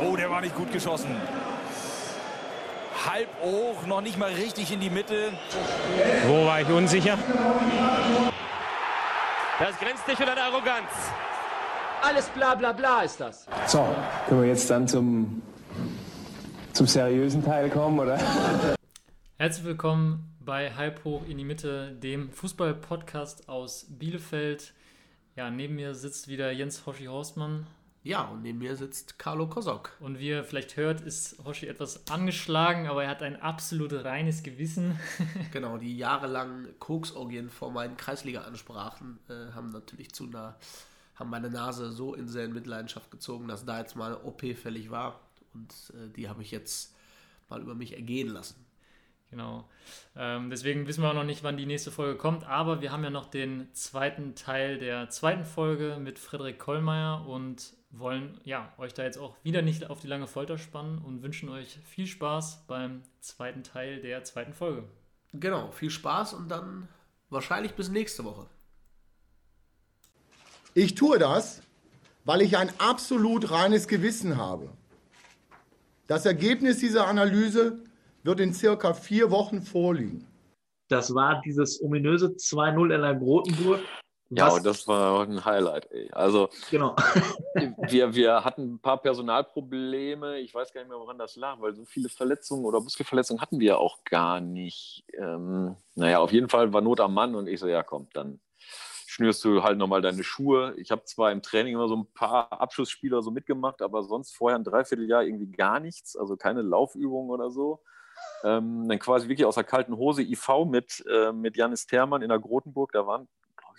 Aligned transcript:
Oh, 0.00 0.14
der 0.16 0.30
war 0.30 0.40
nicht 0.40 0.54
gut 0.54 0.72
geschossen. 0.72 1.10
Halb 3.04 3.28
hoch, 3.42 3.86
noch 3.86 4.00
nicht 4.00 4.16
mal 4.18 4.30
richtig 4.30 4.72
in 4.72 4.80
die 4.80 4.90
Mitte. 4.90 5.32
Wo 6.26 6.46
war 6.46 6.60
ich 6.60 6.68
unsicher? 6.68 7.18
Das 9.58 9.76
grenzt 9.78 10.06
nicht 10.06 10.20
an 10.20 10.38
Arroganz. 10.38 10.90
Alles 12.02 12.28
bla 12.28 12.54
bla 12.54 12.72
bla 12.72 13.02
ist 13.02 13.18
das. 13.18 13.46
So, 13.66 13.88
können 14.28 14.42
wir 14.42 14.48
jetzt 14.48 14.70
dann 14.70 14.86
zum, 14.86 15.42
zum 16.72 16.86
seriösen 16.86 17.44
Teil 17.44 17.68
kommen, 17.68 17.98
oder? 17.98 18.18
Herzlich 19.36 19.64
willkommen 19.64 20.36
bei 20.40 20.72
Halb 20.74 21.02
hoch 21.04 21.22
in 21.28 21.38
die 21.38 21.44
Mitte, 21.44 21.92
dem 21.92 22.30
Fußball-Podcast 22.30 23.48
aus 23.48 23.86
Bielefeld. 23.88 24.74
Ja, 25.34 25.50
neben 25.50 25.74
mir 25.74 25.94
sitzt 25.94 26.28
wieder 26.28 26.52
Jens 26.52 26.86
Hoschi 26.86 27.06
Horstmann. 27.06 27.66
Ja, 28.08 28.22
und 28.22 28.40
neben 28.40 28.56
mir 28.56 28.74
sitzt 28.74 29.18
Carlo 29.18 29.48
Kosok. 29.48 29.92
Und 30.00 30.18
wie 30.18 30.28
ihr 30.28 30.42
vielleicht 30.42 30.78
hört, 30.78 31.02
ist 31.02 31.44
Hoschi 31.44 31.66
etwas 31.66 32.08
angeschlagen, 32.08 32.86
aber 32.86 33.04
er 33.04 33.10
hat 33.10 33.22
ein 33.22 33.36
absolut 33.36 33.92
reines 33.92 34.42
Gewissen. 34.42 34.98
genau, 35.52 35.76
die 35.76 35.94
jahrelangen 35.94 36.68
Koksorgien 36.78 37.50
vor 37.50 37.70
meinen 37.70 37.98
Kreisliga-Ansprachen 37.98 39.18
äh, 39.28 39.52
haben 39.52 39.72
natürlich 39.72 40.10
zu 40.14 40.24
einer, 40.24 40.56
haben 41.16 41.28
meine 41.28 41.50
Nase 41.50 41.92
so 41.92 42.14
in 42.14 42.28
sehr 42.28 42.46
in 42.46 42.54
Mitleidenschaft 42.54 43.10
gezogen, 43.10 43.46
dass 43.46 43.66
da 43.66 43.78
jetzt 43.78 43.94
mal 43.94 44.14
OP 44.14 44.40
fällig 44.56 44.90
war. 44.90 45.20
Und 45.52 45.74
äh, 45.94 46.08
die 46.16 46.30
habe 46.30 46.40
ich 46.40 46.50
jetzt 46.50 46.96
mal 47.50 47.60
über 47.60 47.74
mich 47.74 47.92
ergehen 47.92 48.28
lassen. 48.28 48.64
Genau. 49.30 49.68
Ähm, 50.16 50.48
deswegen 50.48 50.86
wissen 50.86 51.02
wir 51.02 51.10
auch 51.10 51.14
noch 51.14 51.24
nicht, 51.24 51.42
wann 51.42 51.58
die 51.58 51.66
nächste 51.66 51.90
Folge 51.90 52.16
kommt, 52.16 52.44
aber 52.44 52.80
wir 52.80 52.90
haben 52.90 53.04
ja 53.04 53.10
noch 53.10 53.26
den 53.26 53.68
zweiten 53.74 54.34
Teil 54.34 54.78
der 54.78 55.10
zweiten 55.10 55.44
Folge 55.44 55.98
mit 56.00 56.18
Frederik 56.18 56.58
Kollmeier 56.58 57.26
und 57.26 57.76
wollen 57.90 58.40
ja 58.44 58.72
euch 58.78 58.94
da 58.94 59.04
jetzt 59.04 59.18
auch 59.18 59.36
wieder 59.42 59.62
nicht 59.62 59.88
auf 59.88 60.00
die 60.00 60.06
lange 60.06 60.26
Folter 60.26 60.58
spannen 60.58 60.98
und 60.98 61.22
wünschen 61.22 61.48
euch 61.48 61.78
viel 61.84 62.06
Spaß 62.06 62.64
beim 62.66 63.02
zweiten 63.20 63.62
Teil 63.62 64.00
der 64.00 64.24
zweiten 64.24 64.52
Folge. 64.52 64.84
Genau, 65.32 65.70
viel 65.70 65.90
Spaß 65.90 66.34
und 66.34 66.48
dann 66.48 66.88
wahrscheinlich 67.30 67.74
bis 67.74 67.88
nächste 67.88 68.24
Woche. 68.24 68.46
Ich 70.74 70.94
tue 70.94 71.18
das, 71.18 71.62
weil 72.24 72.42
ich 72.42 72.56
ein 72.56 72.70
absolut 72.78 73.50
reines 73.50 73.88
Gewissen 73.88 74.36
habe. 74.36 74.70
Das 76.06 76.24
Ergebnis 76.24 76.78
dieser 76.78 77.06
Analyse 77.06 77.82
wird 78.22 78.40
in 78.40 78.52
circa 78.52 78.94
vier 78.94 79.30
Wochen 79.30 79.62
vorliegen. 79.62 80.26
Das 80.88 81.14
war 81.14 81.40
dieses 81.44 81.82
ominöse 81.82 82.28
2-0 82.28 82.94
in 82.94 83.02
der 83.02 83.14
Grotenburg. 83.14 83.80
Ja, 84.30 84.48
und 84.48 84.66
das 84.66 84.86
war 84.86 85.22
ein 85.22 85.44
Highlight. 85.44 85.90
Ey. 85.90 86.10
Also, 86.12 86.50
genau. 86.70 86.94
wir, 87.88 88.14
wir 88.14 88.44
hatten 88.44 88.74
ein 88.74 88.78
paar 88.78 89.00
Personalprobleme. 89.00 90.38
Ich 90.40 90.54
weiß 90.54 90.72
gar 90.72 90.82
nicht 90.82 90.90
mehr, 90.90 90.98
woran 90.98 91.18
das 91.18 91.36
lag, 91.36 91.60
weil 91.60 91.74
so 91.74 91.84
viele 91.84 92.08
Verletzungen 92.10 92.64
oder 92.66 92.80
Muskelverletzungen 92.80 93.40
hatten 93.40 93.58
wir 93.58 93.78
auch 93.78 94.04
gar 94.04 94.40
nicht. 94.40 95.04
Ähm, 95.14 95.76
naja, 95.94 96.18
auf 96.18 96.32
jeden 96.32 96.48
Fall 96.48 96.72
war 96.72 96.82
Not 96.82 97.00
am 97.00 97.14
Mann 97.14 97.34
und 97.34 97.46
ich 97.46 97.58
so, 97.58 97.68
ja, 97.68 97.82
komm, 97.82 98.08
dann 98.12 98.40
schnürst 99.18 99.44
du 99.44 99.62
halt 99.62 99.78
nochmal 99.78 100.02
deine 100.02 100.22
Schuhe. 100.22 100.74
Ich 100.76 100.90
habe 100.90 101.04
zwar 101.04 101.32
im 101.32 101.42
Training 101.42 101.74
immer 101.74 101.88
so 101.88 101.96
ein 101.96 102.06
paar 102.12 102.52
Abschlussspieler 102.52 103.22
so 103.22 103.30
mitgemacht, 103.30 103.82
aber 103.82 104.02
sonst 104.02 104.36
vorher 104.36 104.58
ein 104.58 104.64
Dreivierteljahr 104.64 105.24
irgendwie 105.24 105.50
gar 105.50 105.80
nichts, 105.80 106.16
also 106.16 106.36
keine 106.36 106.62
Laufübungen 106.62 107.30
oder 107.30 107.50
so. 107.50 107.80
Ähm, 108.44 108.88
dann 108.88 108.98
quasi 108.98 109.28
wirklich 109.28 109.46
aus 109.46 109.56
der 109.56 109.64
kalten 109.64 109.96
Hose 109.96 110.22
IV 110.22 110.66
mit, 110.66 111.04
äh, 111.10 111.32
mit 111.32 111.56
Janis 111.56 111.86
Thermann 111.86 112.22
in 112.22 112.28
der 112.28 112.38
Grotenburg. 112.38 112.92
Da 112.92 113.06
waren, 113.06 113.28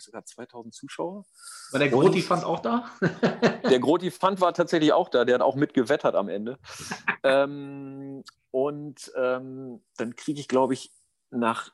ich, 0.00 0.04
sogar 0.04 0.24
2000 0.24 0.74
Zuschauer. 0.74 1.24
War 1.72 1.78
der 1.78 1.88
Grotifant 1.88 2.44
auch 2.44 2.60
da? 2.60 2.90
der 3.68 3.78
Grotifant 3.78 4.40
war 4.40 4.54
tatsächlich 4.54 4.92
auch 4.92 5.08
da. 5.08 5.24
Der 5.24 5.36
hat 5.36 5.42
auch 5.42 5.56
mitgewettert 5.56 6.14
am 6.14 6.28
Ende. 6.28 6.58
ähm, 7.22 8.24
und 8.50 9.12
ähm, 9.16 9.82
dann 9.96 10.16
kriege 10.16 10.40
ich, 10.40 10.48
glaube 10.48 10.74
ich, 10.74 10.90
nach 11.30 11.72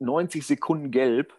90 0.00 0.46
Sekunden 0.46 0.90
gelb. 0.90 1.32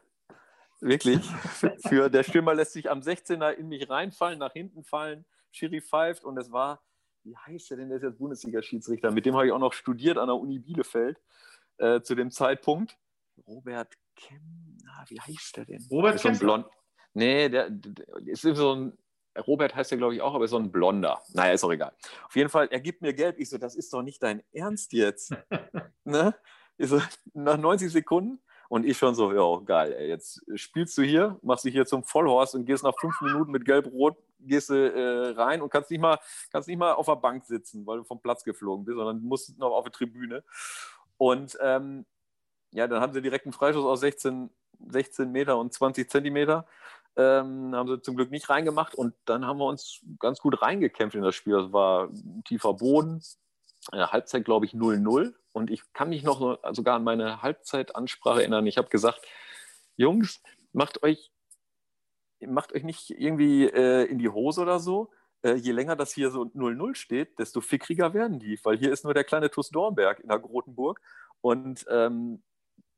Wirklich. 0.82 1.20
Für 1.88 2.10
der 2.10 2.24
Stürmer 2.24 2.54
lässt 2.54 2.74
sich 2.74 2.90
am 2.90 3.02
16er 3.02 3.52
in 3.52 3.68
mich 3.68 3.90
reinfallen, 3.90 4.40
nach 4.40 4.54
hinten 4.54 4.84
fallen. 4.84 5.26
Schiri 5.52 5.82
pfeift 5.82 6.24
und 6.24 6.38
es 6.38 6.52
war 6.52 6.82
wie 7.24 7.36
heißt 7.36 7.70
der 7.70 7.78
denn, 7.78 7.90
der 7.90 7.98
ist 7.98 8.04
jetzt 8.04 8.18
Bundesliga-Schiedsrichter, 8.18 9.12
mit 9.12 9.26
dem 9.26 9.36
habe 9.36 9.46
ich 9.46 9.52
auch 9.52 9.60
noch 9.60 9.74
studiert 9.74 10.18
an 10.18 10.28
der 10.28 10.38
Uni 10.38 10.58
Bielefeld 10.58 11.20
äh, 11.78 12.02
zu 12.02 12.16
dem 12.16 12.32
Zeitpunkt. 12.32 12.98
Robert 13.46 13.94
Kem, 14.16 14.69
ah, 15.00 15.06
wie 15.10 15.20
heißt 15.20 15.58
der 15.58 15.66
denn? 15.66 15.86
Robert 15.92 16.16
ist 16.16 16.24
so 16.24 16.30
ein 16.30 16.40
Blond. 16.40 16.66
Nee, 17.14 17.50
der, 17.50 17.70
der, 17.70 18.06
ist 18.26 18.42
so 18.42 18.76
ein, 18.76 18.98
Robert 19.48 19.76
heißt 19.76 19.92
der 19.92 19.98
glaube 19.98 20.16
ich 20.16 20.22
auch, 20.22 20.36
aber 20.36 20.46
ist 20.46 20.52
so 20.52 20.58
ein 20.58 20.72
Blonder. 20.72 21.22
Naja, 21.34 21.54
ist 21.54 21.64
auch 21.64 21.72
egal. 21.72 21.94
Auf 22.26 22.36
jeden 22.36 22.50
Fall, 22.50 22.68
er 22.72 22.80
gibt 22.80 23.02
mir 23.02 23.14
gelb. 23.14 23.40
Ich 23.40 23.50
so, 23.50 23.58
das 23.58 23.76
ist 23.76 23.94
doch 23.94 24.02
nicht 24.02 24.22
dein 24.22 24.44
Ernst 24.52 24.94
jetzt. 24.94 25.34
ne? 26.04 26.36
Ich 26.78 26.90
so, 26.90 27.02
nach 27.34 27.58
90 27.58 27.92
Sekunden 27.92 28.40
und 28.70 28.86
ich 28.86 28.98
schon 28.98 29.16
so, 29.16 29.34
ja, 29.34 29.64
geil, 29.66 29.94
ey, 29.94 30.08
jetzt 30.08 30.42
spielst 30.56 30.98
du 30.98 31.02
hier, 31.02 31.40
machst 31.42 31.66
dich 31.66 31.74
hier 31.74 31.86
zum 31.86 32.04
Vollhorst 32.04 32.56
und 32.56 32.66
gehst 32.66 32.84
nach 32.84 32.94
fünf 33.00 33.20
Minuten 33.22 33.52
mit 33.52 33.66
Gelb-Rot, 33.66 34.16
gehst 34.40 34.70
du 34.70 34.76
äh, 34.76 35.30
rein 35.32 35.62
und 35.62 35.70
kannst 35.70 35.90
nicht, 35.90 36.00
mal, 36.00 36.20
kannst 36.52 36.68
nicht 36.68 36.78
mal 36.78 36.94
auf 36.94 37.08
der 37.08 37.16
Bank 37.16 37.46
sitzen, 37.46 37.86
weil 37.86 37.98
du 37.98 38.04
vom 38.04 38.22
Platz 38.22 38.44
geflogen 38.44 38.86
bist, 38.86 38.96
sondern 38.96 39.22
musst 39.22 39.58
noch 39.58 39.72
auf 39.72 39.84
der 39.84 39.92
Tribüne. 39.92 40.44
Und 41.18 41.58
ähm, 41.62 42.06
ja, 42.72 42.88
dann 42.88 43.02
haben 43.02 43.14
sie 43.14 43.22
direkt 43.22 43.46
einen 43.46 43.54
Freischuss 43.54 43.84
aus 43.84 44.02
16, 44.02 44.52
16 44.88 45.32
Meter 45.32 45.58
und 45.58 45.74
20 45.74 46.10
Zentimeter. 46.10 46.66
Ähm, 47.16 47.76
haben 47.76 47.90
sie 47.90 48.02
zum 48.02 48.16
Glück 48.16 48.32
nicht 48.32 48.50
reingemacht 48.50 48.96
und 48.96 49.14
dann 49.26 49.46
haben 49.46 49.58
wir 49.58 49.66
uns 49.66 50.02
ganz 50.20 50.40
gut 50.40 50.62
reingekämpft 50.62 51.16
in 51.16 51.24
das 51.24 51.36
Spiel. 51.36 51.54
Das 51.54 51.74
war 51.74 52.10
tiefer 52.46 52.74
Boden. 52.74 53.22
Äh, 53.92 54.06
Halbzeit, 54.08 54.46
glaube 54.46 54.66
ich, 54.66 54.74
0-0. 54.74 55.34
Und 55.52 55.70
ich 55.70 55.82
kann 55.94 56.10
mich 56.10 56.24
noch 56.24 56.60
sogar 56.72 56.96
an 56.96 57.04
meine 57.04 57.42
Halbzeitansprache 57.42 58.42
erinnern. 58.42 58.68
Ich 58.68 58.78
habe 58.78 58.90
gesagt, 58.90 59.20
Jungs, 59.98 60.42
macht 60.72 61.04
euch, 61.04 61.32
macht 62.40 62.74
euch 62.74 62.84
nicht 62.84 63.10
irgendwie 63.10 63.66
äh, 63.66 64.06
in 64.06 64.20
die 64.20 64.30
Hose 64.30 64.62
oder 64.62 64.80
so. 64.80 65.12
Äh, 65.42 65.56
je 65.56 65.72
länger 65.72 65.96
das 65.96 66.14
hier 66.14 66.32
so 66.32 66.44
0-0 66.44 66.96
steht, 66.96 67.40
desto 67.40 67.62
fickriger 67.62 68.14
werden 68.14 68.40
die, 68.40 68.60
weil 68.64 68.78
hier 68.78 68.92
ist 68.92 69.04
nur 69.04 69.14
der 69.14 69.24
kleine 69.24 69.50
TuS 69.50 69.70
Dornberg 69.70 70.20
in 70.20 70.30
der 70.30 70.40
Grotenburg. 70.40 71.02
Und 71.42 71.86
0-0 71.88 72.40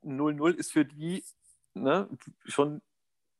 ähm, 0.09 0.57
ist 0.57 0.71
für 0.71 0.85
die 0.85 1.23
ne, 1.73 2.07
schon 2.45 2.81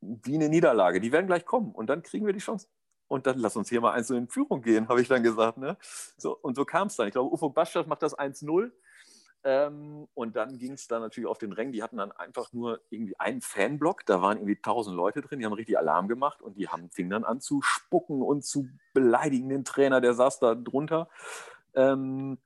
wie 0.00 0.34
eine 0.34 0.48
Niederlage. 0.48 1.00
Die 1.00 1.12
werden 1.12 1.26
gleich 1.26 1.44
kommen 1.44 1.72
und 1.72 1.88
dann 1.88 2.02
kriegen 2.02 2.26
wir 2.26 2.32
die 2.32 2.40
Chance 2.40 2.68
und 3.12 3.26
dann 3.26 3.38
lass 3.38 3.56
uns 3.56 3.68
hier 3.68 3.82
mal 3.82 3.92
einzeln 3.92 4.24
in 4.24 4.28
Führung 4.28 4.62
gehen, 4.62 4.88
habe 4.88 5.02
ich 5.02 5.08
dann 5.08 5.22
gesagt. 5.22 5.58
Ne? 5.58 5.76
So, 6.16 6.34
und 6.34 6.54
so 6.54 6.64
kam 6.64 6.86
es 6.86 6.96
dann. 6.96 7.08
Ich 7.08 7.12
glaube, 7.12 7.30
Ufo 7.30 7.50
Bastadt 7.50 7.86
macht 7.86 8.02
das 8.02 8.18
1-0. 8.18 8.72
Ähm, 9.44 10.08
und 10.14 10.36
dann 10.36 10.56
ging 10.56 10.72
es 10.72 10.86
dann 10.88 11.02
natürlich 11.02 11.28
auf 11.28 11.36
den 11.36 11.52
Rängen. 11.52 11.72
Die 11.72 11.82
hatten 11.82 11.98
dann 11.98 12.12
einfach 12.12 12.52
nur 12.52 12.80
irgendwie 12.88 13.18
einen 13.18 13.42
Fanblock. 13.42 14.06
Da 14.06 14.22
waren 14.22 14.38
irgendwie 14.38 14.60
tausend 14.62 14.96
Leute 14.96 15.20
drin. 15.20 15.40
Die 15.40 15.44
haben 15.44 15.52
richtig 15.52 15.76
Alarm 15.76 16.08
gemacht 16.08 16.40
und 16.40 16.56
die 16.56 16.68
haben, 16.68 16.90
fingen 16.90 17.10
dann 17.10 17.24
an 17.24 17.40
zu 17.40 17.60
spucken 17.60 18.22
und 18.22 18.46
zu 18.46 18.68
beleidigen 18.94 19.50
den 19.50 19.64
Trainer. 19.64 20.00
Der 20.00 20.14
saß 20.14 20.38
da 20.38 20.54
drunter. 20.54 21.10
Ähm, 21.74 22.38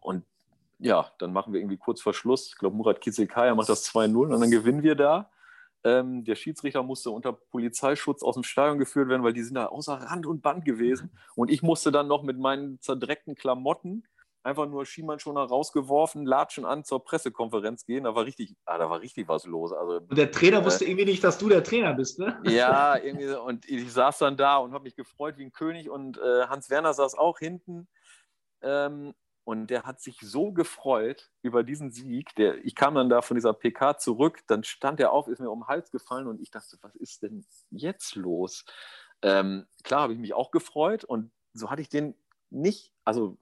und 0.00 0.24
ja, 0.82 1.10
dann 1.18 1.32
machen 1.32 1.52
wir 1.52 1.60
irgendwie 1.60 1.78
kurz 1.78 2.00
vor 2.00 2.12
Schluss. 2.12 2.48
Ich 2.48 2.58
glaube, 2.58 2.76
Murat 2.76 3.00
Kizekaya 3.00 3.54
macht 3.54 3.68
das 3.68 3.84
2-0 3.86 4.34
und 4.34 4.40
dann 4.40 4.50
gewinnen 4.50 4.82
wir 4.82 4.94
da. 4.94 5.30
Ähm, 5.84 6.24
der 6.24 6.36
Schiedsrichter 6.36 6.82
musste 6.82 7.10
unter 7.10 7.32
Polizeischutz 7.32 8.22
aus 8.22 8.34
dem 8.34 8.44
Stadion 8.44 8.78
geführt 8.78 9.08
werden, 9.08 9.22
weil 9.22 9.32
die 9.32 9.42
sind 9.42 9.54
da 9.54 9.66
außer 9.66 9.94
Rand 9.94 10.26
und 10.26 10.42
Band 10.42 10.64
gewesen. 10.64 11.10
Und 11.34 11.50
ich 11.50 11.62
musste 11.62 11.90
dann 11.90 12.08
noch 12.08 12.22
mit 12.22 12.38
meinen 12.38 12.80
zerdreckten 12.80 13.34
Klamotten 13.34 14.04
einfach 14.44 14.68
nur 14.68 14.86
Schiemannschoner 14.86 15.42
rausgeworfen, 15.42 16.26
Latschen 16.26 16.64
an 16.64 16.84
zur 16.84 17.04
Pressekonferenz 17.04 17.86
gehen. 17.86 18.04
Da 18.04 18.14
war 18.14 18.24
richtig, 18.24 18.56
ah, 18.64 18.78
da 18.78 18.90
war 18.90 19.00
richtig 19.00 19.28
was 19.28 19.46
los. 19.46 19.72
Also, 19.72 20.04
und 20.08 20.18
der 20.18 20.30
Trainer 20.30 20.58
äh, 20.58 20.64
wusste 20.64 20.84
irgendwie 20.84 21.04
nicht, 21.04 21.22
dass 21.22 21.38
du 21.38 21.48
der 21.48 21.62
Trainer 21.62 21.94
bist, 21.94 22.18
ne? 22.18 22.40
Ja, 22.44 22.96
irgendwie 22.96 23.26
so. 23.26 23.42
Und 23.42 23.68
ich 23.68 23.92
saß 23.92 24.18
dann 24.18 24.36
da 24.36 24.56
und 24.56 24.72
habe 24.72 24.84
mich 24.84 24.96
gefreut 24.96 25.36
wie 25.38 25.44
ein 25.44 25.52
König. 25.52 25.90
Und 25.90 26.18
äh, 26.18 26.46
Hans 26.48 26.70
Werner 26.70 26.92
saß 26.92 27.16
auch 27.16 27.38
hinten. 27.38 27.88
Ähm, 28.62 29.14
und 29.44 29.68
der 29.68 29.82
hat 29.82 30.00
sich 30.00 30.18
so 30.20 30.52
gefreut 30.52 31.30
über 31.42 31.64
diesen 31.64 31.90
Sieg. 31.90 32.34
Der, 32.36 32.64
ich 32.64 32.74
kam 32.74 32.94
dann 32.94 33.08
da 33.08 33.22
von 33.22 33.34
dieser 33.34 33.52
PK 33.52 33.98
zurück, 33.98 34.40
dann 34.46 34.62
stand 34.62 35.00
er 35.00 35.12
auf, 35.12 35.26
ist 35.26 35.40
mir 35.40 35.50
um 35.50 35.60
den 35.60 35.68
Hals 35.68 35.90
gefallen 35.90 36.28
und 36.28 36.40
ich 36.40 36.50
dachte, 36.50 36.78
was 36.80 36.94
ist 36.96 37.22
denn 37.22 37.44
jetzt 37.70 38.14
los? 38.14 38.64
Ähm, 39.22 39.66
klar 39.82 40.02
habe 40.02 40.12
ich 40.12 40.18
mich 40.18 40.34
auch 40.34 40.50
gefreut 40.50 41.04
und 41.04 41.32
so 41.54 41.70
hatte 41.70 41.82
ich 41.82 41.88
den 41.88 42.14
nicht, 42.50 42.92
also 43.04 43.36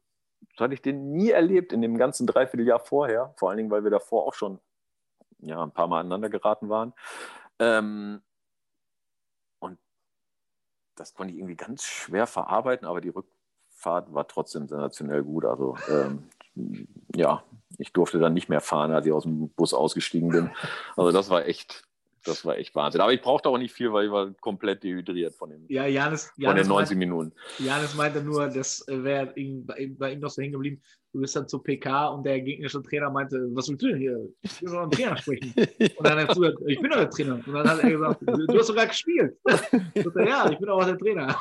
so 0.57 0.65
hatte 0.65 0.75
ich 0.75 0.83
den 0.83 1.13
nie 1.13 1.31
erlebt 1.31 1.73
in 1.73 1.83
dem 1.83 1.99
ganzen 1.99 2.27
Dreivierteljahr 2.27 2.81
vorher, 2.81 3.35
vor 3.37 3.51
allen 3.51 3.59
Dingen, 3.59 3.71
weil 3.71 3.85
wir 3.85 3.91
davor 3.91 4.27
auch 4.27 4.35
schon 4.35 4.59
ja, 5.39 5.63
ein 5.63 5.73
paar 5.73 5.87
Mal 5.87 6.01
aneinander 6.01 6.31
geraten 6.31 6.69
waren. 6.69 6.95
Ähm, 7.59 8.23
und 9.59 9.79
das 10.97 11.15
konnte 11.15 11.33
ich 11.33 11.39
irgendwie 11.39 11.57
ganz 11.57 11.85
schwer 11.85 12.27
verarbeiten, 12.27 12.87
aber 12.87 13.01
die 13.01 13.11
Rück 13.11 13.27
Fahrt 13.81 14.13
war 14.13 14.29
trotzdem 14.29 14.69
sensationell 14.69 15.23
gut. 15.23 15.45
Also 15.47 15.77
ähm, 15.91 16.25
ja, 17.17 17.43
ich 17.79 17.93
durfte 17.93 18.19
dann 18.19 18.35
nicht 18.35 18.49
mehr 18.49 18.61
fahren, 18.61 18.93
als 18.93 19.07
ich 19.07 19.13
aus 19.13 19.23
dem 19.25 19.49
Bus 19.51 19.73
ausgestiegen 19.73 20.29
bin. 20.29 20.51
Also 20.97 21.13
das 21.13 21.31
war 21.31 21.47
echt, 21.47 21.85
das 22.25 22.45
war 22.45 22.59
echt 22.59 22.75
Wahnsinn. 22.75 23.01
Aber 23.01 23.13
ich 23.15 23.23
brauchte 23.23 23.49
auch 23.49 23.57
nicht 23.57 23.73
viel, 23.73 23.91
weil 23.93 24.07
ich 24.07 24.13
war 24.13 24.31
komplett 24.41 24.83
dehydriert 24.83 25.35
von, 25.35 25.49
dem, 25.51 25.65
Ja, 25.69 25.87
Janis, 25.87 26.27
von 26.27 26.43
Janis, 26.45 26.65
den 26.65 26.69
90 26.69 26.75
meinte, 26.75 26.95
Minuten. 26.97 27.33
Janis 27.59 27.95
meinte 27.95 28.23
nur, 28.23 28.49
das 28.49 28.85
wäre 28.87 29.33
ihm- 29.37 29.65
bei 29.65 29.77
ihm 29.79 29.97
bei 29.97 30.13
ihm 30.13 30.21
noch 30.21 30.31
so 30.31 30.43
hängen 30.43 30.53
geblieben. 30.53 30.83
Du 31.13 31.21
bist 31.21 31.35
dann 31.35 31.49
zur 31.49 31.63
PK 31.65 32.09
und 32.09 32.25
der 32.25 32.41
gegnerische 32.41 32.83
Trainer 32.83 33.11
meinte, 33.11 33.49
was 33.53 33.69
willst 33.69 33.83
du 33.83 33.89
denn 33.89 33.99
hier? 33.99 34.29
Ich 34.43 34.63
will 34.63 34.71
doch 34.71 34.83
einen 34.83 34.91
Trainer 34.93 35.17
sprechen. 35.17 35.53
Und 35.57 36.07
dann 36.07 36.19
hat 36.19 36.29
er 36.29 36.35
gesagt, 36.35 36.59
ich 36.67 36.81
bin 36.81 36.91
doch 36.91 36.99
der 36.99 37.11
Trainer. 37.11 37.35
Und 37.35 37.53
dann 37.53 37.69
hat 37.69 37.83
er 37.83 37.91
gesagt, 37.91 38.23
du 38.23 38.59
hast 38.59 38.67
sogar 38.69 38.87
gespielt. 38.87 39.37
Ja, 40.25 40.49
ich 40.51 40.59
bin 40.59 40.69
auch 40.69 40.85
der 40.85 40.99
Trainer. 40.99 41.37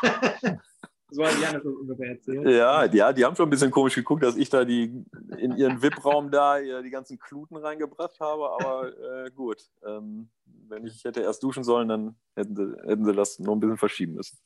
So 1.11 1.25
hat 1.25 1.33
Janis 1.41 1.63
das 1.63 1.73
ungefähr 1.73 2.09
erzählt. 2.09 2.47
Ja, 2.47 2.85
ja, 2.85 3.13
die 3.13 3.25
haben 3.25 3.35
schon 3.35 3.47
ein 3.47 3.49
bisschen 3.49 3.71
komisch 3.71 3.95
geguckt, 3.95 4.23
dass 4.23 4.35
ich 4.35 4.49
da 4.49 4.63
die 4.63 5.03
in 5.37 5.57
ihren 5.57 5.81
VIP-Raum 5.81 6.29
da 6.29 6.57
ja, 6.59 6.81
die 6.81 6.89
ganzen 6.91 7.17
Kluten 7.17 7.57
reingebracht 7.57 8.19
habe, 8.19 8.49
aber 8.51 9.25
äh, 9.25 9.31
gut. 9.31 9.61
Ähm, 9.85 10.29
wenn 10.67 10.85
ich 10.85 11.03
hätte 11.03 11.21
erst 11.21 11.41
duschen 11.41 11.63
sollen, 11.63 11.87
dann 11.87 12.15
hätten 12.35 12.55
sie, 12.55 12.77
hätten 12.87 13.05
sie 13.05 13.13
das 13.13 13.39
noch 13.39 13.53
ein 13.53 13.59
bisschen 13.59 13.77
verschieben 13.77 14.13
müssen. 14.13 14.37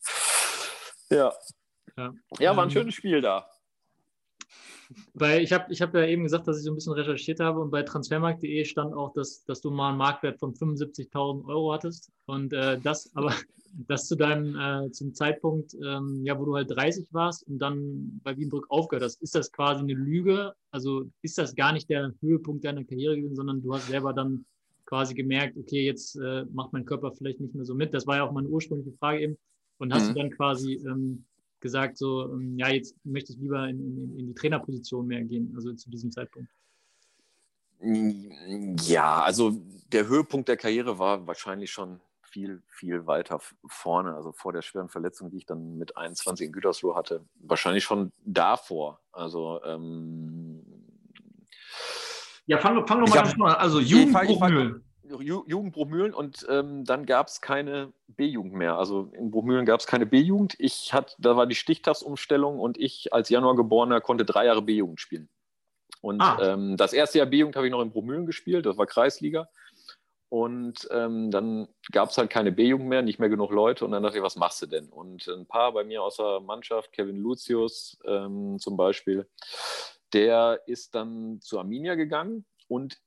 Ja. 1.10 1.34
Ja. 1.98 2.14
Ja, 2.40 2.56
war 2.56 2.64
ein 2.64 2.70
Ähm, 2.70 2.74
schönes 2.74 2.94
Spiel 2.96 3.22
da. 3.22 3.46
Weil 5.14 5.42
ich 5.44 5.54
habe 5.54 5.72
ich 5.72 5.82
hab 5.82 5.94
ja 5.94 6.06
eben 6.06 6.24
gesagt, 6.24 6.48
dass 6.48 6.58
ich 6.58 6.64
so 6.64 6.72
ein 6.72 6.76
bisschen 6.76 6.94
recherchiert 6.94 7.40
habe 7.40 7.60
und 7.60 7.72
bei 7.72 7.84
transfermarkt.de 7.84 8.66
stand 8.66 8.94
auch, 8.94 9.14
dass, 9.14 9.44
dass 9.46 9.62
du 9.62 9.72
mal 9.72 9.90
einen 9.90 9.98
Marktwert 9.98 10.40
von 10.40 10.54
75.000 10.54 11.46
Euro 11.48 11.74
hattest 11.74 12.12
und 12.26 12.54
äh, 12.54 12.80
das 12.82 13.12
aber 13.16 13.34
das 13.88 14.08
zu 14.08 14.16
deinem 14.16 14.56
äh, 14.56 14.92
zum 14.92 15.14
Zeitpunkt, 15.14 15.74
ähm, 15.84 16.22
ja, 16.24 16.40
wo 16.40 16.46
du 16.46 16.56
halt 16.56 16.70
30 16.70 17.08
warst 17.12 17.48
und 17.48 17.58
dann 17.60 18.22
bei 18.24 18.38
Wienbrück 18.38 18.70
aufgehört 18.70 19.04
hast. 19.04 19.22
Ist 19.22 19.36
das 19.36 19.52
quasi 19.52 19.82
eine 19.82 19.94
Lüge? 19.94 20.54
Also 20.72 21.10
ist 21.22 21.38
das 21.38 21.56
gar 21.56 21.74
nicht 21.74 21.90
der 21.90 22.14
Höhepunkt 22.22 22.64
deiner 22.64 22.84
Karriere 22.84 23.16
gewesen, 23.16 23.36
sondern 23.36 23.62
du 23.64 23.74
hast 23.74 23.88
selber 23.88 24.14
dann 24.14 24.46
quasi 24.86 25.16
gemerkt, 25.16 25.58
okay, 25.58 25.86
jetzt 25.86 26.16
äh, 26.18 26.46
macht 26.54 26.72
mein 26.74 26.86
Körper 26.86 27.12
vielleicht 27.12 27.40
nicht 27.40 27.56
mehr 27.56 27.66
so 27.66 27.74
mit. 27.74 27.94
Das 27.94 28.06
war 28.06 28.18
ja 28.18 28.24
auch 28.24 28.32
meine 28.32 28.48
ursprüngliche 28.48 28.96
Frage 28.98 29.22
eben. 29.22 29.38
Und 29.80 29.92
hast 29.92 30.10
Mhm. 30.10 30.14
du 30.14 30.20
dann 30.20 30.30
quasi 30.32 30.74
ähm, 30.86 31.26
gesagt, 31.64 31.98
so, 31.98 32.32
ähm, 32.32 32.60
ja, 32.60 32.70
jetzt 32.70 32.96
möchtest 33.04 33.40
du 33.40 33.44
lieber 33.44 33.68
in, 33.68 33.80
in, 33.98 34.20
in 34.20 34.28
die 34.28 34.34
Trainerposition 34.36 35.08
mehr 35.08 35.24
gehen, 35.24 35.52
also 35.56 35.74
zu 35.74 35.90
diesem 35.90 36.12
Zeitpunkt. 36.12 36.50
Ja, 37.80 39.24
also 39.24 39.52
der 39.92 40.08
Höhepunkt 40.08 40.48
der 40.48 40.58
Karriere 40.58 41.00
war 41.00 41.26
wahrscheinlich 41.28 41.72
schon 41.72 42.00
viel, 42.22 42.62
viel 42.68 43.06
weiter 43.08 43.40
vorne, 43.68 44.16
also 44.16 44.32
vor 44.32 44.54
der 44.54 44.62
schweren 44.62 44.90
Verletzung, 44.90 45.30
die 45.32 45.38
ich 45.38 45.46
dann 45.46 45.78
mit 45.78 45.98
21 45.98 46.48
in 46.48 46.54
Gütersloh 46.54 46.96
hatte. 46.96 47.26
Wahrscheinlich 47.40 47.84
schon 47.84 48.12
davor. 48.26 49.02
Also 49.12 49.62
ähm, 49.64 50.64
Ja, 52.46 52.58
fang, 52.60 52.88
fang 52.88 53.02
doch 53.02 53.08
Ich 53.08 53.14
mal 53.16 53.52
hab- 53.52 53.58
an. 53.58 53.62
Also 53.62 53.80
Ich 53.80 53.86
ich 53.86 53.92
Jugendbruchmühlen. 53.92 54.84
Ju 55.04 55.44
Jugend 55.48 55.74
Bruchmühlen 55.74 56.14
und 56.14 56.46
ähm, 56.50 56.86
dann 56.86 57.06
gab 57.06 57.28
es 57.28 57.42
keine 57.42 57.92
B-Jugend 58.08 58.54
mehr. 58.54 58.78
Also 58.78 59.12
in 59.14 59.32
Bruchmühlen 59.32 59.66
gab 59.66 59.80
es 59.80 59.88
keine 59.88 60.06
B-Jugend. 60.06 60.56
Ich 60.60 60.94
hatte, 60.94 61.16
da 61.20 61.36
war 61.36 61.46
die 61.46 61.56
Stichtagsumstellung 61.56 62.60
und 62.60 62.78
ich 62.78 63.12
als 63.14 63.30
Januargeborener 63.30 64.00
konnte 64.02 64.24
drei 64.26 64.46
Jahre 64.46 64.62
B-Jugend 64.62 65.02
spielen. 65.02 65.30
Und 66.02 66.22
Ah. 66.22 66.38
ähm, 66.42 66.78
das 66.78 66.94
erste 66.94 67.18
Jahr 67.18 67.28
B-Jugend 67.28 67.56
habe 67.56 67.68
ich 67.68 67.72
noch 67.72 67.82
in 67.82 67.92
Bruchmühlen 67.92 68.26
gespielt, 68.26 68.66
das 68.66 68.78
war 68.78 68.86
Kreisliga. 68.86 69.50
Und 70.30 70.88
ähm, 70.90 71.30
dann 71.30 71.68
gab 71.92 72.10
es 72.10 72.18
halt 72.18 72.32
keine 72.32 72.52
B-Jugend 72.52 72.88
mehr, 72.90 73.04
nicht 73.04 73.20
mehr 73.20 73.30
genug 73.30 73.52
Leute. 73.52 73.86
Und 73.86 73.92
dann 73.92 74.02
dachte 74.02 74.18
ich, 74.18 74.24
was 74.24 74.36
machst 74.36 74.62
du 74.64 74.66
denn? 74.66 74.90
Und 74.90 75.28
ein 75.28 75.46
paar 75.46 75.72
bei 75.74 75.84
mir 75.84 76.02
aus 76.02 76.18
der 76.18 76.40
Mannschaft, 76.40 76.92
Kevin 76.92 77.18
Lucius 77.18 78.00
ähm, 78.06 78.58
zum 78.58 78.76
Beispiel, 78.76 79.30
der 80.12 80.62
ist 80.66 80.96
dann 80.96 81.40
zu 81.42 81.60
Arminia 81.60 81.94
gegangen 81.96 82.46
und 82.68 82.98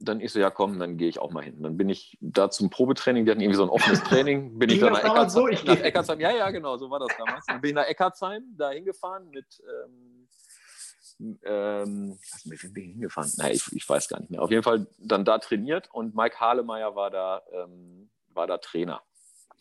dann 0.00 0.20
ich 0.20 0.32
so, 0.32 0.40
ja 0.40 0.50
komm, 0.50 0.78
dann 0.78 0.96
gehe 0.96 1.08
ich 1.08 1.18
auch 1.18 1.30
mal 1.30 1.44
hin. 1.44 1.62
Dann 1.62 1.76
bin 1.76 1.88
ich 1.88 2.16
da 2.20 2.50
zum 2.50 2.70
Probetraining, 2.70 3.24
die 3.24 3.30
hatten 3.30 3.40
irgendwie 3.40 3.56
so 3.56 3.64
ein 3.64 3.68
offenes 3.68 4.02
Training, 4.02 4.58
bin 4.58 4.70
ich 4.70 4.80
dann 4.80 4.94
nach 4.94 5.00
Eckartsheim, 5.00 5.28
so? 5.28 5.48
Ich 5.48 5.64
nach 5.64 5.78
Eckartsheim, 5.78 6.20
ja, 6.20 6.30
ja, 6.34 6.50
genau, 6.50 6.76
so 6.78 6.90
war 6.90 6.98
das 6.98 7.10
damals. 7.18 7.44
Dann 7.46 7.60
bin 7.60 7.70
ich 7.70 7.74
nach 7.74 7.86
Eckartsheim 7.86 8.42
da 8.56 8.70
hingefahren 8.70 9.28
mit, 9.30 9.62
ähm, 9.62 10.28
ähm, 11.44 12.18
bin 12.44 12.54
ich 12.54 12.92
hingefahren? 12.92 13.30
Nein, 13.36 13.52
ich, 13.52 13.70
ich 13.72 13.88
weiß 13.88 14.08
gar 14.08 14.20
nicht 14.20 14.30
mehr. 14.30 14.42
Auf 14.42 14.50
jeden 14.50 14.62
Fall 14.62 14.86
dann 14.98 15.24
da 15.24 15.38
trainiert 15.38 15.88
und 15.92 16.14
Mike 16.14 16.40
Hahlemeier 16.40 16.96
war 16.96 17.10
da, 17.10 17.42
ähm, 17.52 18.10
war 18.28 18.46
da 18.46 18.58
Trainer. 18.58 19.02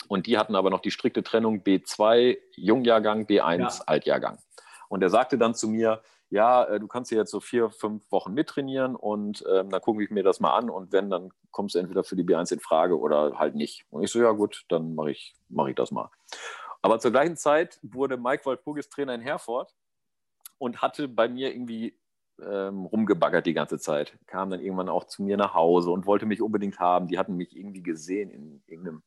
Und 0.07 0.25
die 0.25 0.37
hatten 0.37 0.55
aber 0.55 0.69
noch 0.69 0.79
die 0.79 0.91
strikte 0.91 1.23
Trennung 1.23 1.61
B2 1.63 2.37
Jungjahrgang, 2.55 3.25
B1 3.25 3.59
Ja. 3.59 3.83
Altjahrgang. 3.85 4.39
Und 4.87 5.03
er 5.03 5.09
sagte 5.09 5.37
dann 5.37 5.53
zu 5.53 5.67
mir, 5.67 6.01
ja, 6.29 6.63
äh, 6.65 6.79
du 6.79 6.87
kannst 6.87 7.09
hier 7.09 7.19
jetzt 7.19 7.31
so 7.31 7.39
vier, 7.39 7.71
fünf 7.71 8.11
Wochen 8.11 8.33
mittrainieren 8.33 8.95
und 8.95 9.43
ähm, 9.51 9.69
dann 9.69 9.81
gucke 9.81 10.03
ich 10.03 10.11
mir 10.11 10.23
das 10.23 10.39
mal 10.39 10.55
an 10.55 10.69
und 10.69 10.91
wenn, 10.91 11.09
dann 11.09 11.31
kommst 11.51 11.75
du 11.75 11.79
entweder 11.79 12.03
für 12.03 12.15
die 12.15 12.23
B1 12.23 12.53
in 12.53 12.59
Frage 12.59 12.99
oder 12.99 13.39
halt 13.39 13.55
nicht. 13.55 13.85
Und 13.89 14.03
ich 14.03 14.11
so, 14.11 14.19
ja 14.19 14.31
gut, 14.31 14.65
dann 14.69 14.95
mache 14.95 15.11
ich, 15.11 15.35
mach 15.49 15.67
ich 15.67 15.75
das 15.75 15.91
mal. 15.91 16.09
Aber 16.81 16.99
zur 16.99 17.11
gleichen 17.11 17.35
Zeit 17.35 17.79
wurde 17.81 18.17
Mike 18.17 18.45
Walpurgis 18.45 18.89
Trainer 18.89 19.15
in 19.15 19.21
Herford 19.21 19.73
und 20.57 20.81
hatte 20.81 21.07
bei 21.07 21.27
mir 21.27 21.53
irgendwie 21.53 21.99
ähm, 22.41 22.85
rumgebaggert 22.85 23.45
die 23.45 23.53
ganze 23.53 23.79
Zeit. 23.79 24.17
Kam 24.27 24.49
dann 24.49 24.61
irgendwann 24.61 24.89
auch 24.89 25.05
zu 25.05 25.23
mir 25.23 25.35
nach 25.35 25.53
Hause 25.53 25.91
und 25.91 26.05
wollte 26.05 26.25
mich 26.25 26.41
unbedingt 26.41 26.79
haben. 26.79 27.07
Die 27.07 27.17
hatten 27.17 27.35
mich 27.35 27.55
irgendwie 27.55 27.83
gesehen 27.83 28.29
in 28.29 28.63
irgendeinem 28.67 29.03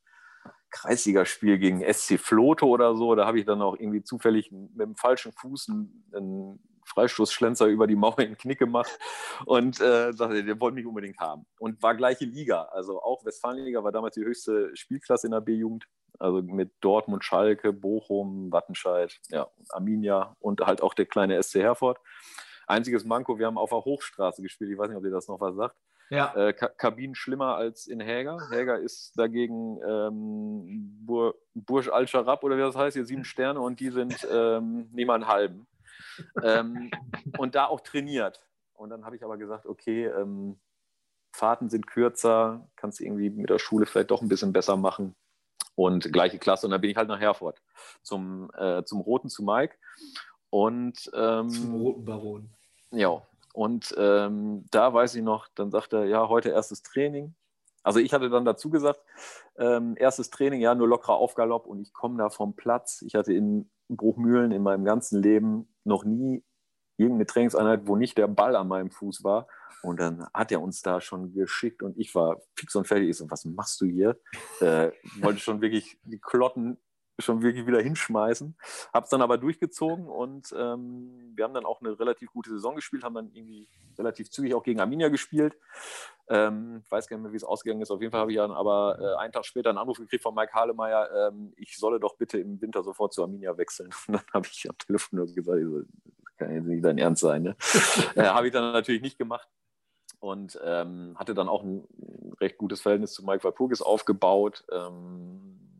Kreisligaspiel 0.71 1.59
gegen 1.59 1.81
SC 1.81 2.19
Floto 2.19 2.67
oder 2.67 2.97
so. 2.97 3.15
Da 3.15 3.27
habe 3.27 3.39
ich 3.39 3.47
dann 3.47 3.63
auch 3.63 3.77
irgendwie 3.79 4.03
zufällig 4.03 4.51
mit 4.51 4.81
dem 4.81 4.97
falschen 4.97 5.33
Fuß 5.33 5.69
einen, 5.69 6.05
einen 6.15 6.72
Freistoßschlenzer 6.85 7.67
über 7.67 7.87
die 7.87 7.97
Mauer 7.97 8.19
in 8.19 8.31
den 8.31 8.39
Knick 8.39 8.59
gemacht 8.59 8.99
und 9.47 9.81
äh, 9.81 10.13
sagte, 10.13 10.45
der 10.45 10.61
wollte 10.61 10.75
mich 10.75 10.87
unbedingt 10.87 11.19
haben. 11.19 11.47
Und 11.59 11.83
war 11.83 11.95
gleiche 11.95 12.25
Liga. 12.25 12.63
Also 12.73 13.01
auch 13.03 13.25
Westfalenliga 13.25 13.83
war 13.83 13.93
damals 13.93 14.15
die 14.15 14.25
höchste 14.25 14.75
Spielklasse 14.77 15.27
in 15.27 15.33
der 15.33 15.41
B-Jugend. 15.41 15.87
Also 16.19 16.43
mit 16.43 16.73
Dortmund, 16.81 17.25
Schalke, 17.25 17.73
Bochum, 17.73 18.53
Wattenscheid, 18.53 19.19
ja, 19.31 19.49
Arminia 19.71 20.37
und 20.41 20.61
halt 20.61 20.83
auch 20.83 20.95
der 20.95 21.07
kleine 21.07 21.43
SC 21.43 21.57
Herford. 21.57 21.99
Einziges 22.67 23.05
Manko, 23.05 23.39
wir 23.39 23.47
haben 23.47 23.59
auf 23.59 23.71
der 23.71 23.85
Hochstraße 23.85 24.43
gespielt. 24.43 24.71
Ich 24.71 24.79
weiß 24.79 24.89
nicht, 24.89 24.99
ob 24.99 25.05
ihr 25.05 25.11
das 25.11 25.27
noch 25.27 25.41
was 25.41 25.57
sagt. 25.57 25.77
Ja. 26.11 26.35
Äh, 26.37 26.53
Ka 26.53 26.69
Kabinen 26.69 27.15
schlimmer 27.15 27.57
als 27.57 27.87
in 27.87 27.99
Häger. 27.99 28.37
Häger 28.51 28.79
ist 28.79 29.19
dagegen 29.19 29.81
ähm, 29.83 30.99
Bur 31.07 31.35
Burj 31.55 31.89
Al 31.91 32.07
Sharab 32.07 32.45
oder 32.45 32.57
wie 32.57 32.61
das 32.61 32.77
heißt, 32.77 32.95
hier 32.95 33.07
sieben 33.07 33.25
Sterne 33.25 33.61
und 33.61 33.81
die 33.81 33.89
sind 33.89 34.27
ähm, 34.31 34.91
einen 34.95 35.27
halben. 35.27 35.67
Ähm, 36.43 36.91
und 37.39 37.55
da 37.55 37.67
auch 37.67 37.81
trainiert. 37.81 38.43
Und 38.75 38.91
dann 38.91 39.05
habe 39.05 39.17
ich 39.17 39.25
aber 39.25 39.37
gesagt, 39.37 39.67
okay, 39.67 40.07
ähm, 40.07 40.59
Fahrten 41.33 41.71
sind 41.71 41.87
kürzer, 41.87 42.69
kannst 42.77 43.01
du 43.01 43.05
irgendwie 43.05 43.31
mit 43.31 43.51
der 43.51 43.59
Schule 43.59 43.87
vielleicht 43.87 44.11
doch 44.11 44.23
ein 44.23 44.29
bisschen 44.29 44.53
besser 44.53 44.77
machen. 44.77 45.15
Und 45.75 46.13
gleiche 46.13 46.39
Klasse. 46.39 46.67
Und 46.67 46.73
dann 46.73 46.83
bin 46.83 46.91
ich 46.91 46.97
halt 46.97 47.09
nach 47.09 47.21
Herford 47.21 47.63
zum, 48.03 48.51
äh, 48.55 48.85
zum 48.85 49.01
Roten, 49.01 49.31
zu 49.31 49.43
Mike. 49.43 49.75
Und 50.51 51.11
ähm, 51.15 51.49
Zum 51.49 51.75
roten 51.77 52.05
Baron. 52.05 52.51
ja, 52.91 53.23
und 53.55 53.95
ähm, 53.97 54.67
da 54.71 54.93
weiß 54.93 55.15
ich 55.15 55.23
noch, 55.23 55.49
dann 55.55 55.71
sagt 55.71 55.93
er, 55.95 56.05
ja, 56.05 56.29
heute 56.29 56.51
erstes 56.51 56.83
Training. 56.83 57.35
Also 57.83 58.01
ich 58.01 58.13
hatte 58.13 58.31
dann 58.31 58.45
dazu 58.45 58.69
gesagt, 58.71 59.01
ähm, 59.57 59.95
erstes 59.97 60.31
Training, 60.31 60.61
ja, 60.61 60.75
nur 60.75 60.89
lockerer 60.89 61.17
Aufgalopp 61.17 61.67
und 61.67 61.81
ich 61.81 61.93
komme 61.93 62.19
da 62.19 62.31
vom 62.31 62.55
Platz. 62.55 63.03
Ich 63.03 63.15
hatte 63.15 63.33
in 63.33 63.71
Bruchmühlen 63.89 64.53
in 64.53 64.63
meinem 64.63 64.85
ganzen 64.85 65.23
Leben 65.23 65.72
noch 65.85 66.05
nie 66.05 66.45
irgendeine 66.97 67.27
Trainingseinheit, 67.27 67.87
wo 67.87 67.97
nicht 67.97 68.19
der 68.19 68.29
Ball 68.29 68.57
an 68.57 68.69
meinem 68.69 68.91
Fuß 68.91 69.25
war. 69.25 69.49
Und 69.83 69.99
dann 69.99 70.27
hat 70.33 70.53
er 70.53 70.63
uns 70.63 70.83
da 70.83 71.01
schon 71.01 71.33
geschickt 71.33 71.83
und 71.83 71.99
ich 71.99 72.15
war 72.15 72.41
fix 72.55 72.75
und 72.77 72.87
fertig. 72.87 73.09
Ich 73.09 73.17
so, 73.17 73.29
was 73.31 73.45
machst 73.45 73.81
du 73.81 73.87
hier? 73.87 74.21
Äh, 74.61 74.93
wollte 75.21 75.41
schon 75.41 75.61
wirklich 75.61 75.99
die 76.05 76.21
Klotten 76.21 76.79
schon 77.25 77.43
wirklich 77.43 77.67
wieder 77.67 77.81
hinschmeißen. 77.81 78.57
Habe 78.93 79.05
es 79.05 79.11
dann 79.11 79.23
aber 79.23 79.39
durchgezogen 79.39 80.07
und 80.07 80.55
ähm, 80.57 81.33
wir 81.35 81.45
haben 81.45 81.55
dann 81.55 81.65
auch 81.65 81.81
eine 81.81 81.99
relativ 81.99 82.33
gute 82.33 82.51
Saison 82.51 82.75
gespielt, 82.75 83.05
haben 83.05 83.15
dann 83.15 83.31
irgendwie 83.33 83.69
relativ 83.99 84.31
zügig 84.31 84.55
auch 84.55 84.63
gegen 84.63 84.81
Arminia 84.81 85.09
gespielt. 85.09 85.57
Ähm, 86.29 86.83
ich 86.85 86.91
weiß 86.91 87.09
gar 87.09 87.17
nicht 87.17 87.25
mehr, 87.25 87.33
wie 87.33 87.37
es 87.37 87.45
ausgegangen 87.45 87.83
ist. 87.83 87.91
Auf 87.91 88.01
jeden 88.01 88.11
Fall 88.11 88.21
habe 88.21 88.33
ich 88.33 88.39
dann 88.39 88.53
aber 88.53 88.99
äh, 89.01 89.23
einen 89.23 89.33
Tag 89.33 89.45
später 89.45 89.71
einen 89.71 89.79
Anruf 89.79 89.99
gekriegt 89.99 90.23
von 90.23 90.35
Mike 90.35 90.53
Hahlemeier, 90.53 91.29
ähm, 91.29 91.53
ich 91.57 91.77
solle 91.77 92.01
doch 92.01 92.17
bitte 92.17 92.39
im 92.39 92.61
Winter 92.61 92.83
sofort 92.83 93.13
zu 93.13 93.23
Arminia 93.23 93.57
wechseln. 93.57 93.91
Und 94.07 94.15
dann 94.15 94.25
habe 94.33 94.47
ich 94.51 94.69
am 94.69 94.79
Telefon 94.79 95.19
nur 95.19 95.27
gesagt, 95.27 95.61
das 95.63 96.37
kann 96.37 96.55
jetzt 96.55 96.67
nicht 96.67 96.85
dein 96.85 96.99
Ernst 96.99 97.23
sein. 97.23 97.43
Ne? 97.43 97.57
äh, 98.15 98.25
habe 98.25 98.47
ich 98.47 98.53
dann 98.53 98.73
natürlich 98.73 99.03
nicht 99.03 99.19
gemacht 99.19 99.49
und 100.23 100.59
ähm, 100.63 101.17
hatte 101.19 101.35
dann 101.35 101.49
auch 101.49 101.65
ein 101.65 101.85
recht 102.41 102.57
gutes 102.57 102.81
Verhältnis 102.81 103.13
zu 103.13 103.25
Mike 103.25 103.43
Walpurgis 103.43 103.83
aufgebaut. 103.83 104.65
Ähm, 104.71 105.72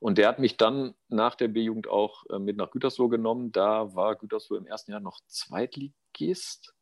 und 0.00 0.18
der 0.18 0.28
hat 0.28 0.38
mich 0.38 0.56
dann 0.56 0.94
nach 1.08 1.34
der 1.34 1.48
B-Jugend 1.48 1.88
auch 1.88 2.24
äh, 2.30 2.38
mit 2.38 2.56
nach 2.56 2.70
Gütersloh 2.70 3.08
genommen. 3.08 3.52
Da 3.52 3.94
war 3.94 4.16
Gütersloh 4.16 4.56
im 4.56 4.66
ersten 4.66 4.92
Jahr 4.92 5.00
noch 5.00 5.20
Zweitligist. 5.26 6.74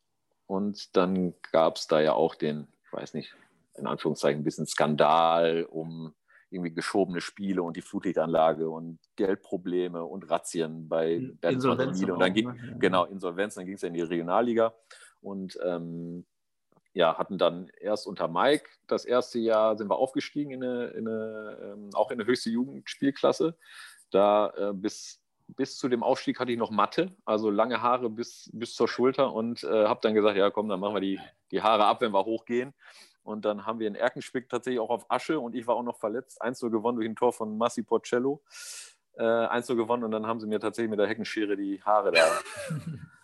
Und 0.47 0.97
dann 0.97 1.35
gab 1.53 1.77
es 1.77 1.87
da 1.87 2.01
ja 2.01 2.13
auch 2.13 2.35
den, 2.35 2.69
ich 2.85 2.93
weiß 2.93 3.15
nicht, 3.15 3.35
in 3.75 3.87
Anführungszeichen 3.87 4.41
ein 4.41 4.45
bisschen 4.45 4.67
Skandal 4.67 5.65
um 5.65 6.15
irgendwie 6.51 6.73
geschobene 6.73 7.21
Spiele 7.21 7.63
und 7.63 7.77
die 7.77 7.83
Flutlichtanlage 7.83 8.71
und 8.71 8.99
Geldprobleme 9.17 10.05
und 10.05 10.31
Razzien 10.31 10.89
bei 10.89 11.19
Bertelsmann 11.41 11.55
Insolvenzen 11.55 12.01
Miele. 12.01 12.15
Und 12.15 12.21
dann 12.21 12.33
ging, 12.33 12.47
ne? 12.47 12.77
Genau, 12.79 13.05
Insolvenz, 13.05 13.55
dann 13.55 13.67
ging 13.67 13.75
es 13.75 13.83
ja 13.83 13.89
in 13.89 13.95
die 13.95 14.03
Regionalliga. 14.03 14.75
Und 15.21 15.59
ähm, 15.65 16.25
ja, 16.97 17.19
hatten 17.19 17.37
dann 17.37 17.71
erst 17.79 18.07
unter 18.07 18.27
Mike 18.27 18.71
das 18.87 19.05
erste 19.05 19.39
Jahr 19.39 19.77
sind 19.77 19.91
wir 19.91 19.99
aufgestiegen 19.99 20.51
in 20.51 20.65
eine, 20.65 20.87
in 20.87 21.07
eine 21.07 21.59
ähm, 21.63 21.91
auch 21.93 22.11
in 22.11 22.19
eine 22.19 22.27
höchste 22.27 22.49
Jugendspielklasse. 22.49 23.55
Da 24.11 24.51
äh, 24.57 24.73
bis, 24.73 25.21
bis 25.47 25.77
zu 25.77 25.91
dem 25.91 26.03
Aufstieg 26.03 26.41
hatte 26.41 26.53
ich 26.53 26.59
noch 26.59 26.71
Matte, 26.71 27.15
also 27.27 27.51
lange 27.51 27.83
Haare 27.83 28.09
bis, 28.09 28.49
bis 28.55 28.75
zur 28.75 28.89
Schulter 28.89 29.35
und 29.35 29.63
äh, 29.63 29.85
habe 29.85 30.01
dann 30.03 30.15
gesagt, 30.15 30.39
ja 30.39 30.49
komm, 30.51 30.71
dann 30.71 30.81
machen 30.81 30.95
wir 30.95 31.01
die, 31.03 31.21
die 31.51 31.61
Haare 31.61 31.85
ab, 31.85 32.01
wenn 32.01 32.13
wir 32.13 32.25
hochgehen. 32.25 32.73
Und 33.23 33.45
dann 33.45 33.67
haben 33.67 33.79
wir 33.79 33.89
in 33.89 33.95
Erkenschwick 33.95 34.49
tatsächlich 34.49 34.81
auch 34.81 34.89
auf 34.89 35.11
Asche 35.11 35.39
und 35.39 35.55
ich 35.55 35.67
war 35.67 35.75
auch 35.75 35.83
noch 35.83 35.99
verletzt. 35.99 36.41
1 36.41 36.61
gewonnen 36.61 36.97
durch 36.97 37.09
ein 37.09 37.17
Tor 37.17 37.35
von 37.35 37.59
Massi 37.59 37.83
Porcello. 37.83 38.43
Äh, 39.19 39.23
1 39.23 39.67
gewonnen 39.67 40.05
und 40.05 40.13
dann 40.13 40.27
haben 40.27 40.41
sie 40.41 40.47
mir 40.47 40.61
tatsächlich 40.61 40.91
mit 40.91 40.99
der 40.99 41.09
Heckenschere 41.09 41.59
die 41.59 41.83
Haare 41.83 42.13
da 42.13 42.25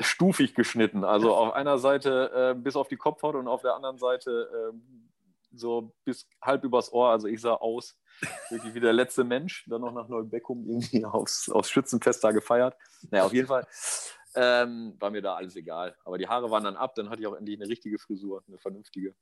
stufig 0.00 0.54
geschnitten. 0.54 1.04
Also 1.04 1.34
auf 1.34 1.54
einer 1.54 1.78
Seite 1.78 2.54
äh, 2.56 2.58
bis 2.58 2.76
auf 2.76 2.88
die 2.88 2.96
Kopfhaut 2.96 3.34
und 3.34 3.48
auf 3.48 3.62
der 3.62 3.74
anderen 3.74 3.98
Seite 3.98 4.72
äh, 4.72 4.76
so 5.52 5.94
bis 6.04 6.28
halb 6.42 6.64
übers 6.64 6.92
Ohr. 6.92 7.10
Also 7.10 7.28
ich 7.28 7.40
sah 7.40 7.54
aus 7.54 7.98
wirklich 8.50 8.74
wie 8.74 8.80
der 8.80 8.92
letzte 8.92 9.24
Mensch. 9.24 9.64
Dann 9.68 9.80
noch 9.80 9.92
nach 9.92 10.08
Neubeckum 10.08 10.66
irgendwie 10.68 11.04
aufs, 11.04 11.48
aufs 11.48 11.70
Schützenfest 11.70 12.22
da 12.22 12.32
gefeiert. 12.32 12.76
Naja, 13.10 13.24
auf 13.24 13.32
jeden 13.32 13.48
Fall 13.48 13.66
ähm, 14.34 14.94
war 14.98 15.10
mir 15.10 15.22
da 15.22 15.34
alles 15.34 15.56
egal. 15.56 15.96
Aber 16.04 16.18
die 16.18 16.28
Haare 16.28 16.50
waren 16.50 16.64
dann 16.64 16.76
ab. 16.76 16.94
Dann 16.94 17.08
hatte 17.08 17.22
ich 17.22 17.26
auch 17.26 17.34
endlich 17.36 17.58
eine 17.58 17.68
richtige 17.68 17.98
Frisur, 17.98 18.44
eine 18.46 18.58
vernünftige. 18.58 19.14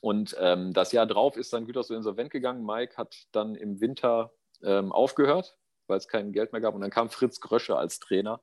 Und 0.00 0.36
ähm, 0.38 0.72
das 0.72 0.92
Jahr 0.92 1.06
drauf 1.06 1.36
ist 1.36 1.52
dann 1.52 1.66
Gütersloh 1.66 1.96
insolvent 1.96 2.30
gegangen. 2.30 2.64
Mike 2.64 2.96
hat 2.96 3.26
dann 3.32 3.54
im 3.54 3.80
Winter 3.80 4.32
ähm, 4.62 4.92
aufgehört, 4.92 5.58
weil 5.86 5.98
es 5.98 6.08
kein 6.08 6.32
Geld 6.32 6.52
mehr 6.52 6.60
gab. 6.60 6.74
Und 6.74 6.80
dann 6.80 6.90
kam 6.90 7.10
Fritz 7.10 7.40
Grösche 7.40 7.76
als 7.76 7.98
Trainer. 7.98 8.40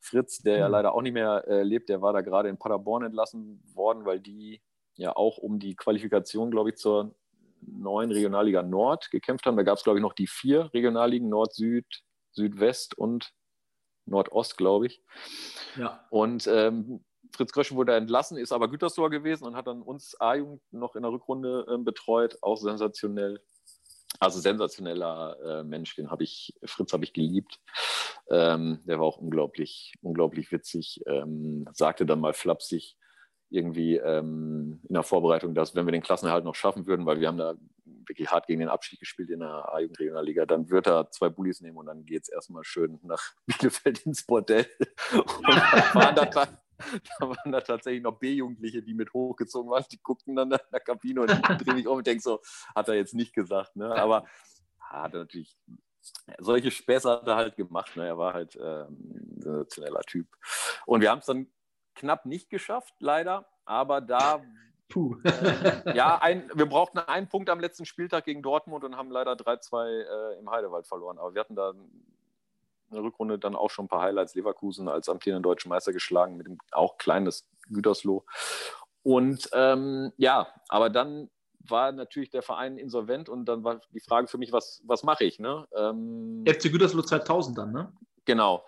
Fritz, 0.00 0.38
der 0.38 0.58
ja 0.58 0.66
leider 0.66 0.94
auch 0.94 1.02
nicht 1.02 1.14
mehr 1.14 1.44
äh, 1.46 1.62
lebt, 1.62 1.88
der 1.88 2.02
war 2.02 2.12
da 2.12 2.20
gerade 2.20 2.48
in 2.48 2.58
Paderborn 2.58 3.04
entlassen 3.04 3.62
worden, 3.74 4.04
weil 4.04 4.20
die 4.20 4.60
ja 4.96 5.14
auch 5.16 5.38
um 5.38 5.58
die 5.58 5.74
Qualifikation, 5.76 6.50
glaube 6.50 6.70
ich, 6.70 6.76
zur 6.76 7.14
neuen 7.60 8.10
Regionalliga 8.10 8.62
Nord 8.62 9.10
gekämpft 9.10 9.46
haben. 9.46 9.56
Da 9.56 9.62
gab 9.62 9.78
es, 9.78 9.84
glaube 9.84 9.98
ich, 9.98 10.02
noch 10.02 10.12
die 10.12 10.26
vier 10.26 10.72
Regionalligen, 10.72 11.28
Nord, 11.28 11.54
Süd, 11.54 11.86
Südwest 12.32 12.96
und 12.96 13.32
Nordost, 14.06 14.56
glaube 14.56 14.86
ich. 14.86 15.02
Ja. 15.76 16.06
Und 16.10 16.46
ähm, 16.46 17.04
Fritz 17.32 17.52
Grösche 17.52 17.74
wurde 17.74 17.94
entlassen, 17.96 18.36
ist 18.36 18.52
aber 18.52 18.68
Gütersloher 18.68 19.10
gewesen 19.10 19.44
und 19.44 19.56
hat 19.56 19.66
dann 19.66 19.82
uns 19.82 20.20
A-Jugend 20.20 20.62
noch 20.70 20.94
in 20.94 21.02
der 21.02 21.10
Rückrunde 21.10 21.66
äh, 21.68 21.78
betreut. 21.78 22.38
Auch 22.42 22.56
sensationell. 22.56 23.40
Also 24.20 24.40
sensationeller 24.40 25.36
äh, 25.44 25.64
Mensch, 25.64 25.96
den 25.96 26.10
habe 26.10 26.24
ich, 26.24 26.54
Fritz 26.64 26.92
habe 26.92 27.04
ich 27.04 27.12
geliebt. 27.12 27.58
Ähm, 28.30 28.80
der 28.84 28.98
war 28.98 29.06
auch 29.06 29.18
unglaublich, 29.18 29.94
unglaublich 30.02 30.52
witzig. 30.52 31.00
Ähm, 31.06 31.66
sagte 31.72 32.06
dann 32.06 32.20
mal 32.20 32.32
flapsig 32.32 32.96
irgendwie 33.50 33.96
ähm, 33.96 34.80
in 34.88 34.94
der 34.94 35.02
Vorbereitung, 35.02 35.54
dass 35.54 35.74
wenn 35.74 35.86
wir 35.86 35.92
den 35.92 36.02
Klassenerhalt 36.02 36.44
noch 36.44 36.54
schaffen 36.54 36.86
würden, 36.86 37.06
weil 37.06 37.20
wir 37.20 37.28
haben 37.28 37.38
da 37.38 37.54
wirklich 37.84 38.30
hart 38.30 38.46
gegen 38.46 38.60
den 38.60 38.68
Abstieg 38.68 38.98
gespielt 38.98 39.30
in 39.30 39.40
der 39.40 39.72
A-Jugend-Regionalliga, 39.72 40.46
dann 40.46 40.70
wird 40.70 40.86
er 40.86 41.10
zwei 41.10 41.28
Bullis 41.28 41.60
nehmen 41.60 41.76
und 41.76 41.86
dann 41.86 42.04
geht 42.04 42.24
es 42.24 42.28
erstmal 42.28 42.64
schön 42.64 42.98
nach 43.02 43.22
Bielefeld 43.46 44.00
ins 44.06 44.24
Bordell. 44.24 44.66
Und 45.12 45.48
dann 45.48 45.94
waren 45.94 46.14
da, 46.14 46.63
da 47.18 47.28
waren 47.28 47.52
da 47.52 47.60
tatsächlich 47.60 48.02
noch 48.02 48.18
B-Jugendliche, 48.18 48.82
die 48.82 48.94
mit 48.94 49.12
hochgezogen 49.12 49.70
waren. 49.70 49.84
Die 49.90 50.00
guckten 50.02 50.36
dann 50.36 50.52
in 50.52 50.58
der 50.72 50.80
Kabine 50.80 51.22
und 51.22 51.30
ich 51.32 51.56
drehe 51.58 51.74
mich 51.74 51.86
um 51.86 51.98
und 51.98 52.06
denke 52.06 52.22
so, 52.22 52.40
hat 52.74 52.88
er 52.88 52.94
jetzt 52.94 53.14
nicht 53.14 53.34
gesagt. 53.34 53.76
Ne? 53.76 53.94
Aber 53.94 54.26
hat 54.80 55.14
er 55.14 55.20
natürlich 55.20 55.58
solche 56.38 56.70
Späße 56.70 57.10
hat 57.10 57.26
er 57.26 57.36
halt 57.36 57.56
gemacht. 57.56 57.96
Ne? 57.96 58.06
Er 58.06 58.18
war 58.18 58.34
halt 58.34 58.56
ähm, 58.56 59.36
ein 59.36 59.40
sensationeller 59.40 60.02
Typ. 60.02 60.26
Und 60.86 61.00
wir 61.00 61.10
haben 61.10 61.20
es 61.20 61.26
dann 61.26 61.46
knapp 61.94 62.26
nicht 62.26 62.50
geschafft, 62.50 62.94
leider. 62.98 63.46
Aber 63.64 64.00
da 64.00 64.42
Puh. 64.88 65.16
äh, 65.24 65.96
ja, 65.96 66.18
ein, 66.20 66.50
wir 66.54 66.66
brauchten 66.66 66.98
einen 66.98 67.28
Punkt 67.28 67.48
am 67.50 67.60
letzten 67.60 67.86
Spieltag 67.86 68.24
gegen 68.24 68.42
Dortmund 68.42 68.84
und 68.84 68.96
haben 68.96 69.10
leider 69.10 69.32
3-2 69.32 69.86
äh, 69.86 70.38
im 70.38 70.50
Heidewald 70.50 70.86
verloren. 70.86 71.18
Aber 71.18 71.34
wir 71.34 71.40
hatten 71.40 71.56
da 71.56 71.72
in 72.94 73.02
der 73.02 73.04
Rückrunde 73.04 73.38
dann 73.38 73.56
auch 73.56 73.70
schon 73.70 73.86
ein 73.86 73.88
paar 73.88 74.02
Highlights. 74.02 74.34
Leverkusen 74.34 74.88
als 74.88 75.08
amtierenden 75.08 75.42
deutschen 75.42 75.68
Meister 75.68 75.92
geschlagen, 75.92 76.36
mit 76.36 76.46
dem 76.46 76.58
auch 76.72 76.98
kleines 76.98 77.46
Gütersloh. 77.70 78.24
Und 79.02 79.48
ähm, 79.52 80.12
ja, 80.16 80.48
aber 80.68 80.90
dann 80.90 81.28
war 81.68 81.92
natürlich 81.92 82.30
der 82.30 82.42
Verein 82.42 82.78
insolvent 82.78 83.28
und 83.28 83.46
dann 83.46 83.64
war 83.64 83.80
die 83.92 84.00
Frage 84.00 84.26
für 84.26 84.38
mich, 84.38 84.52
was, 84.52 84.82
was 84.84 85.02
mache 85.02 85.24
ich? 85.24 85.38
Ne? 85.38 85.66
Ähm, 85.76 86.44
FC 86.46 86.70
Gütersloh 86.70 87.02
2000 87.02 87.56
dann, 87.56 87.72
ne? 87.72 87.92
Genau. 88.24 88.64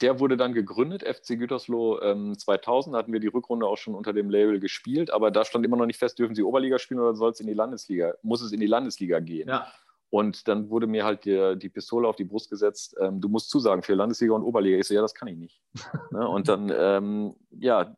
Der 0.00 0.20
wurde 0.20 0.36
dann 0.36 0.52
gegründet, 0.52 1.02
FC 1.02 1.38
Gütersloh 1.38 2.00
ähm, 2.02 2.38
2000. 2.38 2.94
Da 2.94 2.98
hatten 2.98 3.12
wir 3.12 3.20
die 3.20 3.28
Rückrunde 3.28 3.66
auch 3.66 3.78
schon 3.78 3.94
unter 3.94 4.12
dem 4.12 4.28
Label 4.28 4.60
gespielt, 4.60 5.10
aber 5.10 5.30
da 5.30 5.44
stand 5.44 5.64
immer 5.64 5.76
noch 5.76 5.86
nicht 5.86 5.98
fest, 5.98 6.18
dürfen 6.18 6.34
sie 6.34 6.42
Oberliga 6.42 6.78
spielen 6.78 7.00
oder 7.00 7.14
soll 7.14 7.30
es 7.30 7.40
in 7.40 7.46
die 7.46 7.54
Landesliga, 7.54 8.14
muss 8.22 8.42
es 8.42 8.52
in 8.52 8.60
die 8.60 8.66
Landesliga 8.66 9.20
gehen? 9.20 9.48
Ja. 9.48 9.72
Und 10.10 10.46
dann 10.46 10.70
wurde 10.70 10.86
mir 10.86 11.04
halt 11.04 11.24
die, 11.24 11.58
die 11.58 11.68
Pistole 11.68 12.06
auf 12.06 12.16
die 12.16 12.24
Brust 12.24 12.48
gesetzt, 12.48 12.96
ähm, 13.00 13.20
du 13.20 13.28
musst 13.28 13.50
zusagen 13.50 13.82
für 13.82 13.94
Landesliga 13.94 14.34
und 14.34 14.44
Oberliga. 14.44 14.78
Ich 14.78 14.86
so, 14.86 14.94
ja, 14.94 15.02
das 15.02 15.14
kann 15.14 15.28
ich 15.28 15.36
nicht. 15.36 15.60
ne? 16.10 16.28
Und 16.28 16.48
dann, 16.48 16.72
ähm, 16.74 17.34
ja, 17.50 17.96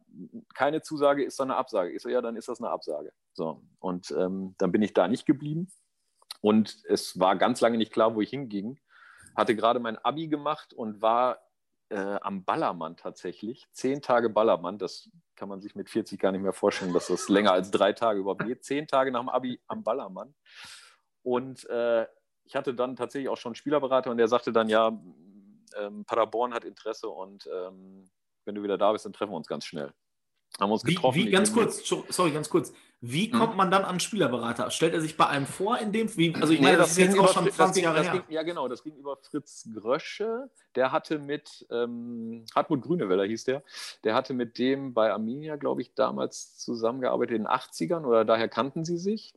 keine 0.55 0.81
Zusage 0.81 1.23
ist 1.23 1.39
dann 1.39 1.51
eine 1.51 1.59
Absage. 1.59 1.93
Ich 1.93 2.03
so, 2.03 2.09
ja, 2.09 2.23
dann 2.23 2.37
ist 2.37 2.49
das 2.49 2.61
eine 2.61 2.71
Absage. 2.71 3.13
So, 3.35 3.63
und 3.79 4.11
ähm, 4.13 4.55
dann 4.59 4.73
bin 4.73 4.83
ich 4.83 4.95
da 4.95 5.07
nicht 5.07 5.27
geblieben. 5.27 5.71
Und 6.41 6.83
es 6.89 7.19
war 7.19 7.37
ganz 7.37 7.61
lange 7.61 7.79
nicht 7.79 7.93
klar, 7.93 8.15
wo 8.15 8.21
ich 8.21 8.31
hinging. 8.31 8.79
Hatte 9.37 9.55
gerade 9.55 9.79
mein 9.79 9.99
Abi 9.99 10.29
gemacht 10.29 10.73
und 10.73 11.03
war 11.03 11.39
äh, 11.91 12.19
am 12.21 12.45
Ballermann 12.45 12.97
tatsächlich. 12.97 13.67
Zehn 13.73 14.03
Tage 14.03 14.31
Ballermann, 14.31 14.79
das 14.79 15.11
kann 15.37 15.49
man 15.49 15.61
sich 15.61 15.75
mit 15.75 15.89
40 15.89 16.19
gar 16.19 16.33
nicht 16.33 16.43
mehr 16.43 16.53
vorstellen, 16.53 16.93
dass 16.93 17.09
das 17.09 17.29
länger 17.29 17.53
als 17.53 17.71
drei 17.71 17.93
Tage 17.93 18.21
überhaupt 18.21 18.45
geht. 18.45 18.65
Zehn 18.65 18.87
Tage 18.87 19.11
nach 19.13 19.21
dem 19.21 19.29
Abi 19.29 19.61
am 19.67 19.83
Ballermann. 19.83 20.35
Und 21.29 21.69
äh, 21.69 22.07
ich 22.45 22.57
hatte 22.57 22.73
dann 22.73 22.97
tatsächlich 22.97 23.29
auch 23.29 23.37
schon 23.37 23.51
einen 23.51 23.55
Spielerberater 23.57 24.11
und 24.11 24.17
der 24.17 24.29
sagte 24.29 24.51
dann, 24.51 24.71
ja, 24.71 24.89
ähm, 25.79 26.05
Paderborn 26.07 26.55
hat 26.55 26.65
Interesse 26.65 27.09
und 27.11 27.47
ähm, 27.55 28.09
wenn 28.47 28.55
du 28.55 28.63
wieder 28.63 28.79
da 28.79 28.93
bist, 28.93 29.05
dann 29.05 29.13
treffen 29.13 29.33
wir 29.33 29.37
uns 29.37 29.47
ganz 29.47 29.67
schnell. 29.67 29.93
Haben 30.59 30.73
uns 30.73 30.87
Wie, 30.87 30.95
getroffen. 30.95 31.17
wie 31.19 31.31
ganz 31.31 31.53
kurz, 31.53 31.87
so- 31.87 32.07
sorry, 32.09 32.31
ganz 32.31 32.49
kurz. 32.49 32.73
Wie 33.03 33.31
Hm? 33.31 33.39
kommt 33.39 33.57
man 33.59 33.71
dann 33.71 33.85
an 33.85 34.01
Spieler-Berater? 34.01 34.71
Stellt 34.71 34.95
er 34.95 35.03
sich 35.03 35.19
bei 35.19 35.27
einem 35.27 35.45
vor, 35.45 35.77
in 35.79 35.93
dem, 35.93 36.09
wie, 36.17 36.35
also 36.35 36.55
ich 36.55 36.61
Nee, 36.61 36.65
meine, 36.67 36.79
das, 36.79 36.93
ist 36.93 36.97
jetzt 36.99 37.13
ging 37.13 37.21
auch 37.21 37.25
über 37.25 37.33
schon 37.35 37.45
Fri- 37.45 37.53
20 37.53 37.83
Jahre 37.83 37.99
das 37.99 38.07
her. 38.07 38.13
ging, 38.27 38.35
Ja, 38.35 38.43
genau, 38.43 38.67
das 38.67 38.83
ging 38.83 38.97
über 38.97 39.19
Fritz 39.19 39.69
Grösche. 39.75 40.51
Der 40.75 40.91
hatte 40.91 41.19
mit, 41.19 41.67
ähm, 41.71 42.47
Hartmut 42.55 42.81
Grüneweller 42.81 43.25
hieß 43.27 43.45
der, 43.45 43.63
der 44.05 44.15
hatte 44.15 44.33
mit 44.33 44.57
dem 44.59 44.95
bei 44.95 45.13
Arminia, 45.13 45.57
glaube 45.57 45.83
ich, 45.83 45.93
damals 45.95 46.57
zusammengearbeitet 46.57 47.37
in 47.37 47.43
den 47.43 47.49
80ern 47.53 48.07
oder 48.07 48.25
daher 48.25 48.49
kannten 48.49 48.87
sie 48.87 48.97
sich. 48.97 49.35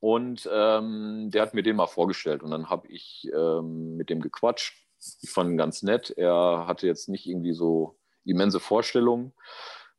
Und 0.00 0.48
ähm, 0.50 1.30
der 1.30 1.42
hat 1.42 1.54
mir 1.54 1.62
den 1.62 1.76
mal 1.76 1.86
vorgestellt 1.86 2.42
und 2.42 2.50
dann 2.50 2.70
habe 2.70 2.88
ich 2.88 3.28
ähm, 3.34 3.96
mit 3.96 4.08
dem 4.08 4.20
gequatscht. 4.20 4.74
Ich 5.22 5.30
fand 5.30 5.50
ihn 5.50 5.58
ganz 5.58 5.82
nett. 5.82 6.10
Er 6.16 6.64
hatte 6.66 6.86
jetzt 6.86 7.08
nicht 7.08 7.26
irgendwie 7.26 7.52
so 7.52 7.98
immense 8.24 8.60
Vorstellungen 8.60 9.32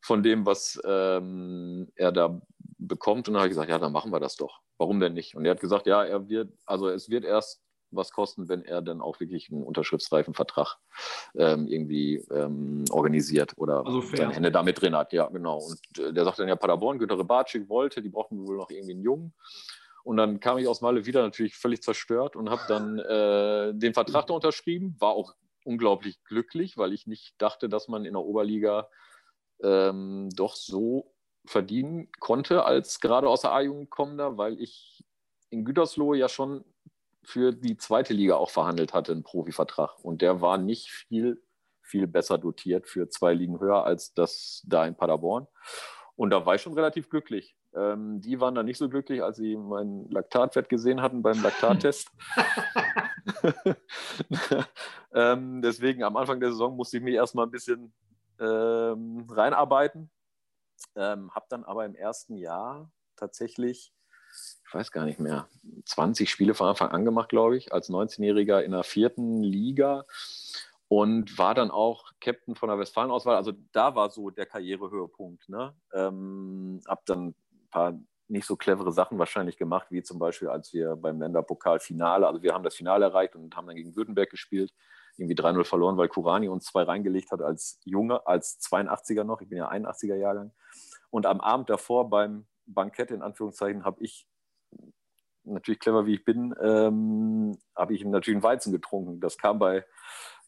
von 0.00 0.22
dem, 0.22 0.44
was 0.44 0.80
ähm, 0.84 1.92
er 1.94 2.10
da 2.10 2.40
bekommt. 2.78 3.28
Und 3.28 3.34
dann 3.34 3.42
habe 3.42 3.48
ich 3.48 3.52
gesagt, 3.52 3.70
ja, 3.70 3.78
dann 3.78 3.92
machen 3.92 4.12
wir 4.12 4.20
das 4.20 4.36
doch. 4.36 4.60
Warum 4.76 4.98
denn 4.98 5.14
nicht? 5.14 5.36
Und 5.36 5.44
er 5.44 5.52
hat 5.52 5.60
gesagt, 5.60 5.86
ja, 5.86 6.04
er 6.04 6.28
wird, 6.28 6.52
also 6.66 6.88
es 6.88 7.08
wird 7.08 7.24
erst 7.24 7.62
was 7.92 8.12
kosten, 8.12 8.48
wenn 8.48 8.64
er 8.64 8.82
dann 8.82 9.00
auch 9.00 9.20
wirklich 9.20 9.50
einen 9.50 9.62
unterschriftsreifen 9.62 10.34
Vertrag 10.34 10.78
ähm, 11.34 11.66
irgendwie 11.66 12.16
ähm, 12.30 12.84
organisiert 12.90 13.52
oder 13.56 13.86
Also 13.86 14.00
seine 14.00 14.34
Hände 14.34 14.52
damit 14.52 14.80
drin 14.80 14.96
hat. 14.96 15.12
Ja, 15.12 15.28
genau. 15.28 15.58
Und 15.58 15.98
äh, 15.98 16.12
der 16.12 16.24
sagte 16.24 16.42
dann 16.42 16.48
ja, 16.48 16.56
Paderborn, 16.56 16.98
Günter 16.98 17.18
Rebatschik 17.18 17.68
wollte, 17.68 18.02
die 18.02 18.08
brauchten 18.08 18.46
wohl 18.46 18.56
noch 18.56 18.70
irgendwie 18.70 18.92
einen 18.92 19.02
Jungen. 19.02 19.34
Und 20.04 20.16
dann 20.16 20.40
kam 20.40 20.58
ich 20.58 20.66
aus 20.66 20.80
Malle 20.80 21.06
wieder 21.06 21.22
natürlich 21.22 21.56
völlig 21.56 21.82
zerstört 21.82 22.34
und 22.34 22.50
habe 22.50 22.62
dann 22.68 22.98
äh, 22.98 23.72
den 23.74 23.94
Vertrag 23.94 24.26
da 24.26 24.34
unterschrieben. 24.34 24.96
War 24.98 25.12
auch 25.12 25.34
unglaublich 25.64 26.22
glücklich, 26.24 26.76
weil 26.76 26.92
ich 26.92 27.06
nicht 27.06 27.34
dachte, 27.38 27.68
dass 27.68 27.88
man 27.88 28.04
in 28.04 28.14
der 28.14 28.22
Oberliga 28.22 28.88
ähm, 29.62 30.28
doch 30.34 30.56
so 30.56 31.14
verdienen 31.44 32.10
konnte 32.20 32.64
als 32.64 33.00
gerade 33.00 33.28
aus 33.28 33.42
der 33.42 33.52
A-Jugend 33.52 33.90
kommender, 33.90 34.36
weil 34.38 34.60
ich 34.60 35.04
in 35.50 35.64
Gütersloh 35.64 36.14
ja 36.14 36.28
schon 36.28 36.64
für 37.24 37.52
die 37.52 37.76
zweite 37.76 38.12
Liga 38.14 38.36
auch 38.36 38.50
verhandelt 38.50 38.94
hatte, 38.94 39.12
einen 39.12 39.22
Profivertrag. 39.22 39.98
Und 40.02 40.22
der 40.22 40.40
war 40.40 40.58
nicht 40.58 40.90
viel, 40.90 41.42
viel 41.80 42.06
besser 42.06 42.38
dotiert 42.38 42.88
für 42.88 43.08
zwei 43.08 43.34
Ligen 43.34 43.60
höher 43.60 43.84
als 43.84 44.14
das 44.14 44.62
da 44.66 44.86
in 44.86 44.96
Paderborn. 44.96 45.46
Und 46.16 46.30
da 46.30 46.44
war 46.44 46.54
ich 46.54 46.62
schon 46.62 46.74
relativ 46.74 47.08
glücklich. 47.08 47.56
Ähm, 47.74 48.20
die 48.20 48.38
waren 48.40 48.54
dann 48.54 48.66
nicht 48.66 48.78
so 48.78 48.88
glücklich, 48.88 49.22
als 49.22 49.38
sie 49.38 49.56
meinen 49.56 50.10
Laktatwert 50.10 50.68
gesehen 50.68 51.00
hatten 51.00 51.22
beim 51.22 51.42
Laktattest. 51.42 52.10
ähm, 55.14 55.62
deswegen 55.62 56.02
am 56.02 56.16
Anfang 56.16 56.40
der 56.40 56.50
Saison 56.50 56.76
musste 56.76 56.98
ich 56.98 57.02
mich 57.02 57.14
erstmal 57.14 57.46
ein 57.46 57.50
bisschen 57.50 57.94
ähm, 58.38 59.26
reinarbeiten. 59.30 60.10
Ähm, 60.96 61.34
habe 61.34 61.46
dann 61.48 61.64
aber 61.64 61.86
im 61.86 61.94
ersten 61.94 62.36
Jahr 62.36 62.90
tatsächlich, 63.16 63.94
ich 64.66 64.74
weiß 64.74 64.90
gar 64.90 65.04
nicht 65.04 65.20
mehr, 65.20 65.48
20 65.84 66.30
Spiele 66.30 66.54
von 66.54 66.68
Anfang 66.68 66.90
an 66.90 67.04
gemacht, 67.04 67.28
glaube 67.28 67.56
ich, 67.56 67.72
als 67.72 67.90
19-Jähriger 67.90 68.60
in 68.60 68.72
der 68.72 68.84
vierten 68.84 69.42
Liga. 69.42 70.06
und 70.88 71.38
war 71.38 71.54
dann 71.54 71.70
auch 71.70 72.12
Captain 72.20 72.54
von 72.54 72.68
der 72.68 72.78
Westfalen-Auswahl. 72.78 73.36
Also 73.36 73.52
da 73.72 73.94
war 73.94 74.10
so 74.10 74.30
der 74.30 74.44
Karrierehöhepunkt. 74.46 75.48
Ne? 75.48 75.74
Ähm, 75.94 76.82
hab 76.86 77.06
dann 77.06 77.28
ein 77.28 77.68
paar 77.70 77.98
nicht 78.28 78.46
so 78.46 78.56
clevere 78.56 78.92
Sachen 78.92 79.18
wahrscheinlich 79.18 79.56
gemacht, 79.56 79.88
wie 79.90 80.02
zum 80.02 80.18
Beispiel, 80.18 80.48
als 80.48 80.72
wir 80.72 80.96
beim 80.96 81.20
Länderpokal-Finale, 81.20 82.26
also 82.26 82.42
wir 82.42 82.54
haben 82.54 82.64
das 82.64 82.74
Finale 82.74 83.04
erreicht 83.04 83.36
und 83.36 83.54
haben 83.56 83.66
dann 83.66 83.76
gegen 83.76 83.94
Württemberg 83.94 84.30
gespielt, 84.30 84.72
irgendwie 85.16 85.34
3-0 85.34 85.64
verloren, 85.64 85.98
weil 85.98 86.08
Kurani 86.08 86.48
uns 86.48 86.64
zwei 86.64 86.82
reingelegt 86.82 87.30
hat 87.30 87.42
als 87.42 87.80
Junge, 87.84 88.26
als 88.26 88.58
82er 88.60 89.24
noch. 89.24 89.42
Ich 89.42 89.48
bin 89.48 89.58
ja 89.58 89.70
81er 89.70 90.16
Jahrgang. 90.16 90.52
Und 91.10 91.26
am 91.26 91.40
Abend 91.40 91.68
davor 91.68 92.08
beim 92.08 92.46
Bankett, 92.66 93.10
in 93.10 93.22
Anführungszeichen, 93.22 93.84
habe 93.84 94.02
ich 94.02 94.26
natürlich 95.44 95.80
clever 95.80 96.06
wie 96.06 96.14
ich 96.14 96.24
bin, 96.24 96.54
ähm, 96.62 97.56
habe 97.74 97.94
ich 97.94 98.04
natürlich 98.04 98.36
einen 98.36 98.42
Weizen 98.42 98.72
getrunken. 98.72 99.20
Das 99.20 99.38
kam 99.38 99.58
bei, 99.58 99.84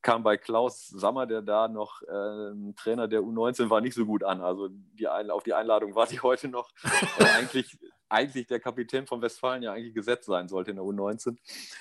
kam 0.02 0.23
bei 0.23 0.37
Klaus 0.37 0.87
Sammer, 0.88 1.26
der 1.26 1.42
da 1.42 1.68
noch 1.68 2.02
äh, 2.02 2.73
Trainer 2.76 3.09
der 3.09 3.21
U19 3.21 3.71
war, 3.71 3.80
nicht 3.80 3.94
so 3.94 4.06
gut 4.06 4.25
an. 4.25 4.40
Also 4.40 4.68
die 4.71 5.09
Ein 5.09 5.30
auf 5.30 5.42
die 5.42 5.54
Einladung 5.54 5.94
warte 5.94 6.14
ich 6.14 6.23
heute 6.23 6.49
noch. 6.49 6.71
eigentlich, 7.37 7.78
eigentlich 8.09 8.47
der 8.47 8.61
Kapitän 8.61 9.06
von 9.06 9.23
Westfalen 9.23 9.62
ja 9.62 9.73
eigentlich 9.73 9.94
gesetzt 9.94 10.26
sein 10.26 10.49
sollte 10.49 10.71
in 10.71 10.76
der 10.76 10.85
U19. 10.85 11.37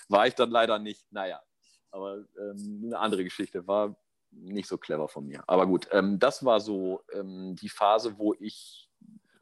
War 0.10 0.28
ich 0.28 0.36
dann 0.36 0.50
leider 0.50 0.80
nicht. 0.80 1.06
Naja, 1.12 1.42
aber 1.92 2.24
ähm, 2.40 2.84
eine 2.86 3.00
andere 3.00 3.24
Geschichte. 3.24 3.68
War 3.68 3.96
nicht 4.32 4.68
so 4.68 4.78
clever 4.78 5.08
von 5.08 5.28
mir. 5.28 5.44
Aber 5.48 5.68
gut, 5.68 5.88
ähm, 5.92 6.18
das 6.20 6.44
war 6.44 6.60
so 6.60 7.04
ähm, 7.14 7.56
die 7.56 7.70
Phase, 7.70 8.18
wo 8.18 8.34
ich 8.40 8.90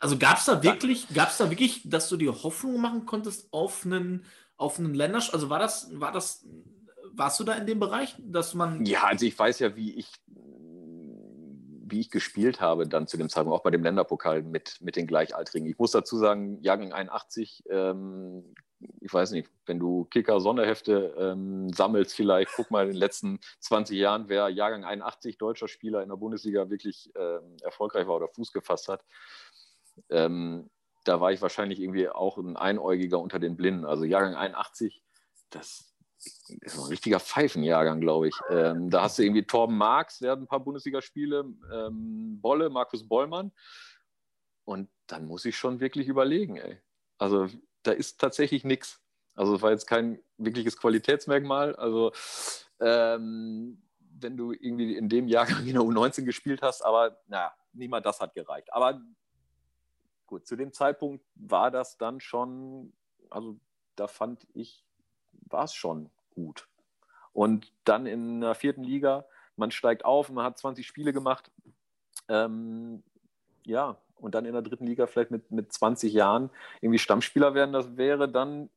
also 0.01 0.17
gab 0.17 0.37
es 0.37 0.45
da 0.45 0.63
wirklich, 0.63 1.07
gab 1.13 1.35
da 1.37 1.49
wirklich, 1.51 1.87
dass 1.87 2.09
du 2.09 2.17
dir 2.17 2.33
Hoffnung 2.43 2.81
machen 2.81 3.05
konntest 3.05 3.47
auf 3.53 3.85
einen, 3.85 4.25
auf 4.57 4.79
einen 4.79 4.95
Ländersch? 4.95 5.31
Also 5.31 5.51
war 5.51 5.59
das, 5.59 5.91
war 5.93 6.11
das, 6.11 6.43
warst 7.13 7.39
du 7.39 7.43
da 7.43 7.53
in 7.53 7.67
dem 7.67 7.79
Bereich, 7.79 8.15
dass 8.17 8.55
man. 8.55 8.83
Ja, 8.83 9.03
also 9.03 9.27
ich 9.27 9.37
weiß 9.37 9.59
ja, 9.59 9.75
wie 9.75 9.93
ich, 9.93 10.11
wie 11.85 11.99
ich 11.99 12.09
gespielt 12.09 12.61
habe 12.61 12.87
dann 12.87 13.05
zu 13.05 13.15
dem 13.15 13.29
Zeitpunkt, 13.29 13.59
auch 13.59 13.63
bei 13.63 13.69
dem 13.69 13.83
Länderpokal 13.83 14.41
mit, 14.41 14.81
mit 14.81 14.95
den 14.95 15.05
Gleichaltrigen. 15.05 15.69
Ich 15.69 15.77
muss 15.77 15.91
dazu 15.91 16.17
sagen, 16.17 16.59
Jahrgang 16.63 16.93
81, 16.93 17.65
ähm, 17.69 18.55
ich 19.01 19.13
weiß 19.13 19.29
nicht, 19.31 19.51
wenn 19.67 19.77
du 19.77 20.05
Kicker-Sonderhefte 20.05 21.13
ähm, 21.15 21.71
sammelst, 21.71 22.15
vielleicht 22.15 22.49
guck 22.55 22.71
mal 22.71 22.85
in 22.85 22.93
den 22.93 22.97
letzten 22.97 23.39
20 23.59 23.95
Jahren, 23.95 24.29
wer 24.29 24.49
Jahrgang 24.49 24.83
81 24.83 25.37
deutscher 25.37 25.67
Spieler 25.67 26.01
in 26.01 26.09
der 26.09 26.15
Bundesliga 26.15 26.71
wirklich 26.71 27.11
ähm, 27.15 27.57
erfolgreich 27.61 28.07
war 28.07 28.15
oder 28.15 28.29
Fuß 28.29 28.51
gefasst 28.51 28.87
hat 28.87 29.05
ähm, 30.09 30.69
da 31.03 31.19
war 31.19 31.31
ich 31.31 31.41
wahrscheinlich 31.41 31.79
irgendwie 31.79 32.09
auch 32.09 32.37
ein 32.37 32.57
Einäugiger 32.57 33.19
unter 33.19 33.39
den 33.39 33.57
Blinden. 33.57 33.85
Also 33.85 34.03
Jahrgang 34.03 34.35
81, 34.35 35.03
das 35.49 35.91
ist 36.61 36.77
ein 36.77 36.85
richtiger 36.85 37.19
Pfeifenjahrgang, 37.19 37.99
glaube 37.99 38.27
ich. 38.27 38.35
Ähm, 38.49 38.89
da 38.89 39.03
hast 39.03 39.17
du 39.17 39.23
irgendwie 39.23 39.43
Torben 39.43 39.77
Marx, 39.77 40.19
der 40.19 40.31
hat 40.31 40.39
ein 40.39 40.47
paar 40.47 40.59
Bundesligaspiele, 40.59 41.45
ähm, 41.73 42.39
Bolle, 42.39 42.69
Markus 42.69 43.07
Bollmann. 43.07 43.51
Und 44.65 44.89
dann 45.07 45.25
muss 45.25 45.45
ich 45.45 45.57
schon 45.57 45.79
wirklich 45.79 46.07
überlegen, 46.07 46.57
ey. 46.57 46.79
Also 47.17 47.47
da 47.83 47.91
ist 47.91 48.19
tatsächlich 48.19 48.63
nichts. 48.63 49.01
Also 49.33 49.55
es 49.55 49.61
war 49.61 49.71
jetzt 49.71 49.87
kein 49.87 50.19
wirkliches 50.37 50.77
Qualitätsmerkmal. 50.77 51.75
Also 51.75 52.11
ähm, 52.79 53.81
wenn 53.99 54.37
du 54.37 54.51
irgendwie 54.51 54.95
in 54.95 55.09
dem 55.09 55.27
Jahrgang 55.27 55.65
in 55.65 55.73
der 55.73 55.81
U19 55.81 56.23
gespielt 56.23 56.61
hast, 56.61 56.83
aber 56.83 57.17
naja, 57.27 57.53
niemand 57.73 58.05
das 58.05 58.19
hat 58.19 58.33
gereicht. 58.35 58.71
Aber 58.71 59.01
gut, 60.31 60.47
zu 60.47 60.55
dem 60.55 60.71
Zeitpunkt 60.71 61.23
war 61.35 61.69
das 61.69 61.97
dann 61.97 62.21
schon, 62.21 62.93
also 63.29 63.57
da 63.97 64.07
fand 64.07 64.47
ich, 64.53 64.83
war 65.49 65.65
es 65.65 65.73
schon 65.73 66.09
gut. 66.33 66.67
Und 67.33 67.73
dann 67.83 68.05
in 68.05 68.39
der 68.39 68.55
vierten 68.55 68.83
Liga, 68.83 69.25
man 69.57 69.71
steigt 69.71 70.05
auf, 70.05 70.29
man 70.31 70.45
hat 70.45 70.57
20 70.57 70.87
Spiele 70.87 71.11
gemacht. 71.11 71.51
Ähm, 72.29 73.03
ja, 73.65 73.97
und 74.15 74.33
dann 74.33 74.45
in 74.45 74.53
der 74.53 74.61
dritten 74.61 74.87
Liga 74.87 75.05
vielleicht 75.05 75.31
mit, 75.31 75.51
mit 75.51 75.73
20 75.73 76.13
Jahren 76.13 76.49
irgendwie 76.79 76.99
Stammspieler 76.99 77.53
werden, 77.53 77.73
das 77.73 77.97
wäre 77.97 78.29
dann 78.29 78.69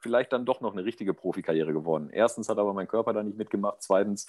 vielleicht 0.00 0.32
dann 0.32 0.46
doch 0.46 0.62
noch 0.62 0.72
eine 0.72 0.84
richtige 0.86 1.12
Profikarriere 1.12 1.74
geworden. 1.74 2.08
Erstens 2.10 2.48
hat 2.48 2.58
aber 2.58 2.72
mein 2.72 2.88
Körper 2.88 3.12
da 3.12 3.22
nicht 3.22 3.36
mitgemacht. 3.36 3.82
Zweitens 3.82 4.26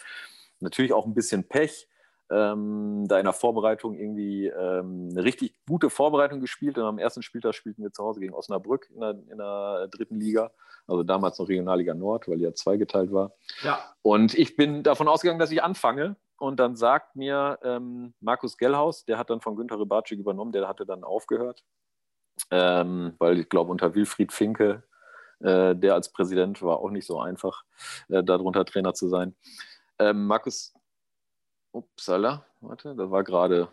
natürlich 0.60 0.91
auch 0.91 1.05
ein 1.05 1.13
bisschen 1.13 1.46
Pech 1.46 1.88
ähm, 2.32 3.05
da 3.08 3.20
in 3.20 3.25
der 3.25 3.34
Vorbereitung 3.34 3.96
irgendwie 3.96 4.48
ähm, 4.48 5.09
eine 5.11 5.24
richtig 5.24 5.53
gute 5.68 5.90
Vorbereitung 5.90 6.40
gespielt. 6.40 6.77
Und 6.77 6.85
am 6.85 6.98
ersten 6.98 7.22
Spieltag 7.22 7.53
spielten 7.53 7.83
wir 7.83 7.92
zu 7.92 8.03
Hause 8.03 8.20
gegen 8.20 8.33
Osnabrück 8.33 8.90
in 8.94 9.01
der, 9.01 9.11
in 9.29 9.38
der 9.38 9.88
dritten 9.92 10.20
Liga, 10.20 10.51
also 10.88 11.03
damals 11.03 11.38
noch 11.38 11.48
Regionalliga 11.48 11.94
Nord, 11.94 12.27
weil 12.27 12.38
die 12.38 12.44
ja 12.44 12.53
zweigeteilt 12.53 13.11
war. 13.11 13.33
Ja. 13.61 13.79
Und 14.01 14.33
ich 14.33 14.55
bin 14.55 14.83
davon 14.83 15.07
ausgegangen, 15.07 15.40
dass 15.40 15.51
ich 15.51 15.64
anfange. 15.64 16.16
Und 16.38 16.59
dann 16.59 16.75
sagt 16.75 17.16
mir 17.16 17.59
ähm, 17.64 18.14
Markus 18.20 18.57
Gellhaus, 18.57 19.05
der 19.05 19.18
hat 19.18 19.29
dann 19.29 19.42
von 19.42 19.55
Günter 19.55 19.79
Rybatschik 19.79 20.20
übernommen, 20.20 20.51
der 20.51 20.68
hatte 20.68 20.85
dann 20.85 21.03
aufgehört, 21.03 21.64
ähm, 22.51 23.14
weil 23.20 23.40
ich 23.40 23.50
glaube, 23.50 23.72
unter 23.72 23.96
Wilfried 23.96 24.33
Finke, 24.33 24.83
äh, 25.40 25.75
der 25.75 25.94
als 25.94 26.11
Präsident 26.11 26.61
war 26.61 26.79
auch 26.79 26.90
nicht 26.90 27.07
so 27.07 27.22
einfach, 27.22 27.64
äh, 28.09 28.22
darunter 28.22 28.66
Trainer 28.66 28.94
zu 28.94 29.07
sein. 29.07 29.33
Ähm, 29.98 30.27
Markus 30.27 30.75
Upsala, 31.75 32.46
warte, 32.61 32.96
da 32.96 33.11
war 33.11 33.24
gerade 33.24 33.70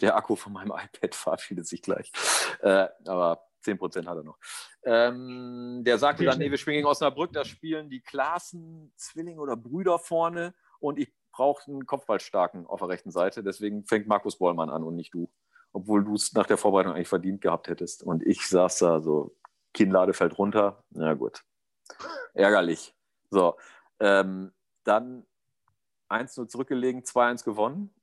der 0.00 0.16
Akku 0.16 0.36
von 0.36 0.52
meinem 0.52 0.72
iPad 0.94 1.14
verabschiedet 1.14 1.66
sich 1.66 1.82
gleich. 1.82 2.12
Äh, 2.60 2.88
aber 3.06 3.46
10% 3.64 4.06
hat 4.06 4.16
er 4.16 4.22
noch. 4.22 4.38
Ähm, 4.84 5.82
der 5.84 5.98
sagte 5.98 6.24
dann, 6.24 6.38
nee, 6.38 6.50
wir 6.50 6.58
spielen 6.58 6.76
gegen 6.76 6.86
Osnabrück, 6.86 7.32
da 7.32 7.44
spielen 7.44 7.88
die 7.88 8.00
Klassen, 8.00 8.92
Zwillinge 8.96 9.40
oder 9.40 9.56
Brüder 9.56 9.98
vorne 9.98 10.54
und 10.80 10.98
ich 10.98 11.12
brauche 11.32 11.70
einen 11.70 11.86
Kopfballstarken 11.86 12.66
auf 12.66 12.80
der 12.80 12.88
rechten 12.88 13.10
Seite. 13.10 13.42
Deswegen 13.42 13.84
fängt 13.86 14.06
Markus 14.06 14.38
Bollmann 14.38 14.70
an 14.70 14.84
und 14.84 14.94
nicht 14.94 15.12
du. 15.14 15.30
Obwohl 15.72 16.04
du 16.04 16.14
es 16.14 16.32
nach 16.34 16.46
der 16.46 16.56
Vorbereitung 16.56 16.92
eigentlich 16.92 17.08
verdient 17.08 17.40
gehabt 17.40 17.66
hättest. 17.66 18.04
Und 18.04 18.24
ich 18.24 18.48
saß 18.48 18.78
da 18.78 19.00
so, 19.00 19.36
Kinnlade 19.72 20.12
fällt 20.12 20.38
runter. 20.38 20.84
Na 20.90 21.14
gut. 21.14 21.42
Ärgerlich. 22.34 22.94
So. 23.30 23.56
Ähm, 23.98 24.52
dann 24.84 25.26
1-0 26.08 26.48
zurückgelegen, 26.48 27.02
2-1 27.02 27.44
gewonnen. 27.44 27.94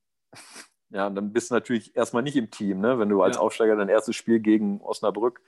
Ja, 0.89 1.07
und 1.07 1.15
dann 1.15 1.31
bist 1.31 1.51
du 1.51 1.55
natürlich 1.55 1.95
erstmal 1.95 2.23
nicht 2.23 2.35
im 2.35 2.51
Team, 2.51 2.81
ne? 2.81 2.99
wenn 2.99 3.09
du 3.09 3.21
als 3.21 3.37
ja. 3.37 3.41
Aufsteiger 3.41 3.75
dein 3.75 3.89
erstes 3.89 4.15
Spiel 4.15 4.39
gegen 4.39 4.81
Osnabrück, 4.81 5.41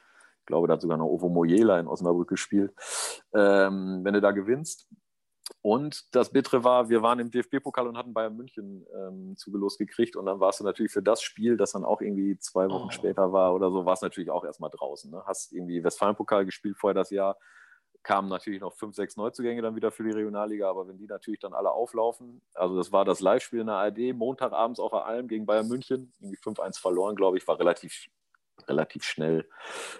ich 0.43 0.45
glaube, 0.47 0.67
da 0.67 0.73
hat 0.73 0.81
sogar 0.81 0.97
noch 0.97 1.07
Ovo 1.07 1.29
Mojela 1.29 1.79
in 1.79 1.87
Osnabrück 1.87 2.27
gespielt, 2.27 2.73
ähm, 3.33 4.01
wenn 4.03 4.13
du 4.13 4.21
da 4.21 4.31
gewinnst. 4.31 4.87
Und 5.61 6.13
das 6.15 6.31
Bittere 6.31 6.63
war, 6.65 6.89
wir 6.89 7.01
waren 7.01 7.19
im 7.19 7.31
DFB-Pokal 7.31 7.87
und 7.87 7.97
hatten 7.97 8.13
Bayern 8.13 8.35
München 8.35 8.85
ähm, 8.93 9.35
zugelost 9.37 9.77
gekriegt. 9.77 10.17
Und 10.17 10.25
dann 10.25 10.41
warst 10.41 10.59
du 10.59 10.65
natürlich 10.65 10.91
für 10.91 11.01
das 11.01 11.21
Spiel, 11.21 11.55
das 11.55 11.71
dann 11.71 11.85
auch 11.85 12.01
irgendwie 12.01 12.37
zwei 12.39 12.69
Wochen 12.69 12.87
oh. 12.87 12.91
später 12.91 13.31
war 13.31 13.53
oder 13.53 13.71
so, 13.71 13.85
warst 13.85 14.01
du 14.01 14.07
natürlich 14.07 14.29
auch 14.29 14.43
erstmal 14.43 14.69
draußen. 14.69 15.11
Ne? 15.11 15.23
Hast 15.25 15.53
irgendwie 15.53 15.83
Westfalen-Pokal 15.83 16.45
gespielt 16.45 16.77
vorher 16.77 16.95
das 16.95 17.09
Jahr, 17.09 17.37
kamen 18.03 18.27
natürlich 18.29 18.61
noch 18.61 18.73
fünf, 18.73 18.95
sechs 18.95 19.17
Neuzugänge 19.17 19.61
dann 19.61 19.75
wieder 19.75 19.91
für 19.91 20.03
die 20.03 20.11
Regionalliga, 20.11 20.69
aber 20.69 20.87
wenn 20.87 20.97
die 20.97 21.07
natürlich 21.07 21.39
dann 21.39 21.53
alle 21.53 21.71
auflaufen, 21.71 22.41
also 22.53 22.75
das 22.75 22.91
war 22.91 23.05
das 23.05 23.21
Live-Spiel 23.21 23.61
in 23.61 23.67
der 23.67 23.75
ARD, 23.75 24.13
Montagabends 24.13 24.79
auf 24.79 24.91
der 24.91 25.05
Alm 25.05 25.27
gegen 25.27 25.45
Bayern 25.45 25.67
München, 25.67 26.13
irgendwie 26.19 26.37
5-1 26.37 26.79
verloren, 26.79 27.15
glaube 27.15 27.37
ich, 27.37 27.47
war 27.47 27.59
relativ, 27.59 28.07
relativ 28.67 29.03
schnell, 29.03 29.49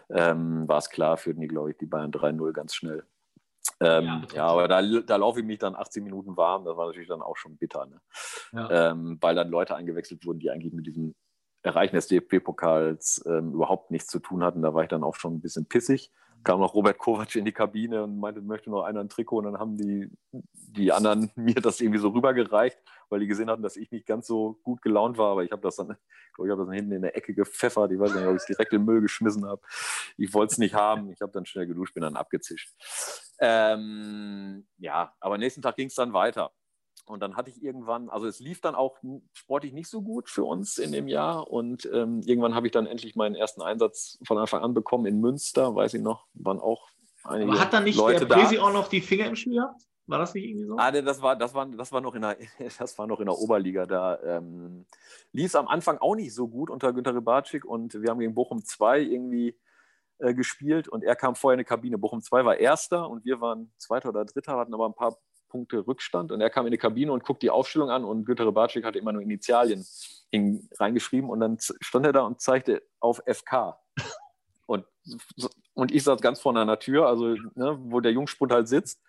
ähm, 0.09 0.67
war 0.67 0.77
es 0.77 0.89
klar, 0.89 1.17
führten 1.17 1.41
die, 1.41 1.47
glaube 1.47 1.71
ich, 1.71 1.77
die 1.77 1.85
Bayern 1.85 2.11
3-0 2.11 2.51
ganz 2.51 2.75
schnell. 2.75 3.05
Ähm, 3.79 4.05
ja, 4.05 4.35
ja, 4.35 4.45
aber 4.45 4.67
da, 4.67 4.81
da 4.81 5.15
laufe 5.15 5.39
ich 5.39 5.45
mich 5.45 5.59
dann 5.59 5.75
18 5.75 6.03
Minuten 6.03 6.35
warm, 6.35 6.65
das 6.65 6.75
war 6.75 6.87
natürlich 6.87 7.07
dann 7.07 7.21
auch 7.21 7.37
schon 7.37 7.57
bitter, 7.57 7.85
ne? 7.85 8.01
ja. 8.51 8.91
ähm, 8.91 9.17
weil 9.21 9.35
dann 9.35 9.49
Leute 9.49 9.75
eingewechselt 9.75 10.25
wurden, 10.25 10.39
die 10.39 10.51
eigentlich 10.51 10.73
mit 10.73 10.85
diesem 10.85 11.15
Erreichen 11.63 11.95
des 11.95 12.07
DFB-Pokals 12.07 13.23
ähm, 13.25 13.53
überhaupt 13.53 13.89
nichts 13.89 14.09
zu 14.09 14.19
tun 14.19 14.43
hatten. 14.43 14.61
Da 14.61 14.73
war 14.73 14.83
ich 14.83 14.89
dann 14.89 15.03
auch 15.03 15.15
schon 15.15 15.35
ein 15.35 15.41
bisschen 15.41 15.65
pissig 15.65 16.11
kam 16.43 16.59
noch 16.59 16.73
Robert 16.73 16.97
Kovac 16.97 17.35
in 17.35 17.45
die 17.45 17.51
Kabine 17.51 18.03
und 18.03 18.19
meinte, 18.19 18.41
möchte 18.41 18.69
noch 18.69 18.83
einer 18.83 18.99
ein 18.99 19.09
Trikot. 19.09 19.37
Und 19.37 19.45
dann 19.45 19.59
haben 19.59 19.77
die, 19.77 20.09
die 20.31 20.91
anderen 20.91 21.31
mir 21.35 21.55
das 21.55 21.81
irgendwie 21.81 21.99
so 21.99 22.09
rübergereicht, 22.09 22.77
weil 23.09 23.19
die 23.19 23.27
gesehen 23.27 23.49
hatten, 23.49 23.63
dass 23.63 23.77
ich 23.77 23.91
nicht 23.91 24.05
ganz 24.05 24.27
so 24.27 24.59
gut 24.63 24.81
gelaunt 24.81 25.17
war. 25.17 25.31
Aber 25.31 25.43
ich 25.43 25.51
habe 25.51 25.61
das 25.61 25.75
dann, 25.75 25.91
ich 25.91 26.37
habe 26.37 26.49
das 26.49 26.67
dann 26.67 26.71
hinten 26.71 26.91
in 26.93 27.01
der 27.01 27.15
Ecke 27.15 27.33
gepfeffert. 27.33 27.91
Ich 27.91 27.99
weiß 27.99 28.15
nicht, 28.15 28.25
ob 28.25 28.35
ich 28.35 28.41
es 28.41 28.45
direkt 28.45 28.73
in 28.73 28.81
den 28.81 28.85
Müll 28.85 29.01
geschmissen 29.01 29.45
habe. 29.45 29.61
Ich 30.17 30.33
wollte 30.33 30.53
es 30.53 30.57
nicht 30.57 30.75
haben. 30.75 31.11
Ich 31.11 31.21
habe 31.21 31.31
dann 31.31 31.45
schnell 31.45 31.67
geduscht, 31.67 31.93
bin 31.93 32.03
dann 32.03 32.15
abgezischt. 32.15 32.73
Ähm, 33.39 34.67
ja, 34.77 35.13
aber 35.19 35.37
nächsten 35.37 35.61
Tag 35.61 35.75
ging 35.75 35.87
es 35.87 35.95
dann 35.95 36.13
weiter. 36.13 36.51
Und 37.05 37.19
dann 37.19 37.35
hatte 37.35 37.49
ich 37.49 37.61
irgendwann, 37.61 38.09
also 38.09 38.27
es 38.27 38.39
lief 38.39 38.61
dann 38.61 38.75
auch 38.75 38.97
sportlich 39.33 39.73
nicht 39.73 39.89
so 39.89 40.01
gut 40.01 40.29
für 40.29 40.45
uns 40.45 40.77
in 40.77 40.91
dem 40.91 41.07
Jahr. 41.07 41.49
Und 41.49 41.89
ähm, 41.93 42.21
irgendwann 42.21 42.55
habe 42.55 42.67
ich 42.67 42.71
dann 42.71 42.85
endlich 42.85 43.15
meinen 43.15 43.35
ersten 43.35 43.61
Einsatz 43.61 44.19
von 44.25 44.37
Anfang 44.37 44.61
an 44.61 44.73
bekommen 44.73 45.05
in 45.05 45.19
Münster, 45.19 45.75
weiß 45.75 45.95
ich 45.95 46.01
noch, 46.01 46.27
waren 46.33 46.59
auch 46.59 46.87
einige 47.23 47.51
Aber 47.51 47.59
hat 47.59 47.73
dann 47.73 47.83
nicht 47.83 47.97
Leute 47.97 48.25
der 48.25 48.35
Presi 48.35 48.57
auch 48.57 48.71
noch 48.71 48.87
die 48.87 49.01
Finger 49.01 49.25
im 49.25 49.35
Spiel 49.35 49.55
gehabt? 49.55 49.81
War 50.05 50.19
das 50.19 50.33
nicht 50.33 50.45
irgendwie 50.45 50.65
so? 50.65 50.75
Ah, 50.77 50.91
das 50.91 51.21
war, 51.21 51.35
das 51.35 51.53
war, 51.53 51.65
das 51.65 51.91
war, 51.91 52.01
noch, 52.01 52.15
in 52.15 52.21
der, 52.21 52.37
das 52.79 52.97
war 52.97 53.07
noch 53.07 53.19
in 53.19 53.25
der 53.25 53.37
Oberliga. 53.37 53.85
Da 53.85 54.19
ähm, 54.21 54.85
lief 55.31 55.47
es 55.47 55.55
am 55.55 55.67
Anfang 55.67 55.97
auch 55.97 56.15
nicht 56.15 56.33
so 56.33 56.47
gut 56.47 56.69
unter 56.69 56.93
Günter 56.93 57.15
Rybatschik 57.15 57.65
und 57.65 58.01
wir 58.01 58.09
haben 58.09 58.19
gegen 58.19 58.33
Bochum 58.33 58.63
2 58.63 59.01
irgendwie 59.01 59.57
äh, 60.19 60.33
gespielt 60.33 60.87
und 60.87 61.03
er 61.03 61.15
kam 61.15 61.35
vorher 61.35 61.55
in 61.55 61.59
die 61.59 61.67
Kabine. 61.67 61.97
Bochum 61.97 62.21
2 62.21 62.45
war 62.45 62.57
Erster 62.57 63.09
und 63.09 63.23
wir 63.23 63.39
waren 63.39 63.71
Zweiter 63.77 64.09
oder 64.09 64.25
Dritter, 64.25 64.57
hatten 64.57 64.73
aber 64.73 64.87
ein 64.87 64.93
paar 64.93 65.17
Punkte 65.53 65.85
Rückstand 65.85 66.31
und 66.31 66.41
er 66.41 66.49
kam 66.49 66.65
in 66.65 66.71
die 66.71 66.79
Kabine 66.79 67.11
und 67.11 67.23
guckt 67.23 67.43
die 67.43 67.51
Aufstellung 67.51 67.91
an 67.91 68.03
und 68.03 68.25
Günter 68.25 68.47
Rybarczyk 68.47 68.83
hatte 68.83 68.97
immer 68.97 69.11
nur 69.11 69.21
Initialien 69.21 69.85
hin, 70.31 70.67
reingeschrieben 70.79 71.29
und 71.29 71.39
dann 71.39 71.59
stand 71.59 72.07
er 72.07 72.11
da 72.11 72.21
und 72.21 72.41
zeigte 72.41 72.81
auf 72.99 73.21
FK. 73.27 73.77
Und, 74.65 74.85
und 75.73 75.91
ich 75.91 76.03
saß 76.03 76.21
ganz 76.21 76.39
vorne 76.39 76.61
an 76.61 76.69
der 76.69 76.79
Tür, 76.79 77.05
also 77.05 77.35
ne, 77.53 77.77
wo 77.81 77.99
der 77.99 78.13
Jungspund 78.13 78.53
halt 78.53 78.69
sitzt. 78.69 79.03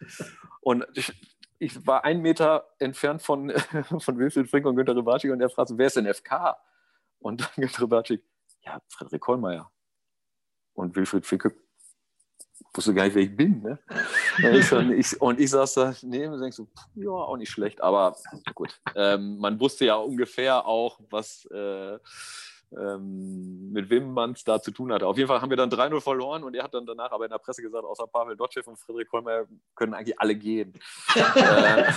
Und 0.61 0.85
ich, 0.95 1.13
ich 1.61 1.87
war 1.87 2.05
einen 2.05 2.23
Meter 2.23 2.69
entfernt 2.81 3.23
von, 3.23 3.51
von 4.01 4.19
Wilfried 4.19 4.51
Frink 4.51 4.67
und 4.67 4.75
Günter 4.75 4.97
Rybarczyk 4.97 5.31
und 5.31 5.41
er 5.41 5.49
fragte, 5.49 5.79
wer 5.79 5.87
ist 5.87 5.97
denn 5.97 6.13
FK? 6.13 6.57
Und 7.21 7.41
dann 7.41 7.49
Günter 7.57 7.83
Rybarczyk, 7.83 8.25
ja, 8.63 8.81
Frederik 8.89 9.21
Kollmeier. 9.23 9.71
Und 10.75 10.97
Wilfried 10.97 11.25
Frink 11.25 11.55
wusste 12.75 12.95
gar 12.95 13.05
nicht, 13.05 13.15
wer 13.15 13.23
ich 13.23 13.37
bin. 13.37 13.63
Ne? 13.63 13.79
Und, 14.43 14.91
ich, 14.91 15.13
ich, 15.13 15.21
und 15.21 15.41
ich 15.41 15.51
saß 15.51 15.75
da 15.75 15.95
neben 16.03 16.33
und 16.35 16.41
denke 16.41 16.55
so, 16.55 16.69
ja, 16.95 17.11
auch 17.11 17.37
nicht 17.37 17.51
schlecht, 17.51 17.83
aber 17.83 18.17
gut. 18.55 18.81
Ähm, 18.95 19.39
man 19.39 19.59
wusste 19.61 19.87
ja 19.87 19.97
ungefähr 19.97 20.67
auch, 20.67 20.99
was 21.11 21.47
äh, 21.47 21.99
ähm, 22.77 23.73
mit 23.73 23.89
wem 23.91 24.13
man 24.13 24.33
es 24.33 24.45
da 24.45 24.61
zu 24.61 24.71
tun 24.71 24.93
hatte. 24.93 25.07
Auf 25.07 25.17
jeden 25.17 25.29
Fall 25.29 25.41
haben 25.41 25.51
wir 25.51 25.57
dann 25.57 25.71
3-0 25.71 26.01
verloren 26.01 26.43
und 26.45 26.55
er 26.55 26.65
hat 26.65 26.75
dann 26.75 26.87
danach 26.87 27.13
aber 27.13 27.25
in 27.25 27.31
der 27.31 27.39
Presse 27.39 27.63
gesagt, 27.63 27.85
außer 27.85 28.07
Pavel 28.07 28.37
Dotschew 28.37 28.63
und 28.67 28.79
Friedrich 28.79 29.09
Kolmer 29.09 29.45
können 29.75 29.95
eigentlich 29.95 30.19
alle 30.19 30.35
gehen. 30.35 30.73
äh, 31.15 31.93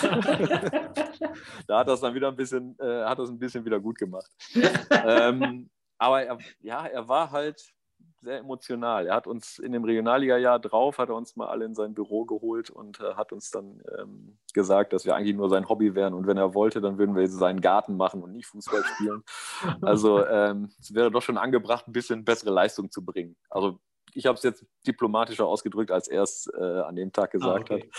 da 1.67 1.79
hat 1.79 1.87
das 1.87 2.01
dann 2.01 2.13
wieder 2.13 2.27
ein 2.27 2.35
bisschen, 2.35 2.77
äh, 2.79 3.03
hat 3.05 3.19
das 3.19 3.29
ein 3.29 3.39
bisschen 3.39 3.65
wieder 3.65 3.79
gut 3.79 3.97
gemacht. 3.97 4.29
ähm, 4.91 5.69
aber 5.97 6.23
er, 6.23 6.37
ja, 6.59 6.85
er 6.85 7.07
war 7.07 7.31
halt 7.31 7.73
sehr 8.21 8.39
emotional. 8.39 9.07
Er 9.07 9.15
hat 9.15 9.27
uns 9.27 9.59
in 9.59 9.71
dem 9.71 9.83
Regionalliga-Jahr 9.83 10.59
drauf, 10.59 10.97
hat 10.97 11.09
er 11.09 11.15
uns 11.15 11.35
mal 11.35 11.47
alle 11.47 11.65
in 11.65 11.75
sein 11.75 11.93
Büro 11.93 12.25
geholt 12.25 12.69
und 12.69 12.99
äh, 12.99 13.13
hat 13.13 13.31
uns 13.31 13.51
dann 13.51 13.81
ähm, 13.97 14.37
gesagt, 14.53 14.93
dass 14.93 15.05
wir 15.05 15.15
eigentlich 15.15 15.35
nur 15.35 15.49
sein 15.49 15.69
Hobby 15.69 15.95
wären 15.95 16.13
und 16.13 16.27
wenn 16.27 16.37
er 16.37 16.53
wollte, 16.53 16.81
dann 16.81 16.97
würden 16.97 17.15
wir 17.15 17.27
seinen 17.27 17.61
Garten 17.61 17.95
machen 17.95 18.23
und 18.23 18.33
nicht 18.33 18.47
Fußball 18.47 18.83
spielen. 18.83 19.23
Also 19.81 20.25
ähm, 20.25 20.69
es 20.79 20.93
wäre 20.93 21.11
doch 21.11 21.21
schon 21.21 21.37
angebracht, 21.37 21.87
ein 21.87 21.93
bisschen 21.93 22.25
bessere 22.25 22.51
Leistung 22.51 22.91
zu 22.91 23.03
bringen. 23.03 23.35
Also 23.49 23.79
ich 24.13 24.25
habe 24.25 24.35
es 24.35 24.43
jetzt 24.43 24.65
diplomatischer 24.85 25.45
ausgedrückt, 25.45 25.91
als 25.91 26.07
er 26.07 26.23
es 26.23 26.49
äh, 26.57 26.79
an 26.81 26.95
dem 26.95 27.11
Tag 27.11 27.31
gesagt 27.31 27.71
ah, 27.71 27.75
okay. 27.75 27.89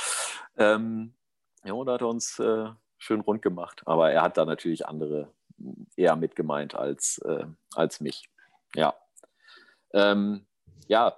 hat. 0.57 0.75
Ähm, 0.77 1.15
ja, 1.65 1.73
und 1.73 1.87
da 1.87 1.95
hat 1.95 2.01
er 2.01 2.09
uns 2.09 2.39
äh, 2.39 2.69
schön 2.99 3.21
rund 3.21 3.43
gemacht. 3.43 3.83
Aber 3.87 4.11
er 4.11 4.23
hat 4.23 4.37
da 4.37 4.45
natürlich 4.45 4.87
andere 4.87 5.33
eher 5.97 6.17
mitgemeint 6.17 6.75
als, 6.75 7.19
äh, 7.25 7.47
als 7.75 8.01
mich. 8.01 8.29
Ja. 8.75 8.95
Ähm, 9.93 10.47
ja. 10.87 11.17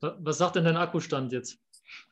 Was 0.00 0.38
sagt 0.38 0.56
denn 0.56 0.64
dein 0.64 0.76
Akkustand 0.76 1.32
jetzt? 1.32 1.58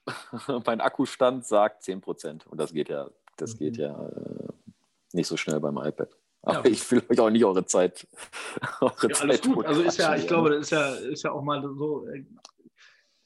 mein 0.67 0.81
Akkustand 0.81 1.47
sagt 1.47 1.85
10%. 1.85 2.47
Und 2.47 2.59
das 2.59 2.73
geht 2.73 2.89
ja, 2.89 3.09
das 3.37 3.55
mhm. 3.55 3.59
geht 3.59 3.77
ja 3.77 4.09
äh, 4.09 4.49
nicht 5.13 5.27
so 5.27 5.37
schnell 5.37 5.61
beim 5.61 5.77
iPad. 5.79 6.09
Aber 6.43 6.67
ja. 6.67 6.73
ich 6.73 6.91
will 6.91 7.03
euch 7.09 7.21
auch 7.21 7.31
nicht 7.31 7.45
eure 7.45 7.65
Zeit. 7.65 8.07
Eure 8.81 9.13
ja, 9.13 9.17
alles 9.21 9.41
Zeit 9.41 9.55
gut. 9.55 9.65
Also 9.65 9.83
ist 9.83 9.99
ja, 9.99 10.17
ich 10.17 10.27
glaube, 10.27 10.51
das 10.51 10.63
ist 10.63 10.71
ja, 10.71 10.89
ist 10.95 11.23
ja 11.23 11.31
auch 11.31 11.43
mal 11.43 11.63
so. 11.63 12.07
Äh, 12.09 12.25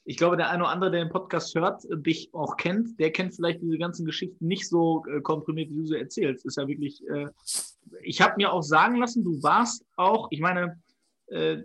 ich 0.09 0.15
glaube, 0.15 0.37
der 0.37 0.49
eine 0.49 0.63
oder 0.63 0.71
andere, 0.71 0.91
der 0.91 1.03
den 1.03 1.11
Podcast 1.11 1.53
hört, 1.55 1.83
dich 1.89 2.29
auch 2.33 2.55
kennt, 2.55 2.97
der 2.99 3.11
kennt 3.11 3.35
vielleicht 3.35 3.61
diese 3.61 3.77
ganzen 3.77 4.05
Geschichten 4.05 4.47
nicht 4.47 4.69
so 4.69 5.03
äh, 5.07 5.19
komprimiert, 5.19 5.69
wie 5.71 5.79
du 5.79 5.85
sie 5.85 5.97
erzählst. 5.97 6.45
Ist 6.45 6.57
ja 6.57 6.67
wirklich. 6.67 7.05
Äh, 7.07 7.27
ich 8.03 8.21
habe 8.21 8.35
mir 8.37 8.53
auch 8.53 8.61
sagen 8.61 8.97
lassen, 8.97 9.23
du 9.23 9.41
warst 9.41 9.83
auch, 9.95 10.27
ich 10.29 10.39
meine, 10.39 10.79
äh, 11.27 11.63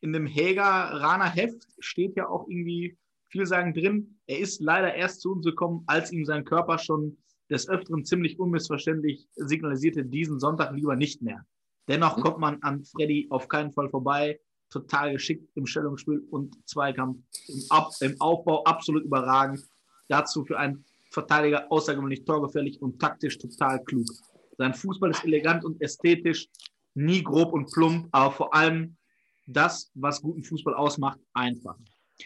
in 0.00 0.12
dem 0.12 0.26
Häger-Raner 0.26 1.30
Heft 1.30 1.66
steht 1.78 2.16
ja 2.16 2.28
auch 2.28 2.48
irgendwie 2.48 2.98
vielsagend 3.28 3.76
drin, 3.76 4.18
er 4.26 4.38
ist 4.38 4.60
leider 4.60 4.94
erst 4.94 5.20
zu 5.20 5.32
uns 5.32 5.44
gekommen, 5.44 5.82
als 5.86 6.12
ihm 6.12 6.24
sein 6.24 6.44
Körper 6.44 6.78
schon 6.78 7.16
des 7.50 7.68
Öfteren 7.68 8.04
ziemlich 8.04 8.38
unmissverständlich 8.38 9.26
signalisierte, 9.34 10.04
diesen 10.04 10.38
Sonntag 10.40 10.72
lieber 10.74 10.96
nicht 10.96 11.22
mehr. 11.22 11.44
Dennoch 11.88 12.16
mhm. 12.16 12.22
kommt 12.22 12.38
man 12.38 12.62
an 12.62 12.84
Freddy 12.84 13.26
auf 13.30 13.48
keinen 13.48 13.72
Fall 13.72 13.90
vorbei. 13.90 14.40
Total 14.70 15.12
geschickt 15.12 15.48
im 15.54 15.66
Stellungsspiel 15.66 16.26
und 16.30 16.56
Zweikampf 16.66 17.18
im, 17.48 17.62
Ab 17.70 17.90
im 18.00 18.20
Aufbau 18.20 18.64
absolut 18.64 19.04
überragend. 19.04 19.60
Dazu 20.08 20.44
für 20.44 20.58
einen 20.58 20.84
Verteidiger 21.10 21.70
außergewöhnlich 21.70 22.24
torgefährlich 22.24 22.80
und 22.82 22.98
taktisch 22.98 23.38
total 23.38 23.82
klug. 23.84 24.06
Sein 24.58 24.74
Fußball 24.74 25.10
ist 25.10 25.24
elegant 25.24 25.64
und 25.64 25.80
ästhetisch, 25.80 26.48
nie 26.94 27.22
grob 27.22 27.52
und 27.52 27.70
plump, 27.72 28.08
aber 28.12 28.32
vor 28.32 28.54
allem 28.54 28.96
das, 29.46 29.90
was 29.94 30.22
guten 30.22 30.42
Fußball 30.42 30.74
ausmacht, 30.74 31.18
einfach. 31.32 31.76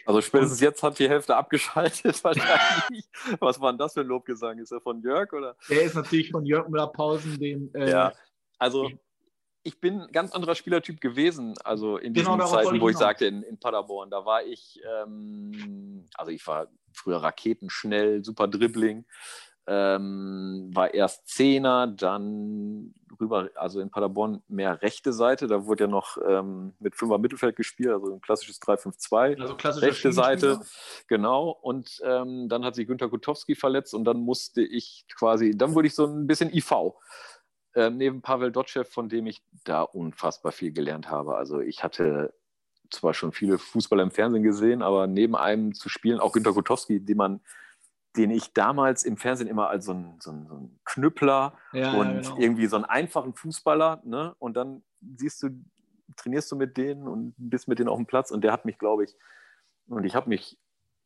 Also 0.05 0.21
spätestens 0.21 0.61
jetzt 0.61 0.83
hat 0.83 0.99
die 0.99 1.09
Hälfte 1.09 1.35
abgeschaltet 1.35 2.23
wahrscheinlich. 2.23 3.05
Was 3.39 3.59
war 3.59 3.71
denn 3.71 3.79
das 3.79 3.93
für 3.93 4.01
ein 4.01 4.07
Lobgesang? 4.07 4.59
Ist 4.59 4.71
er 4.71 4.81
von 4.81 5.01
Jörg 5.01 5.33
oder? 5.33 5.55
Der 5.67 5.81
ist 5.81 5.95
natürlich 5.95 6.29
von 6.31 6.45
Jörg 6.45 6.67
Müller-Pausen, 6.69 7.39
dem. 7.39 7.71
Äh, 7.73 7.89
ja, 7.89 8.13
also 8.59 8.89
ich 9.63 9.79
bin 9.79 10.01
ein 10.01 10.11
ganz 10.11 10.31
anderer 10.31 10.55
Spielertyp 10.55 11.01
gewesen, 11.01 11.55
also 11.63 11.97
in 11.97 12.13
diesen 12.13 12.31
genau, 12.31 12.47
Zeiten, 12.47 12.79
wo 12.79 12.89
ich 12.89 12.97
sagte, 12.97 13.25
in, 13.25 13.43
in, 13.43 13.59
Paderborn, 13.59 14.09
da 14.09 14.25
war 14.25 14.43
ich, 14.43 14.79
ähm, 15.01 16.07
also 16.15 16.31
ich 16.31 16.45
war 16.47 16.67
früher 16.93 17.17
raketenschnell, 17.17 18.23
super 18.23 18.47
Dribbling, 18.47 19.05
ähm, 19.71 20.71
war 20.73 20.93
erst 20.95 21.27
Zehner, 21.27 21.85
dann 21.85 22.95
rüber, 23.19 23.49
also 23.53 23.79
in 23.81 23.91
Paderborn 23.91 24.41
mehr 24.47 24.81
rechte 24.81 25.13
Seite, 25.13 25.45
da 25.45 25.67
wurde 25.67 25.83
ja 25.83 25.87
noch 25.87 26.17
ähm, 26.27 26.73
mit 26.79 26.95
Fünfer 26.95 27.19
Mittelfeld 27.19 27.55
gespielt, 27.55 27.91
also 27.91 28.13
ein 28.13 28.21
klassisches 28.21 28.59
3-5-2, 28.61 29.39
also 29.39 29.79
rechte 29.79 30.11
Seite, 30.11 30.59
genau, 31.07 31.49
und 31.49 32.01
ähm, 32.03 32.49
dann 32.49 32.65
hat 32.65 32.73
sich 32.73 32.87
Günter 32.87 33.09
Gutowski 33.09 33.53
verletzt 33.53 33.93
und 33.93 34.05
dann 34.05 34.17
musste 34.17 34.61
ich 34.63 35.05
quasi, 35.15 35.55
dann 35.55 35.75
wurde 35.75 35.87
ich 35.87 35.93
so 35.93 36.05
ein 36.05 36.25
bisschen 36.25 36.51
IV, 36.51 36.71
ähm, 37.75 37.97
neben 37.97 38.21
Pavel 38.23 38.51
Dotschew, 38.51 38.85
von 38.85 39.07
dem 39.07 39.27
ich 39.27 39.43
da 39.65 39.83
unfassbar 39.83 40.51
viel 40.51 40.71
gelernt 40.71 41.11
habe, 41.11 41.35
also 41.35 41.59
ich 41.59 41.83
hatte 41.83 42.33
zwar 42.89 43.13
schon 43.13 43.33
viele 43.33 43.59
Fußballer 43.59 44.01
im 44.01 44.09
Fernsehen 44.09 44.41
gesehen, 44.41 44.81
aber 44.81 45.05
neben 45.05 45.35
einem 45.35 45.75
zu 45.75 45.89
spielen, 45.89 46.19
auch 46.19 46.31
Günter 46.31 46.53
Gutowski, 46.53 46.99
den 46.99 47.17
man 47.17 47.41
den 48.15 48.31
ich 48.31 48.53
damals 48.53 49.03
im 49.03 49.17
Fernsehen 49.17 49.47
immer 49.47 49.69
als 49.69 49.85
so 49.85 49.93
ein, 49.93 50.15
so 50.19 50.31
ein, 50.31 50.47
so 50.47 50.55
ein 50.55 50.79
Knüppler 50.85 51.53
ja, 51.73 51.93
und 51.93 52.07
ja, 52.07 52.21
genau. 52.21 52.37
irgendwie 52.37 52.65
so 52.67 52.75
einen 52.75 52.85
einfachen 52.85 53.33
Fußballer, 53.33 54.01
ne? 54.03 54.35
Und 54.39 54.57
dann 54.57 54.83
siehst 55.15 55.43
du, 55.43 55.49
trainierst 56.15 56.51
du 56.51 56.55
mit 56.55 56.77
denen 56.77 57.07
und 57.07 57.35
bist 57.37 57.67
mit 57.67 57.79
denen 57.79 57.89
auf 57.89 57.97
dem 57.97 58.07
Platz 58.07 58.31
und 58.31 58.43
der 58.43 58.51
hat 58.51 58.65
mich, 58.65 58.77
glaube 58.77 59.03
ich, 59.03 59.15
und 59.87 60.03
ich 60.03 60.15
habe 60.15 60.29
mich 60.29 60.57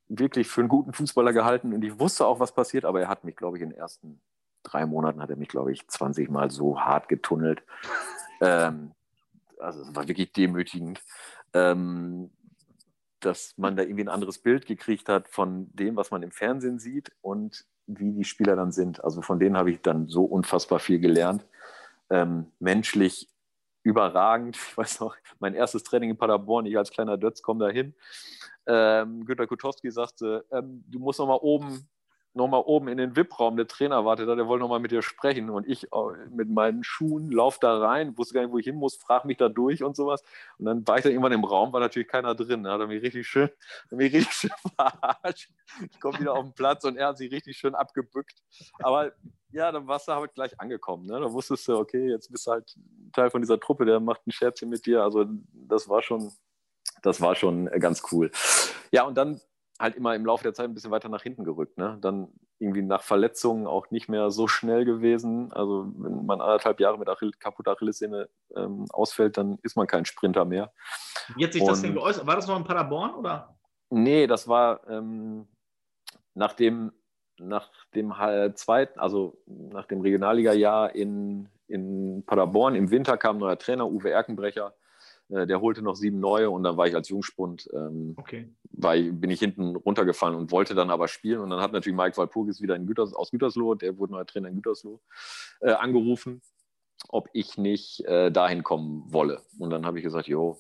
wirklich 0.08 0.48
für 0.48 0.62
einen 0.62 0.70
guten 0.70 0.94
Fußballer 0.94 1.34
gehalten 1.34 1.74
und 1.74 1.84
ich 1.84 2.00
wusste 2.00 2.26
auch, 2.26 2.40
was 2.40 2.54
passiert, 2.54 2.86
aber 2.86 3.02
er 3.02 3.08
hat 3.08 3.24
mich, 3.24 3.36
glaube 3.36 3.58
ich, 3.58 3.64
in 3.64 3.70
den 3.70 3.78
ersten 3.78 4.22
drei 4.64 4.86
Monaten 4.86 5.22
hat 5.22 5.30
er 5.30 5.36
mich, 5.36 5.50
glaube 5.50 5.72
ich, 5.72 5.88
20 5.88 6.30
Mal 6.30 6.50
so 6.52 6.80
hart 6.80 7.10
getunnelt. 7.10 7.64
ähm, 8.42 8.92
also 9.60 9.82
es 9.82 9.96
war 9.96 10.08
wirklich 10.08 10.32
demütigend. 10.32 11.02
Ähm, 11.54 12.32
dass 13.26 13.58
man 13.58 13.76
da 13.76 13.84
irgendwie 13.84 14.04
ein 14.04 14.10
anderes 14.10 14.40
Bild 14.40 14.66
gekriegt 14.66 15.10
hat 15.10 15.28
von 15.28 15.70
dem, 15.74 15.96
was 15.96 16.12
man 16.12 16.24
im 16.24 16.32
Fernsehen 16.32 16.80
sieht 16.80 17.12
und 17.22 17.66
wie 17.88 18.12
die 18.12 18.24
Spieler 18.24 18.56
dann 18.56 18.72
sind. 18.72 19.04
Also 19.04 19.22
von 19.22 19.40
denen 19.40 19.58
habe 19.58 19.72
ich 19.72 19.82
dann 19.82 20.08
so 20.08 20.24
unfassbar 20.24 20.80
viel 20.80 21.00
gelernt. 21.00 21.46
Ähm, 22.10 22.52
menschlich 22.60 23.30
überragend. 23.84 24.56
Ich 24.58 24.78
weiß 24.78 25.00
noch, 25.02 25.16
mein 25.40 25.54
erstes 25.54 25.84
Training 25.84 26.12
in 26.12 26.18
Paderborn, 26.18 26.66
ich 26.66 26.78
als 26.78 26.92
kleiner 26.92 27.18
Dötz 27.18 27.42
komme 27.42 27.66
da 27.66 27.72
hin. 27.72 27.94
Ähm, 28.66 29.26
Günter 29.26 29.46
Kutowski 29.46 29.92
sagte, 29.92 30.46
ähm, 30.52 30.84
du 30.88 31.00
musst 31.00 31.20
noch 31.20 31.28
mal 31.28 31.40
oben 31.42 31.88
nochmal 32.36 32.64
oben 32.66 32.88
in 32.88 32.98
den 32.98 33.16
VIP-Raum, 33.16 33.56
der 33.58 33.68
Trainer 33.68 34.06
wartet 34.06 34.28
da, 34.28 34.36
der 34.36 34.48
wollte 34.48 34.62
nochmal 34.62 34.80
mit 34.80 34.92
dir 34.92 35.02
sprechen. 35.02 35.50
Und 35.50 35.68
ich 35.68 35.86
äh, 35.92 36.28
mit 36.30 36.50
meinen 36.50 36.84
Schuhen 36.84 37.32
lauf 37.32 37.60
da 37.60 37.78
rein, 37.78 38.18
wusste 38.18 38.34
gar 38.34 38.42
nicht, 38.42 38.52
wo 38.52 38.58
ich 38.58 38.66
hin 38.66 38.76
muss, 38.76 38.96
frag 38.96 39.26
mich 39.26 39.38
da 39.38 39.50
durch 39.50 39.84
und 39.84 39.96
sowas. 39.96 40.24
Und 40.58 40.66
dann 40.66 40.88
war 40.88 40.98
ich 40.98 41.04
da 41.04 41.10
irgendwann 41.10 41.32
im 41.32 41.44
Raum, 41.44 41.74
war 41.74 41.80
natürlich 41.80 42.08
keiner 42.08 42.36
drin. 42.36 42.64
Da 42.64 42.74
hat 42.74 42.82
er 42.82 42.88
mich 42.88 43.04
richtig 43.04 43.28
schön, 43.28 43.50
mich 43.92 44.14
richtig 44.14 44.34
schön 44.34 44.52
verarscht. 44.76 45.50
Ich 45.92 46.00
komme 46.00 46.20
wieder 46.20 46.34
auf 46.34 46.44
den 46.44 46.54
Platz 46.54 46.84
und 46.86 46.98
er 46.98 47.08
hat 47.08 47.18
sich 47.18 47.32
richtig 47.32 47.58
schön 47.58 47.76
abgebückt. 47.76 48.42
Aber 48.80 49.12
ja, 49.52 49.72
dann 49.72 49.88
warst 49.88 50.08
du 50.08 50.14
halt 50.14 50.34
gleich 50.34 50.60
angekommen. 50.60 51.06
Ne? 51.06 51.20
Da 51.20 51.32
wusstest 51.32 51.68
du, 51.68 51.78
okay, 51.78 52.10
jetzt 52.10 52.32
bist 52.32 52.48
du 52.48 52.52
halt 52.52 52.76
Teil 53.14 53.30
von 53.30 53.42
dieser 53.42 53.60
Truppe, 53.60 53.86
der 53.86 54.00
macht 54.00 54.26
ein 54.26 54.32
Scherzchen 54.32 54.70
mit 54.70 54.86
dir. 54.86 55.04
Also 55.04 55.26
das 55.54 55.88
war 55.88 56.02
schon, 56.02 56.32
das 57.04 57.22
war 57.22 57.36
schon 57.36 57.66
ganz 57.80 58.02
cool. 58.12 58.32
Ja, 58.92 59.04
und 59.04 59.16
dann 59.16 59.40
halt 59.84 59.96
immer 59.96 60.16
im 60.16 60.26
Laufe 60.26 60.44
der 60.44 60.54
Zeit 60.54 60.66
ein 60.66 60.74
bisschen 60.74 60.92
weiter 60.92 61.10
nach 61.10 61.22
hinten 61.22 61.44
gerückt. 61.44 61.78
Ne? 61.78 61.98
Dann 62.02 62.30
irgendwie 62.58 62.82
nach 62.82 63.04
Verletzungen 63.04 63.68
auch 63.68 63.92
nicht 63.92 64.10
mehr 64.10 64.32
so 64.32 64.48
schnell 64.48 64.86
gewesen. 64.86 65.52
Also 65.52 65.92
wenn 65.98 66.26
man 66.26 66.42
anderthalb 66.42 66.80
Jahre 66.80 66.98
mit 66.98 67.10
Achill, 67.10 67.32
kaputter 67.38 67.74
Achillessehne 67.74 68.30
ähm, 68.56 68.86
ausfällt, 68.90 69.38
dann 69.38 69.60
ist 69.62 69.76
man 69.76 69.86
kein 69.86 70.06
Sprinter 70.06 70.46
mehr. 70.46 70.72
Wie 71.36 71.44
hat 71.44 71.54
sich 71.54 71.62
Und, 71.62 71.70
das 71.70 71.82
denn 71.82 71.94
geäußert? 71.94 72.26
War 72.26 72.36
das 72.36 72.48
noch 72.48 72.58
in 72.58 72.64
Paderborn 72.64 73.14
oder? 73.14 73.56
Nee, 73.90 74.26
das 74.26 74.48
war 74.48 74.88
ähm, 74.90 75.48
nach 76.34 76.54
dem, 76.54 76.94
nach 77.38 77.70
dem 77.94 78.14
zweiten, 78.56 79.00
also 79.00 79.38
nach 79.46 79.86
dem 79.86 80.02
Regionalliga-Jahr 80.02 80.96
in, 80.96 81.50
in 81.68 82.24
Paderborn. 82.26 82.76
Im 82.76 82.90
Winter 82.90 83.18
kam 83.18 83.36
ein 83.36 83.40
neuer 83.40 83.60
Trainer, 83.60 83.88
Uwe 83.88 84.10
Erkenbrecher 84.10 84.74
der 85.48 85.62
holte 85.62 85.82
noch 85.82 85.96
sieben 85.96 86.20
neue 86.20 86.50
und 86.50 86.64
dann 86.64 86.78
war 86.78 86.88
ich 86.88 86.96
als 86.96 87.10
Jungspund, 87.10 87.70
ähm, 87.74 88.16
Okay. 88.18 88.50
ich, 88.72 89.20
bin 89.20 89.30
ich 89.30 89.40
hinten 89.40 89.76
runtergefallen 89.76 90.36
und 90.36 90.52
wollte 90.52 90.76
dann 90.76 90.90
aber 90.90 91.08
spielen. 91.08 91.40
Und 91.40 91.50
dann 91.50 91.62
hat 91.62 91.74
natürlich 91.74 91.98
Mike 91.98 92.18
Walpurgis 92.18 92.62
wieder 92.62 92.76
in 92.76 92.86
Güters, 92.86 93.14
aus 93.14 93.32
Gütersloh, 93.32 93.76
der 93.76 93.98
wurde 93.98 94.14
neuer 94.14 94.26
Trainer 94.26 94.50
in 94.50 94.56
Gütersloh, 94.56 95.02
äh, 95.62 95.72
angerufen, 95.72 96.42
ob 97.10 97.30
ich 97.34 97.58
nicht 97.58 98.06
äh, 98.06 98.32
dahin 98.32 98.64
kommen 98.64 99.04
wolle. 99.12 99.42
Und 99.60 99.70
dann 99.70 99.86
habe 99.86 99.98
ich 99.98 100.04
gesagt, 100.04 100.28
jo, 100.28 100.60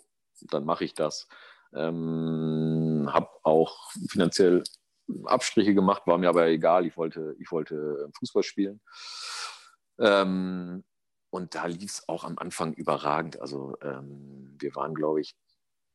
dann 0.49 0.65
mache 0.65 0.83
ich 0.85 0.93
das. 0.93 1.27
Ähm, 1.73 3.09
habe 3.11 3.29
auch 3.43 3.91
finanziell 4.09 4.63
Abstriche 5.25 5.73
gemacht, 5.73 6.03
war 6.05 6.17
mir 6.17 6.29
aber 6.29 6.47
egal. 6.47 6.85
Ich 6.85 6.97
wollte, 6.97 7.35
ich 7.39 7.51
wollte 7.51 8.09
Fußball 8.17 8.43
spielen. 8.43 8.81
Ähm, 9.99 10.83
und 11.33 11.55
da 11.55 11.65
lief 11.65 11.91
es 11.91 12.07
auch 12.07 12.25
am 12.25 12.37
Anfang 12.37 12.73
überragend. 12.73 13.41
Also 13.41 13.75
ähm, 13.81 14.55
wir 14.59 14.75
waren, 14.75 14.93
glaube 14.93 15.21
ich, 15.21 15.35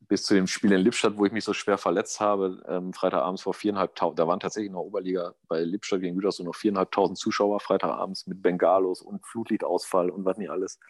bis 0.00 0.24
zu 0.24 0.34
dem 0.34 0.48
Spiel 0.48 0.72
in 0.72 0.80
Lippstadt, 0.80 1.16
wo 1.16 1.26
ich 1.26 1.32
mich 1.32 1.44
so 1.44 1.52
schwer 1.52 1.78
verletzt 1.78 2.18
habe, 2.18 2.60
ähm, 2.66 2.92
Freitagabends 2.92 3.42
vor 3.42 3.54
viereinhalbtausend, 3.54 4.18
da 4.18 4.26
waren 4.26 4.40
tatsächlich 4.40 4.72
noch 4.72 4.80
Oberliga 4.80 5.34
bei 5.46 5.60
Lippstadt 5.60 6.00
gegen 6.00 6.16
Gütersloh 6.16 6.44
noch 6.44 6.56
viereinhalbtausend 6.56 7.18
Zuschauer 7.18 7.60
Freitagabends 7.60 8.26
mit 8.26 8.42
Bengalos 8.42 9.00
und 9.00 9.24
Flutlichtausfall 9.24 10.10
und 10.10 10.24
was 10.24 10.38
nicht 10.38 10.50
alles. 10.50 10.80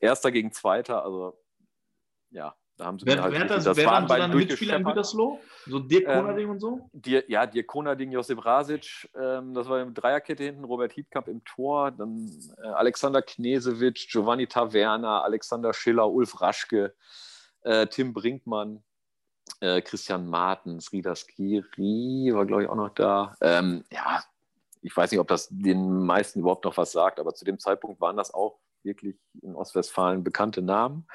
Erster 0.00 0.32
gegen 0.32 0.50
Zweiter, 0.50 1.04
also 1.04 1.40
ja, 2.30 2.56
da 2.76 2.86
haben 2.86 2.98
sie 2.98 3.06
Wer, 3.06 3.16
mir 3.16 3.22
halt 3.22 3.32
wer 3.32 3.40
richtig- 3.42 3.64
das, 3.64 3.76
wer 3.76 3.86
waren 3.86 4.08
waren 4.08 4.32
so 4.32 4.38
Mitspieler 4.38 4.76
in. 4.76 4.84
Gütersloh? 4.84 5.40
So 5.66 5.78
Dirk 5.78 6.04
Ähm, 6.08 6.14
Konrading 6.20 6.48
und 6.50 6.60
so? 6.60 6.88
Dir, 6.92 7.24
ja, 7.28 7.46
Dirk 7.46 7.66
Konrading, 7.66 8.10
Josip 8.12 8.44
Rasic, 8.44 9.08
ähm, 9.18 9.54
das 9.54 9.68
war 9.68 9.78
eine 9.80 9.92
Dreierkette 9.92 10.42
hinten, 10.44 10.64
Robert 10.64 10.92
Hietkamp 10.92 11.28
im 11.28 11.44
Tor, 11.44 11.90
dann 11.92 12.28
äh, 12.62 12.66
Alexander 12.68 13.22
Knesewitsch, 13.22 14.08
Giovanni 14.10 14.46
Taverna, 14.46 15.22
Alexander 15.22 15.72
Schiller, 15.72 16.10
Ulf 16.10 16.40
Raschke, 16.40 16.94
äh, 17.62 17.86
Tim 17.86 18.12
Brinkmann, 18.12 18.82
äh, 19.60 19.80
Christian 19.80 20.26
Martens, 20.28 20.90
Rida 20.92 21.14
Skiri 21.14 22.30
war, 22.34 22.44
glaube 22.46 22.64
ich, 22.64 22.68
auch 22.68 22.74
noch 22.76 22.90
da. 22.90 23.34
Ähm, 23.40 23.84
ja, 23.90 24.22
ich 24.82 24.94
weiß 24.96 25.10
nicht, 25.10 25.20
ob 25.20 25.28
das 25.28 25.48
den 25.50 26.04
meisten 26.04 26.40
überhaupt 26.40 26.64
noch 26.64 26.76
was 26.76 26.92
sagt, 26.92 27.20
aber 27.20 27.34
zu 27.34 27.44
dem 27.44 27.58
Zeitpunkt 27.58 28.00
waren 28.00 28.16
das 28.16 28.34
auch 28.34 28.58
wirklich 28.82 29.16
in 29.40 29.54
Ostwestfalen 29.54 30.22
bekannte 30.24 30.60
Namen. 30.60 31.06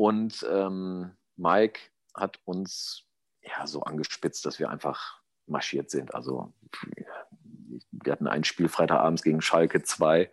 Und 0.00 0.46
ähm, 0.50 1.10
Mike 1.36 1.78
hat 2.14 2.40
uns 2.46 3.04
ja 3.42 3.66
so 3.66 3.82
angespitzt, 3.82 4.46
dass 4.46 4.58
wir 4.58 4.70
einfach 4.70 5.20
marschiert 5.46 5.90
sind. 5.90 6.14
Also 6.14 6.54
wir 7.92 8.10
hatten 8.10 8.26
ein 8.26 8.44
Spiel 8.44 8.70
Freitagabends 8.70 9.22
gegen 9.22 9.42
Schalke 9.42 9.82
2. 9.82 10.30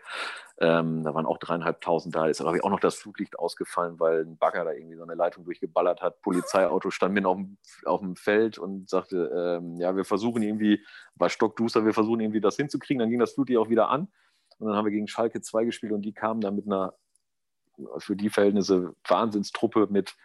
Ähm, 0.62 1.04
da 1.04 1.14
waren 1.14 1.26
auch 1.26 1.38
dreieinhalbtausend 1.38 2.16
da. 2.16 2.28
Ist, 2.28 2.40
glaube 2.40 2.56
ich, 2.56 2.64
auch 2.64 2.70
noch 2.70 2.80
das 2.80 2.96
Flutlicht 2.96 3.38
ausgefallen, 3.38 4.00
weil 4.00 4.22
ein 4.22 4.38
Bagger 4.38 4.64
da 4.64 4.72
irgendwie 4.72 4.96
so 4.96 5.04
eine 5.04 5.16
Leitung 5.16 5.44
durchgeballert 5.44 6.02
hat. 6.02 6.22
Polizeiauto 6.22 6.90
stand 6.90 7.14
mitten 7.14 7.28
auf 7.28 7.36
dem, 7.36 7.58
auf 7.84 8.00
dem 8.00 8.16
Feld 8.16 8.58
und 8.58 8.90
sagte, 8.90 9.60
ähm, 9.60 9.76
ja, 9.82 9.98
wir 9.98 10.06
versuchen 10.06 10.44
irgendwie, 10.44 10.82
war 11.16 11.28
stockduster, 11.28 11.84
wir 11.84 11.94
versuchen 11.94 12.22
irgendwie 12.22 12.40
das 12.40 12.56
hinzukriegen. 12.56 13.00
Dann 13.00 13.10
ging 13.10 13.20
das 13.20 13.34
Flutlicht 13.34 13.60
auch 13.60 13.70
wieder 13.70 13.90
an. 13.90 14.08
Und 14.60 14.70
dann 14.70 14.78
haben 14.78 14.86
wir 14.86 14.94
gegen 14.94 15.10
Schalke 15.10 15.42
2 15.42 15.66
gespielt 15.66 15.92
und 15.92 16.04
die 16.04 16.14
kamen 16.14 16.40
da 16.40 16.52
mit 16.52 16.68
einer, 16.68 16.94
für 18.00 18.16
die 18.16 18.30
Verhältnisse, 18.30 18.94
Wahnsinnstruppe 19.08 19.88
mit 19.90 20.16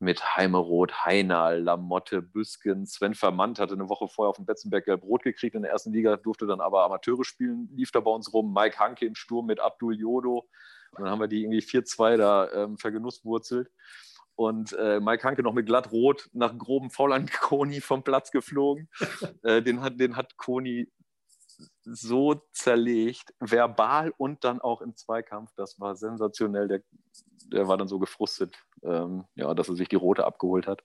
mit 0.00 0.36
Heimeroth, 0.36 1.04
Heinal, 1.04 1.60
Lamotte, 1.60 2.22
Büsken, 2.22 2.86
Sven 2.86 3.14
Vermandt 3.14 3.58
hatte 3.58 3.74
eine 3.74 3.88
Woche 3.88 4.06
vorher 4.06 4.30
auf 4.30 4.36
dem 4.36 4.46
Betzenberg 4.46 4.84
gelb-rot 4.84 5.24
gekriegt 5.24 5.56
in 5.56 5.62
der 5.62 5.72
ersten 5.72 5.92
Liga, 5.92 6.16
durfte 6.16 6.46
dann 6.46 6.60
aber 6.60 6.84
Amateure 6.84 7.24
spielen, 7.24 7.68
lief 7.74 7.90
da 7.90 7.98
bei 7.98 8.10
uns 8.12 8.32
rum, 8.32 8.54
Mike 8.54 8.78
Hanke 8.78 9.06
im 9.06 9.16
Sturm 9.16 9.46
mit 9.46 9.58
Abdul 9.58 9.98
Jodo 9.98 10.48
und 10.92 11.02
dann 11.02 11.10
haben 11.10 11.20
wir 11.20 11.28
die 11.28 11.42
irgendwie 11.42 11.60
4-2 11.60 12.16
da 12.16 12.50
ähm, 12.52 12.78
vergenusswurzelt. 12.78 13.70
Und 14.36 14.72
äh, 14.74 15.00
Mike 15.00 15.24
Hanke 15.24 15.42
noch 15.42 15.52
mit 15.52 15.66
glatt 15.66 15.90
rot 15.90 16.30
nach 16.32 16.56
grobem 16.56 16.90
Foul 16.90 17.12
an 17.12 17.26
Koni 17.40 17.80
vom 17.80 18.04
Platz 18.04 18.30
geflogen. 18.30 18.88
äh, 19.42 19.62
den, 19.62 19.80
hat, 19.80 19.98
den 19.98 20.16
hat 20.16 20.36
Koni 20.36 20.88
so 21.84 22.42
zerlegt, 22.52 23.34
verbal 23.40 24.12
und 24.16 24.44
dann 24.44 24.60
auch 24.60 24.80
im 24.80 24.96
Zweikampf. 24.96 25.52
Das 25.56 25.80
war 25.80 25.96
sensationell. 25.96 26.68
Der, 26.68 26.82
der 27.46 27.68
war 27.68 27.76
dann 27.76 27.88
so 27.88 27.98
gefrustet, 27.98 28.56
ähm, 28.82 29.24
ja, 29.34 29.52
dass 29.54 29.68
er 29.68 29.76
sich 29.76 29.88
die 29.88 29.96
rote 29.96 30.24
abgeholt 30.24 30.66
hat. 30.66 30.82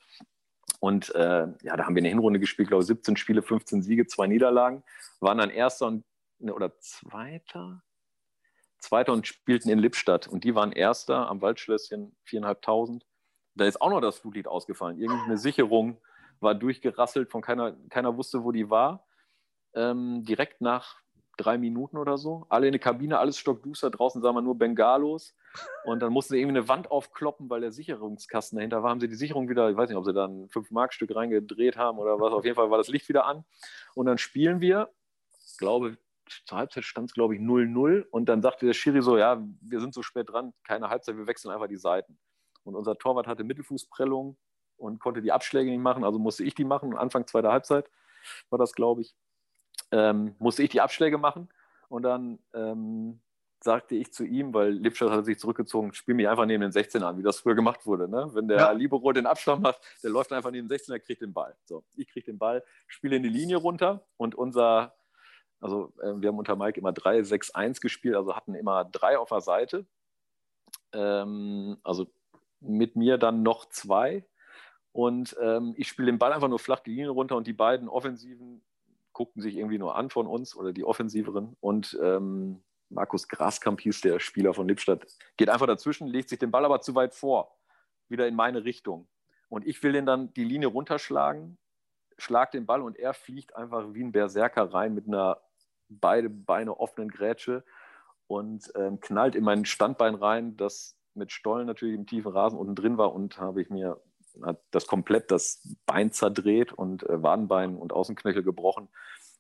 Und 0.80 1.14
äh, 1.16 1.48
ja, 1.62 1.78
da 1.78 1.86
haben 1.86 1.96
wir 1.96 2.02
eine 2.02 2.10
Hinrunde 2.10 2.40
gespielt, 2.40 2.70
glaube 2.70 2.84
ich, 2.84 2.88
17 2.88 3.16
Spiele, 3.18 3.42
15 3.42 3.84
Siege, 3.84 4.08
zwei 4.08 4.28
Niederlagen, 4.28 4.84
waren 5.20 5.38
dann 5.38 5.50
Erster 5.50 5.88
und, 5.88 6.04
ne, 6.40 6.54
oder 6.54 6.78
Zweiter, 6.80 7.84
Zweiter 8.80 9.14
und 9.14 9.28
spielten 9.28 9.70
in 9.70 9.80
Lippstadt. 9.80 10.28
Und 10.28 10.44
die 10.44 10.56
waren 10.56 10.72
Erster 10.72 11.30
am 11.30 11.42
Waldschlösschen, 11.42 12.16
viereinhalbtausend. 12.24 13.06
Da 13.56 13.66
ist 13.66 13.82
auch 13.82 13.90
noch 13.90 14.02
das 14.02 14.18
Flutlied 14.18 14.48
ausgefallen. 14.48 15.00
Irgendeine 15.00 15.38
Sicherung 15.38 16.02
war 16.40 16.56
durchgerasselt, 16.56 17.32
von 17.32 17.42
keiner, 17.42 17.78
keiner 17.90 18.18
wusste, 18.18 18.44
wo 18.44 18.52
die 18.52 18.70
war. 18.70 19.06
Ähm, 19.76 20.24
direkt 20.24 20.62
nach 20.62 21.04
drei 21.38 21.58
Minuten 21.58 21.98
oder 21.98 22.18
so. 22.18 22.46
Alle 22.50 22.68
in 22.68 22.74
der 22.74 22.80
Kabine, 22.80 23.20
alles 23.20 23.38
stockduster. 23.38 23.90
Draußen 23.90 24.22
sah 24.22 24.32
man 24.32 24.44
nur 24.44 24.58
Bengalos. 24.58 25.36
Und 25.84 26.02
dann 26.02 26.14
mussten 26.14 26.34
sie 26.34 26.40
irgendwie 26.40 26.58
eine 26.58 26.68
Wand 26.68 26.92
aufkloppen, 26.92 27.50
weil 27.50 27.62
der 27.62 27.72
Sicherungskasten 27.72 28.58
dahinter 28.58 28.84
war. 28.84 28.92
Haben 28.92 29.00
sie 29.00 29.08
die 29.08 29.16
Sicherung 29.16 29.50
wieder, 29.50 29.70
ich 29.70 29.78
weiß 29.78 29.90
nicht, 29.90 29.98
ob 29.98 30.06
sie 30.06 30.14
da 30.14 30.26
ein 30.26 30.50
5-Mark-Stück 30.50 31.16
reingedreht 31.16 31.78
haben 31.78 31.98
oder 31.98 32.20
was. 32.20 32.34
Auf 32.34 32.46
jeden 32.46 32.56
Fall 32.56 32.70
war 32.70 32.78
das 32.78 32.88
Licht 32.88 33.10
wieder 33.10 33.26
an. 33.26 33.46
Und 33.96 34.06
dann 34.06 34.18
spielen 34.18 34.62
wir, 34.62 34.90
ich 35.46 35.58
glaube, 35.58 35.98
zur 36.46 36.58
Halbzeit 36.58 36.86
stand 36.86 37.10
es, 37.10 37.14
glaube 37.14 37.36
ich, 37.36 37.42
0-0. 37.42 38.04
Und 38.10 38.30
dann 38.30 38.42
sagte 38.42 38.66
der 38.66 38.74
Schiri 38.74 39.02
so: 39.02 39.18
Ja, 39.18 39.44
wir 39.62 39.80
sind 39.80 39.94
so 39.94 40.02
spät 40.02 40.30
dran, 40.30 40.54
keine 40.64 40.90
Halbzeit, 40.90 41.18
wir 41.18 41.28
wechseln 41.28 41.52
einfach 41.52 41.68
die 41.68 41.78
Seiten. 41.78 42.18
Und 42.64 42.76
unser 42.76 42.98
Torwart 42.98 43.28
hatte 43.28 43.44
Mittelfußprellung 43.44 44.38
und 44.78 45.00
konnte 45.00 45.22
die 45.22 45.32
Abschläge 45.32 45.70
nicht 45.70 45.82
machen, 45.82 46.04
also 46.04 46.20
musste 46.20 46.44
ich 46.44 46.56
die 46.56 46.64
machen. 46.64 46.96
Anfang 46.96 47.28
zweiter 47.28 47.52
Halbzeit 47.52 47.90
war 48.50 48.58
das, 48.58 48.74
glaube 48.74 49.02
ich. 49.02 49.16
Ähm, 49.94 50.36
musste 50.40 50.64
ich 50.64 50.70
die 50.70 50.82
Abschläge 50.82 51.18
machen. 51.18 51.50
Und 51.88 52.02
dann 52.02 52.40
ähm, 52.56 53.20
sagte 53.64 53.96
ich 53.96 54.12
zu 54.12 54.26
ihm, 54.26 54.54
weil 54.54 54.72
Lipstadt 54.72 55.12
hat 55.12 55.26
sich 55.26 55.38
zurückgezogen, 55.38 55.94
spiel 55.94 56.16
mich 56.16 56.28
einfach 56.28 56.46
neben 56.46 56.62
den 56.62 56.72
16 56.72 57.04
an, 57.04 57.18
wie 57.20 57.24
das 57.24 57.40
früher 57.40 57.54
gemacht 57.54 57.86
wurde. 57.86 58.10
Ne? 58.10 58.30
Wenn 58.34 58.48
der 58.48 58.58
Ja. 58.58 58.72
Libero 58.72 59.12
den 59.12 59.28
Abschlag 59.28 59.60
macht, 59.60 59.80
der 60.04 60.10
läuft 60.10 60.34
einfach 60.34 60.50
neben 60.50 60.68
den 60.68 60.78
16er, 60.78 61.00
kriegt 61.00 61.22
den 61.22 61.34
Ball. 61.34 61.56
So, 61.66 61.84
ich 61.96 62.08
kriege 62.08 62.26
den 62.26 62.40
Ball, 62.40 62.64
spiele 62.88 63.16
in 63.16 63.24
die 63.24 63.30
Linie 63.30 63.58
runter 63.58 64.06
und 64.18 64.34
unser, 64.34 64.96
also 65.62 65.94
äh, 66.02 66.14
wir 66.16 66.30
haben 66.30 66.40
unter 66.40 66.56
Mike 66.56 66.80
immer 66.80 66.92
3-6-1 66.92 67.80
gespielt, 67.80 68.16
also 68.16 68.36
hatten 68.36 68.56
immer 68.56 68.86
drei 68.86 69.18
auf 69.18 69.30
der 69.30 69.42
Seite. 69.42 69.86
Ähm, 70.92 71.78
also 71.84 72.08
mit 72.60 72.96
mir 72.96 73.18
dann 73.18 73.44
noch 73.44 73.70
zwei. 73.70 74.26
Und 74.92 75.36
ähm, 75.40 75.74
ich 75.78 75.88
spiele 75.88 76.08
den 76.08 76.20
Ball 76.20 76.34
einfach 76.34 76.50
nur 76.50 76.60
flach 76.60 76.80
die 76.80 76.92
Linie 76.92 77.10
runter 77.10 77.36
und 77.36 77.48
die 77.48 77.54
beiden 77.54 77.88
Offensiven 77.88 78.64
guckten 79.14 79.42
sich 79.42 79.56
irgendwie 79.56 79.78
nur 79.78 79.96
an 79.96 80.10
von 80.10 80.28
uns 80.28 80.56
oder 80.56 80.74
die 80.74 80.84
Offensiveren. 80.84 81.56
Und 81.60 81.98
ähm, 82.02 82.64
Markus 82.90 83.28
Graskamp 83.28 83.82
hieß 83.82 84.02
der 84.02 84.20
Spieler 84.20 84.54
von 84.54 84.68
Lippstadt, 84.68 85.06
geht 85.38 85.50
einfach 85.50 85.68
dazwischen, 85.68 86.08
legt 86.08 86.30
sich 86.30 86.40
den 86.40 86.52
Ball 86.52 86.66
aber 86.66 86.82
zu 86.82 86.96
weit 86.96 87.14
vor, 87.14 87.56
wieder 88.10 88.28
in 88.28 88.36
meine 88.36 88.64
Richtung. 88.64 89.08
Und 89.50 89.66
ich 89.66 89.82
will 89.84 89.94
den 89.94 90.06
dann 90.06 90.34
die 90.34 90.44
Linie 90.44 90.68
runterschlagen, 90.68 91.58
schlag 92.18 92.52
den 92.52 92.66
Ball 92.66 92.82
und 92.82 92.98
er 92.98 93.14
fliegt 93.14 93.56
einfach 93.56 93.94
wie 93.94 94.04
ein 94.04 94.12
Berserker 94.12 94.74
rein 94.74 94.94
mit 94.94 95.08
einer 95.08 95.42
beide 95.90 96.30
Beine 96.30 96.80
offenen 96.80 97.10
Grätsche 97.10 97.64
und 98.28 98.72
ähm, 98.76 99.00
knallt 99.00 99.36
in 99.36 99.44
mein 99.44 99.66
Standbein 99.66 100.16
rein, 100.16 100.58
das 100.58 100.98
mit 101.14 101.32
Stollen 101.32 101.68
natürlich 101.68 101.96
im 101.96 102.08
tiefen 102.08 102.32
Rasen 102.32 102.58
unten 102.58 102.76
drin 102.76 102.98
war 102.98 103.14
und 103.14 103.38
habe 103.38 103.62
ich 103.62 103.70
mir 103.70 104.02
hat 104.42 104.62
das 104.72 104.88
komplett 104.88 105.32
das 105.32 105.62
Bein 105.86 106.12
zerdreht 106.12 106.74
und 106.74 107.04
äh, 107.04 107.22
Wadenbein 107.22 107.76
und 107.76 107.94
Außenknöchel 107.94 108.44
gebrochen. 108.44 108.90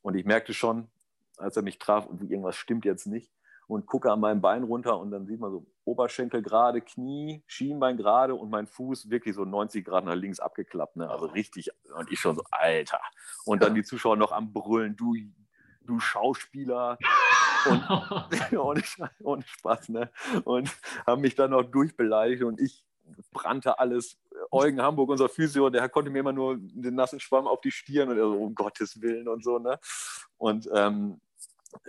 Und 0.01 0.15
ich 0.15 0.25
merkte 0.25 0.53
schon, 0.53 0.89
als 1.37 1.57
er 1.57 1.63
mich 1.63 1.79
traf, 1.79 2.07
irgendwas 2.21 2.55
stimmt 2.55 2.85
jetzt 2.85 3.07
nicht. 3.07 3.31
Und 3.65 3.85
gucke 3.85 4.11
an 4.11 4.19
meinem 4.19 4.41
Bein 4.41 4.63
runter 4.63 4.99
und 4.99 5.09
dann 5.09 5.25
sieht 5.25 5.39
man 5.39 5.49
so 5.49 5.65
Oberschenkel 5.85 6.41
gerade, 6.41 6.81
Knie, 6.81 7.43
Schienbein 7.47 7.95
gerade 7.95 8.35
und 8.35 8.49
mein 8.49 8.67
Fuß 8.67 9.09
wirklich 9.09 9.35
so 9.35 9.45
90 9.45 9.85
Grad 9.85 10.03
nach 10.03 10.15
links 10.15 10.41
abgeklappt. 10.41 10.97
Ne? 10.97 11.09
Also 11.09 11.27
richtig. 11.27 11.69
Und 11.95 12.11
ich 12.11 12.19
schon 12.19 12.35
so, 12.35 12.43
Alter. 12.51 12.99
Und 13.45 13.63
dann 13.63 13.73
die 13.73 13.83
Zuschauer 13.83 14.17
noch 14.17 14.33
am 14.33 14.51
Brüllen, 14.51 14.97
du, 14.97 15.15
du 15.81 15.99
Schauspieler. 15.99 16.97
Und 17.65 17.83
ohne, 18.57 18.83
ohne 19.21 19.43
Spaß, 19.43 19.89
ne? 19.89 20.11
Und 20.43 20.69
haben 21.07 21.21
mich 21.21 21.35
dann 21.35 21.51
noch 21.51 21.63
durchbeleidigt 21.63 22.43
und 22.43 22.59
ich 22.59 22.85
brannte 23.31 23.79
alles. 23.79 24.17
Eugen 24.51 24.81
Hamburg, 24.81 25.09
unser 25.09 25.29
Physio, 25.29 25.69
der 25.69 25.87
konnte 25.89 26.09
mir 26.09 26.19
immer 26.19 26.33
nur 26.33 26.57
den 26.57 26.95
nassen 26.95 27.19
Schwamm 27.19 27.47
auf 27.47 27.61
die 27.61 27.71
Stirn 27.71 28.09
und 28.09 28.17
er 28.17 28.23
so, 28.23 28.37
um 28.37 28.55
Gottes 28.55 29.01
Willen 29.01 29.27
und 29.27 29.43
so, 29.43 29.59
ne? 29.59 29.79
Und 30.37 30.69
ähm, 30.73 31.21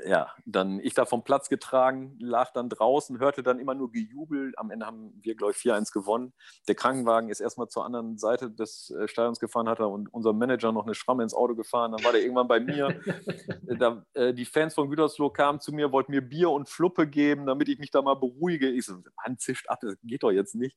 ja, 0.06 0.30
dann 0.44 0.80
ich 0.80 0.94
da 0.94 1.04
vom 1.04 1.24
Platz 1.24 1.48
getragen, 1.48 2.16
lag 2.20 2.52
dann 2.52 2.68
draußen, 2.68 3.18
hörte 3.18 3.42
dann 3.42 3.58
immer 3.58 3.74
nur 3.74 3.90
Gejubel. 3.92 4.52
Am 4.56 4.70
Ende 4.70 4.86
haben 4.86 5.18
wir, 5.22 5.34
glaube 5.34 5.52
ich, 5.52 5.58
4-1 5.58 5.92
gewonnen. 5.92 6.32
Der 6.68 6.74
Krankenwagen 6.74 7.30
ist 7.30 7.40
erstmal 7.40 7.68
zur 7.68 7.84
anderen 7.84 8.18
Seite 8.18 8.50
des 8.50 8.90
äh, 8.90 9.08
Stadions 9.08 9.40
gefahren, 9.40 9.68
hat 9.68 9.80
er 9.80 9.90
und 9.90 10.12
unser 10.12 10.32
Manager 10.32 10.72
noch 10.72 10.84
eine 10.84 10.94
Schramme 10.94 11.22
ins 11.22 11.34
Auto 11.34 11.54
gefahren. 11.54 11.92
Dann 11.92 12.04
war 12.04 12.12
der 12.12 12.22
irgendwann 12.22 12.48
bei 12.48 12.60
mir. 12.60 13.00
da, 13.78 14.04
äh, 14.14 14.34
die 14.34 14.44
Fans 14.44 14.74
von 14.74 14.88
Gütersloh 14.88 15.30
kamen 15.30 15.60
zu 15.60 15.72
mir, 15.72 15.92
wollten 15.92 16.12
mir 16.12 16.22
Bier 16.22 16.50
und 16.50 16.68
Fluppe 16.68 17.06
geben, 17.06 17.46
damit 17.46 17.68
ich 17.68 17.78
mich 17.78 17.90
da 17.90 18.02
mal 18.02 18.14
beruhige. 18.14 18.68
Ich 18.68 18.86
so, 18.86 18.94
Mann, 19.24 19.38
zischt 19.38 19.68
ab, 19.68 19.80
das 19.82 19.96
geht 20.02 20.22
doch 20.22 20.30
jetzt 20.30 20.54
nicht. 20.54 20.76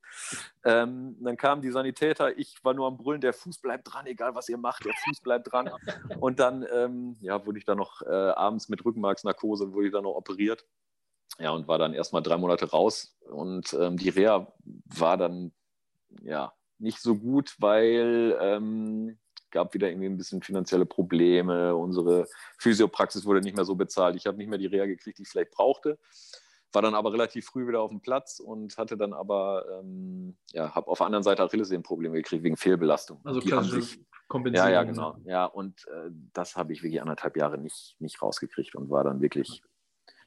Ähm, 0.63 1.17
dann 1.19 1.37
kamen 1.37 1.61
die 1.61 1.71
Sanitäter, 1.71 2.37
ich 2.37 2.63
war 2.63 2.73
nur 2.73 2.87
am 2.87 2.97
Brüllen, 2.97 3.21
der 3.21 3.33
Fuß 3.33 3.59
bleibt 3.59 3.93
dran, 3.93 4.05
egal 4.05 4.35
was 4.35 4.49
ihr 4.49 4.57
macht, 4.57 4.85
der 4.85 4.93
Fuß 5.05 5.21
bleibt 5.21 5.51
dran. 5.51 5.69
Und 6.19 6.39
dann 6.39 6.65
ähm, 6.73 7.17
ja, 7.21 7.45
wurde 7.45 7.59
ich 7.59 7.65
dann 7.65 7.77
noch 7.77 8.01
äh, 8.01 8.09
abends 8.09 8.69
mit 8.69 8.83
Rückenmarksnarkose, 8.97 9.71
wurde 9.73 9.87
ich 9.87 9.93
dann 9.93 10.03
noch 10.03 10.15
operiert. 10.15 10.65
Ja, 11.39 11.51
und 11.51 11.67
war 11.67 11.77
dann 11.77 11.93
erstmal 11.93 12.23
drei 12.23 12.37
Monate 12.37 12.69
raus. 12.69 13.15
Und 13.29 13.73
ähm, 13.73 13.97
die 13.97 14.09
Reha 14.09 14.51
war 14.85 15.17
dann 15.17 15.51
ja 16.23 16.53
nicht 16.79 16.99
so 16.99 17.15
gut, 17.15 17.55
weil 17.59 18.37
ähm, 18.41 19.19
gab 19.51 19.73
wieder 19.73 19.89
irgendwie 19.89 20.07
ein 20.07 20.17
bisschen 20.17 20.41
finanzielle 20.41 20.85
Probleme. 20.85 21.75
Unsere 21.75 22.27
Physiopraxis 22.57 23.25
wurde 23.25 23.41
nicht 23.41 23.55
mehr 23.55 23.65
so 23.65 23.75
bezahlt. 23.75 24.15
Ich 24.15 24.25
habe 24.25 24.37
nicht 24.37 24.49
mehr 24.49 24.57
die 24.57 24.65
Reha 24.67 24.85
gekriegt, 24.85 25.17
die 25.19 25.23
ich 25.23 25.29
vielleicht 25.29 25.51
brauchte. 25.51 25.99
War 26.73 26.81
dann 26.81 26.95
aber 26.95 27.13
relativ 27.13 27.45
früh 27.45 27.67
wieder 27.67 27.81
auf 27.81 27.89
dem 27.91 28.01
Platz 28.01 28.39
und 28.39 28.77
hatte 28.77 28.97
dann 28.97 29.13
aber, 29.13 29.65
ähm, 29.79 30.37
ja, 30.51 30.75
habe 30.75 30.87
auf 30.87 30.97
der 30.97 31.05
anderen 31.05 31.23
Seite 31.23 31.43
Achillessehnenprobleme 31.43 32.15
gekriegt 32.15 32.43
wegen 32.43 32.57
Fehlbelastung. 32.57 33.21
Also 33.23 33.39
die 33.39 33.53
an 33.53 33.63
klassisch 33.63 33.91
sich- 33.91 34.05
kompensieren. 34.27 34.67
ja, 34.67 34.73
ja, 34.73 34.83
genau. 34.83 35.17
Ja, 35.25 35.45
und 35.45 35.87
äh, 35.87 36.09
das 36.33 36.55
habe 36.55 36.73
ich 36.73 36.83
wirklich 36.83 37.01
anderthalb 37.01 37.37
Jahre 37.37 37.57
nicht, 37.57 37.95
nicht 37.99 38.21
rausgekriegt 38.21 38.75
und 38.75 38.89
war 38.89 39.03
dann 39.03 39.21
wirklich 39.21 39.61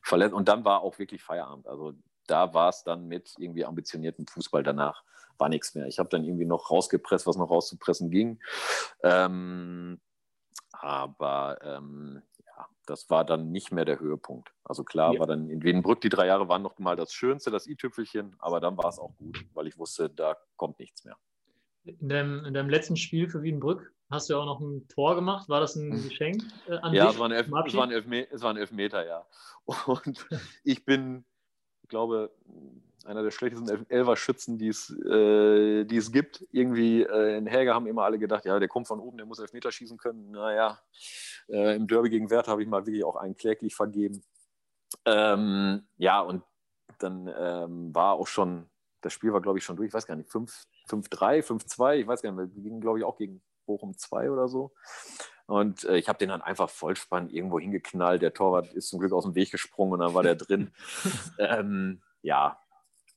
verletzt. 0.02 0.34
Und 0.34 0.48
dann 0.48 0.64
war 0.64 0.80
auch 0.82 0.98
wirklich 0.98 1.22
Feierabend. 1.22 1.66
Also 1.66 1.94
da 2.26 2.54
war 2.54 2.68
es 2.70 2.82
dann 2.84 3.06
mit 3.08 3.34
irgendwie 3.38 3.64
ambitioniertem 3.64 4.26
Fußball 4.26 4.62
danach, 4.62 5.02
war 5.38 5.48
nichts 5.48 5.74
mehr. 5.74 5.86
Ich 5.86 5.98
habe 5.98 6.08
dann 6.08 6.24
irgendwie 6.24 6.46
noch 6.46 6.70
rausgepresst, 6.70 7.26
was 7.26 7.36
noch 7.36 7.50
rauszupressen 7.50 8.10
ging. 8.10 8.40
Ähm, 9.02 10.00
aber 10.72 11.58
ähm, 11.62 12.22
ja, 12.46 12.66
das 12.86 13.10
war 13.10 13.24
dann 13.24 13.50
nicht 13.50 13.72
mehr 13.72 13.84
der 13.84 14.00
Höhepunkt. 14.00 14.52
Also 14.64 14.84
klar, 14.84 15.12
Ja. 15.14 15.20
war 15.20 15.26
dann 15.26 15.50
in 15.50 15.62
Wiedenbrück 15.62 16.00
die 16.00 16.08
drei 16.08 16.26
Jahre 16.26 16.48
waren 16.48 16.62
noch 16.62 16.78
mal 16.78 16.96
das 16.96 17.12
Schönste, 17.12 17.50
das 17.50 17.66
i-Tüpfelchen, 17.66 18.36
aber 18.38 18.60
dann 18.60 18.76
war 18.78 18.88
es 18.88 18.98
auch 18.98 19.14
gut, 19.16 19.44
weil 19.54 19.66
ich 19.66 19.76
wusste, 19.78 20.08
da 20.08 20.36
kommt 20.56 20.78
nichts 20.78 21.04
mehr. 21.04 21.16
In 21.84 22.08
deinem, 22.08 22.44
in 22.44 22.54
deinem 22.54 22.68
letzten 22.68 22.96
Spiel 22.96 23.28
für 23.28 23.42
Wiedenbrück 23.42 23.92
hast 24.10 24.28
du 24.28 24.34
ja 24.34 24.40
auch 24.40 24.46
noch 24.46 24.60
ein 24.60 24.86
Tor 24.88 25.14
gemacht. 25.14 25.48
War 25.48 25.60
das 25.60 25.76
ein 25.76 25.90
Geschenk 25.90 26.42
äh, 26.68 26.76
an. 26.76 26.92
Ja, 26.92 27.06
dich? 27.06 27.14
es 27.14 27.18
war, 27.18 27.28
ein 27.28 27.32
Elf, 27.32 27.46
zum 27.46 27.58
es, 27.58 27.90
Elfme 27.90 28.30
es 28.30 28.42
war 28.42 28.50
ein 28.50 28.56
Elfmeter, 28.56 29.06
ja. 29.06 29.26
Und 29.86 30.26
ich 30.64 30.84
bin, 30.84 31.24
ich 31.82 31.88
glaube, 31.88 32.30
einer 33.04 33.22
der 33.22 33.30
schlechtesten 33.30 33.68
Elf 33.68 33.84
Elfer-Schützen, 33.88 34.58
die 34.58 34.68
es, 34.68 34.90
äh, 34.90 35.84
die 35.84 35.96
es 35.96 36.12
gibt. 36.12 36.44
Irgendwie 36.52 37.02
äh, 37.02 37.38
in 37.38 37.46
Häger 37.46 37.74
haben 37.74 37.86
immer 37.86 38.04
alle 38.04 38.18
gedacht, 38.18 38.44
ja, 38.44 38.58
der 38.58 38.68
kommt 38.68 38.88
von 38.88 39.00
oben, 39.00 39.16
der 39.16 39.26
muss 39.26 39.38
Elfmeter 39.38 39.72
schießen 39.72 39.96
können. 39.96 40.32
Naja, 40.32 40.78
äh, 41.48 41.76
im 41.76 41.86
Derby 41.86 42.10
gegen 42.10 42.30
Werder 42.30 42.52
habe 42.52 42.62
ich 42.62 42.68
mal 42.68 42.86
wirklich 42.86 43.04
auch 43.04 43.16
einen 43.16 43.36
kläglich 43.36 43.74
vergeben. 43.74 44.22
Ähm, 45.04 45.86
ja, 45.96 46.20
und 46.20 46.42
dann 46.98 47.32
ähm, 47.38 47.94
war 47.94 48.14
auch 48.14 48.26
schon, 48.26 48.68
das 49.00 49.12
Spiel 49.12 49.32
war, 49.32 49.40
glaube 49.40 49.58
ich, 49.58 49.64
schon 49.64 49.76
durch, 49.76 49.88
ich 49.88 49.94
weiß 49.94 50.06
gar 50.06 50.16
nicht, 50.16 50.30
5 50.30 50.66
5-3, 50.90 51.42
5-2, 51.42 51.96
ich 51.96 52.06
weiß 52.06 52.22
gar 52.22 52.32
nicht, 52.32 52.54
wir 52.54 52.62
gingen, 52.62 52.80
glaube 52.80 52.98
ich, 52.98 53.04
auch 53.04 53.16
gegen 53.16 53.42
Bochum 53.66 53.96
2 53.96 54.30
oder 54.30 54.48
so. 54.48 54.72
Und 55.46 55.84
äh, 55.84 55.96
ich 55.96 56.08
habe 56.08 56.18
den 56.18 56.28
dann 56.28 56.42
einfach 56.42 56.70
Vollspann 56.70 57.28
irgendwo 57.28 57.58
hingeknallt. 57.58 58.22
Der 58.22 58.32
Torwart 58.32 58.72
ist 58.72 58.88
zum 58.88 59.00
Glück 59.00 59.12
aus 59.12 59.24
dem 59.24 59.34
Weg 59.34 59.50
gesprungen 59.50 59.94
und 59.94 60.00
dann 60.00 60.14
war 60.14 60.22
der 60.22 60.36
drin. 60.36 60.72
ähm, 61.38 62.02
ja, 62.22 62.60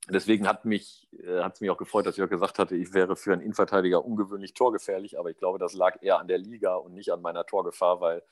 deswegen 0.09 0.47
hat 0.47 0.65
mich, 0.65 1.07
äh, 1.11 1.41
hat 1.41 1.55
es 1.55 1.61
mich 1.61 1.69
auch 1.69 1.77
gefreut, 1.77 2.05
dass 2.07 2.17
Jörg 2.17 2.31
gesagt 2.31 2.57
hatte, 2.57 2.75
ich 2.75 2.93
wäre 2.93 3.15
für 3.15 3.33
einen 3.33 3.41
Innenverteidiger 3.41 4.03
ungewöhnlich 4.03 4.53
torgefährlich. 4.55 5.19
Aber 5.19 5.29
ich 5.29 5.37
glaube, 5.37 5.59
das 5.59 5.73
lag 5.73 6.01
eher 6.01 6.19
an 6.19 6.27
der 6.27 6.39
Liga 6.39 6.75
und 6.75 6.93
nicht 6.95 7.11
an 7.11 7.21
meiner 7.21 7.45
Torgefahr, 7.45 8.01
weil 8.01 8.23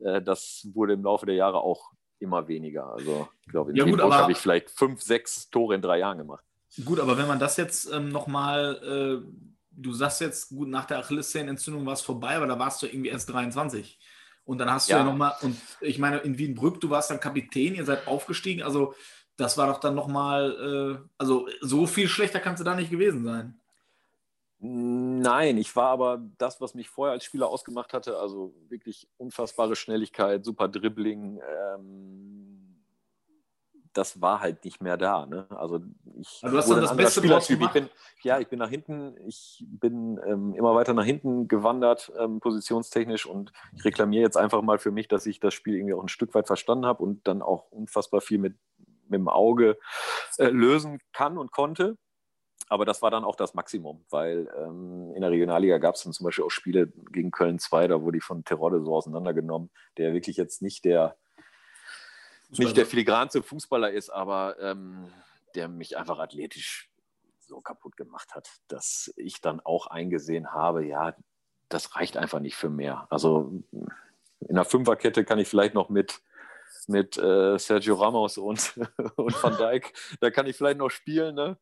äh, 0.00 0.20
das 0.20 0.66
wurde 0.74 0.94
im 0.94 1.04
Laufe 1.04 1.26
der 1.26 1.36
Jahre 1.36 1.60
auch 1.60 1.92
immer 2.18 2.48
weniger. 2.48 2.86
Also 2.92 3.28
ich 3.42 3.52
glaube, 3.52 3.70
in 3.70 3.76
Ja, 3.76 3.84
aber- 3.84 4.16
habe 4.16 4.32
ich 4.32 4.38
vielleicht 4.38 4.70
fünf, 4.70 5.00
sechs 5.02 5.48
Tore 5.50 5.74
in 5.74 5.82
drei 5.82 5.98
Jahren 5.98 6.18
gemacht. 6.18 6.44
Gut, 6.84 6.98
aber 6.98 7.16
wenn 7.18 7.28
man 7.28 7.38
das 7.38 7.56
jetzt 7.56 7.90
ähm, 7.92 8.08
nochmal, 8.08 9.22
äh, 9.22 9.54
du 9.70 9.92
sagst 9.92 10.20
jetzt, 10.20 10.48
gut, 10.48 10.68
nach 10.68 10.86
der 10.86 10.98
Achillessehnenentzündung 10.98 11.86
war 11.86 11.92
es 11.92 12.00
vorbei, 12.00 12.36
aber 12.36 12.46
da 12.46 12.58
warst 12.58 12.82
du 12.82 12.86
irgendwie 12.86 13.10
erst 13.10 13.30
23. 13.30 13.98
Und 14.44 14.58
dann 14.58 14.70
hast 14.70 14.88
du 14.88 14.92
Ja. 14.92 14.98
ja, 14.98 15.04
nochmal, 15.04 15.34
und 15.42 15.56
ich 15.80 15.98
meine, 15.98 16.18
in 16.18 16.36
Wiedenbrück, 16.36 16.80
du 16.80 16.90
warst 16.90 17.10
dann 17.10 17.20
Kapitän, 17.20 17.74
ihr 17.74 17.84
seid 17.84 18.06
aufgestiegen, 18.06 18.62
also 18.62 18.94
das 19.36 19.56
war 19.56 19.68
doch 19.68 19.80
dann 19.80 19.94
nochmal, 19.94 21.00
äh, 21.02 21.08
also 21.18 21.48
so 21.60 21.86
viel 21.86 22.08
schlechter 22.08 22.40
kannst 22.40 22.60
du 22.60 22.64
da 22.64 22.74
nicht 22.74 22.90
gewesen 22.90 23.24
sein. 23.24 23.60
Nein, 24.58 25.58
ich 25.58 25.74
war 25.76 25.90
aber 25.90 26.22
das, 26.38 26.60
was 26.60 26.74
mich 26.74 26.88
vorher 26.88 27.12
als 27.12 27.24
Spieler 27.24 27.48
ausgemacht 27.48 27.92
hatte, 27.92 28.18
also 28.18 28.54
wirklich 28.68 29.08
unfassbare 29.18 29.76
Schnelligkeit, 29.76 30.44
super 30.44 30.68
Dribbling, 30.68 31.40
ähm, 31.46 32.73
das 33.94 34.20
war 34.20 34.40
halt 34.40 34.64
nicht 34.64 34.82
mehr 34.82 34.96
da. 34.96 35.24
Ne? 35.26 35.46
Also 35.50 35.80
ich 36.20 36.40
Aber 36.42 36.52
du 36.52 36.58
hast 36.58 36.70
dann 36.70 36.80
das 36.80 36.96
Beste 36.96 37.20
Spielertyp. 37.20 37.60
Ich 37.62 37.70
bin, 37.70 37.88
ja, 38.22 38.38
ich 38.38 38.48
bin 38.48 38.58
nach 38.58 38.68
hinten, 38.68 39.16
ich 39.26 39.64
bin 39.66 40.20
ähm, 40.26 40.54
immer 40.54 40.74
weiter 40.74 40.92
nach 40.94 41.04
hinten 41.04 41.48
gewandert, 41.48 42.12
ähm, 42.18 42.40
positionstechnisch 42.40 43.26
und 43.26 43.52
ich 43.76 43.84
reklamiere 43.84 44.22
jetzt 44.22 44.36
einfach 44.36 44.62
mal 44.62 44.78
für 44.78 44.90
mich, 44.90 45.08
dass 45.08 45.26
ich 45.26 45.40
das 45.40 45.54
Spiel 45.54 45.76
irgendwie 45.76 45.94
auch 45.94 46.02
ein 46.02 46.08
Stück 46.08 46.34
weit 46.34 46.46
verstanden 46.46 46.86
habe 46.86 47.02
und 47.02 47.26
dann 47.26 47.40
auch 47.40 47.70
unfassbar 47.70 48.20
viel 48.20 48.38
mit, 48.38 48.56
mit 49.08 49.18
dem 49.18 49.28
Auge 49.28 49.78
äh, 50.38 50.48
lösen 50.48 50.98
kann 51.12 51.38
und 51.38 51.52
konnte. 51.52 51.96
Aber 52.68 52.84
das 52.84 53.02
war 53.02 53.10
dann 53.10 53.24
auch 53.24 53.36
das 53.36 53.54
Maximum, 53.54 54.04
weil 54.10 54.48
ähm, 54.58 55.12
in 55.14 55.20
der 55.20 55.30
Regionalliga 55.30 55.78
gab 55.78 55.96
es 55.96 56.02
dann 56.02 56.12
zum 56.12 56.24
Beispiel 56.24 56.44
auch 56.44 56.50
Spiele 56.50 56.92
gegen 57.12 57.30
Köln 57.30 57.58
2, 57.58 57.88
da 57.88 58.02
wurde 58.02 58.18
ich 58.18 58.24
von 58.24 58.44
Terodde 58.44 58.82
so 58.82 58.94
auseinandergenommen, 58.94 59.70
der 59.98 60.14
wirklich 60.14 60.36
jetzt 60.36 60.62
nicht 60.62 60.84
der, 60.84 61.16
nicht 62.58 62.76
der 62.76 62.86
filigranste 62.86 63.42
Fußballer 63.42 63.90
ist, 63.90 64.10
aber 64.10 64.56
ähm, 64.60 65.10
der 65.54 65.68
mich 65.68 65.96
einfach 65.96 66.18
athletisch 66.18 66.90
so 67.40 67.60
kaputt 67.60 67.96
gemacht 67.96 68.34
hat, 68.34 68.48
dass 68.68 69.12
ich 69.16 69.40
dann 69.40 69.60
auch 69.60 69.86
eingesehen 69.86 70.52
habe, 70.52 70.84
ja, 70.84 71.14
das 71.68 71.96
reicht 71.96 72.16
einfach 72.16 72.40
nicht 72.40 72.56
für 72.56 72.70
mehr. 72.70 73.06
Also 73.10 73.62
in 74.40 74.54
der 74.54 74.64
Fünferkette 74.64 75.24
kann 75.24 75.38
ich 75.38 75.48
vielleicht 75.48 75.74
noch 75.74 75.88
mit, 75.88 76.20
mit 76.86 77.16
äh, 77.16 77.58
Sergio 77.58 77.96
Ramos 77.96 78.38
und, 78.38 78.74
und 79.16 79.42
Van 79.42 79.56
Dijk, 79.56 79.92
da 80.20 80.30
kann 80.30 80.46
ich 80.46 80.56
vielleicht 80.56 80.78
noch 80.78 80.90
spielen, 80.90 81.34
ne? 81.34 81.58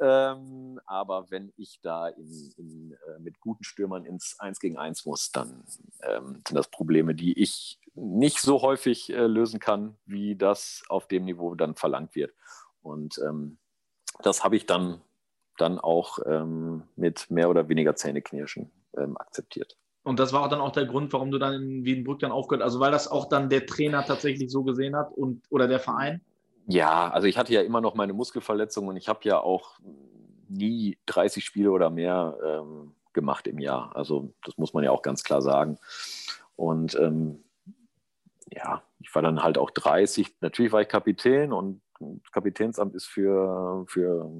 Ähm, 0.00 0.80
aber 0.84 1.30
wenn 1.30 1.52
ich 1.56 1.80
da 1.80 2.08
in, 2.08 2.52
in, 2.56 2.92
äh, 2.92 3.20
mit 3.20 3.38
guten 3.40 3.62
Stürmern 3.62 4.04
ins 4.04 4.36
1 4.40 4.58
gegen 4.58 4.76
1 4.76 5.04
muss, 5.04 5.30
dann 5.30 5.64
ähm, 6.02 6.42
sind 6.46 6.56
das 6.56 6.68
Probleme, 6.68 7.14
die 7.14 7.40
ich 7.40 7.78
nicht 7.94 8.40
so 8.40 8.62
häufig 8.62 9.12
äh, 9.12 9.26
lösen 9.26 9.60
kann, 9.60 9.96
wie 10.06 10.36
das 10.36 10.82
auf 10.88 11.08
dem 11.08 11.24
Niveau 11.24 11.54
dann 11.54 11.74
verlangt 11.74 12.14
wird. 12.14 12.32
Und 12.82 13.20
ähm, 13.26 13.58
das 14.22 14.44
habe 14.44 14.56
ich 14.56 14.66
dann, 14.66 15.00
dann 15.58 15.78
auch 15.78 16.18
ähm, 16.26 16.84
mit 16.96 17.30
mehr 17.30 17.50
oder 17.50 17.68
weniger 17.68 17.94
Zähneknirschen 17.94 18.70
ähm, 18.96 19.16
akzeptiert. 19.16 19.76
Und 20.04 20.18
das 20.18 20.32
war 20.32 20.42
auch 20.42 20.48
dann 20.48 20.60
auch 20.60 20.72
der 20.72 20.86
Grund, 20.86 21.12
warum 21.12 21.30
du 21.30 21.38
dann 21.38 21.54
in 21.54 21.84
Wiedenbrück 21.84 22.18
dann 22.18 22.32
aufgehört 22.32 22.64
Also 22.64 22.80
weil 22.80 22.90
das 22.90 23.06
auch 23.06 23.28
dann 23.28 23.48
der 23.48 23.66
Trainer 23.66 24.04
tatsächlich 24.04 24.50
so 24.50 24.64
gesehen 24.64 24.96
hat 24.96 25.12
und 25.12 25.42
oder 25.48 25.68
der 25.68 25.78
Verein? 25.78 26.20
Ja, 26.66 27.10
also 27.10 27.28
ich 27.28 27.38
hatte 27.38 27.52
ja 27.52 27.62
immer 27.62 27.80
noch 27.80 27.94
meine 27.94 28.12
Muskelverletzung 28.12 28.88
und 28.88 28.96
ich 28.96 29.08
habe 29.08 29.20
ja 29.24 29.40
auch 29.40 29.78
nie 30.48 30.98
30 31.06 31.44
Spiele 31.44 31.70
oder 31.70 31.90
mehr 31.90 32.36
ähm, 32.44 32.94
gemacht 33.12 33.46
im 33.46 33.58
Jahr. 33.58 33.94
Also 33.94 34.32
das 34.44 34.58
muss 34.58 34.74
man 34.74 34.84
ja 34.84 34.90
auch 34.90 35.02
ganz 35.02 35.22
klar 35.22 35.42
sagen. 35.42 35.78
Und 36.56 36.94
ähm, 36.96 37.42
ja, 38.54 38.82
ich 39.00 39.14
war 39.14 39.22
dann 39.22 39.42
halt 39.42 39.58
auch 39.58 39.70
30. 39.70 40.36
Natürlich 40.40 40.72
war 40.72 40.82
ich 40.82 40.88
Kapitän 40.88 41.52
und 41.52 41.80
Kapitänsamt 42.32 42.94
ist 42.94 43.06
für, 43.06 43.84
für 43.86 44.30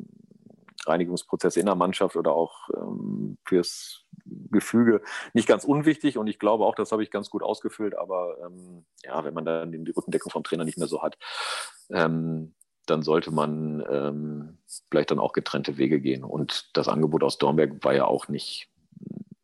Reinigungsprozesse 0.87 1.61
in 1.61 1.67
der 1.67 1.77
Mannschaft 1.77 2.17
oder 2.17 2.33
auch 2.33 2.69
ähm, 2.77 3.39
fürs 3.45 4.05
Gefüge 4.51 5.03
nicht 5.33 5.49
ganz 5.49 5.65
unwichtig 5.65 6.19
und 6.19 6.27
ich 6.27 6.39
glaube 6.39 6.65
auch, 6.65 6.75
das 6.75 6.93
habe 6.93 7.03
ich 7.03 7.11
ganz 7.11 7.31
gut 7.31 7.43
ausgefüllt, 7.43 7.97
aber 7.97 8.37
ähm, 8.45 8.85
ja, 9.05 9.25
wenn 9.25 9.35
man 9.35 9.45
dann 9.45 9.73
die 9.73 9.91
Rückendeckung 9.91 10.33
vom 10.33 10.45
Trainer 10.45 10.65
nicht 10.65 10.79
mehr 10.79 10.89
so 10.89 11.03
hat, 11.03 11.19
ähm, 11.91 12.55
dann 12.87 13.03
sollte 13.03 13.31
man 13.31 13.85
ähm, 13.89 14.59
vielleicht 14.91 15.13
dann 15.13 15.21
auch 15.21 15.33
getrennte 15.33 15.79
Wege 15.79 16.01
gehen. 16.01 16.25
Und 16.25 16.71
das 16.77 16.89
Angebot 16.89 17.23
aus 17.23 17.39
Dornberg 17.39 17.85
war 17.85 17.95
ja 17.95 18.07
auch 18.07 18.27
nicht, 18.27 18.69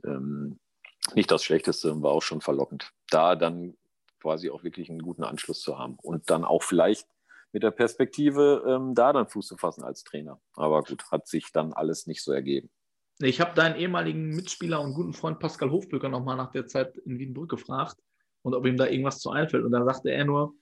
ähm, 0.04 0.59
nicht 1.14 1.31
das 1.31 1.44
Schlechteste 1.44 2.02
war 2.02 2.11
auch 2.11 2.22
schon 2.22 2.40
verlockend. 2.40 2.92
Da 3.11 3.37
dann 3.37 3.76
quasi 4.20 4.50
auch 4.50 4.64
wirklich 4.64 4.90
einen 4.90 5.02
guten 5.02 5.24
Anschluss 5.24 5.61
zu 5.61 5.78
haben 5.78 5.96
und 6.02 6.31
dann 6.31 6.44
auch 6.44 6.62
vielleicht 6.62 7.07
mit 7.52 7.62
der 7.62 7.70
Perspektive, 7.70 8.64
ähm, 8.66 8.94
da 8.94 9.12
dann 9.12 9.28
Fuß 9.28 9.46
zu 9.46 9.57
fassen 9.57 9.83
als 9.83 10.04
Trainer. 10.04 10.40
Aber 10.54 10.83
gut, 10.83 11.11
hat 11.11 11.26
sich 11.26 11.50
dann 11.52 11.72
alles 11.72 12.07
nicht 12.07 12.22
so 12.22 12.33
ergeben. 12.33 12.70
Ich 13.20 13.40
habe 13.40 13.54
deinen 13.54 13.76
ehemaligen 13.76 14.28
Mitspieler 14.28 14.81
und 14.81 14.94
guten 14.94 15.12
Freund 15.12 15.40
Pascal 15.40 15.70
Hofböcker 15.70 16.09
nochmal 16.09 16.36
nach 16.36 16.53
der 16.53 16.66
Zeit 16.66 16.97
in 16.99 17.18
Wiedenbrück 17.18 17.51
gefragt 17.51 17.97
und 18.42 18.55
ob 18.55 18.64
ihm 18.66 18.76
da 18.76 18.86
irgendwas 18.86 19.18
zu 19.18 19.30
einfällt. 19.30 19.64
Und 19.64 19.72
da 19.72 19.84
sagte 19.84 20.11
er 20.11 20.24
nur, 20.24 20.55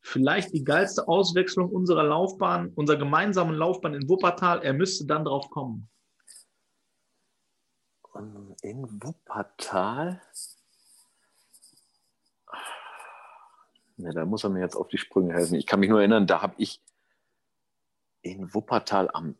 vielleicht 0.00 0.54
die 0.54 0.64
geilste 0.64 1.08
Auswechslung 1.08 1.70
unserer 1.70 2.04
Laufbahn, 2.04 2.72
unserer 2.74 2.98
gemeinsamen 2.98 3.54
Laufbahn 3.54 3.94
in 3.94 4.08
Wuppertal. 4.08 4.62
Er 4.62 4.72
müsste 4.72 5.04
dann 5.06 5.24
drauf 5.24 5.50
kommen. 5.50 5.90
In 8.62 9.02
Wuppertal? 9.02 10.22
Ne, 13.96 14.10
da 14.12 14.24
muss 14.24 14.44
er 14.44 14.50
mir 14.50 14.60
jetzt 14.60 14.76
auf 14.76 14.88
die 14.88 14.98
Sprünge 14.98 15.34
helfen. 15.34 15.54
Ich 15.54 15.66
kann 15.66 15.80
mich 15.80 15.90
nur 15.90 15.98
erinnern, 16.00 16.26
da 16.26 16.42
habe 16.42 16.54
ich 16.58 16.80
in 18.22 18.52
Wuppertal 18.54 19.10
am 19.12 19.36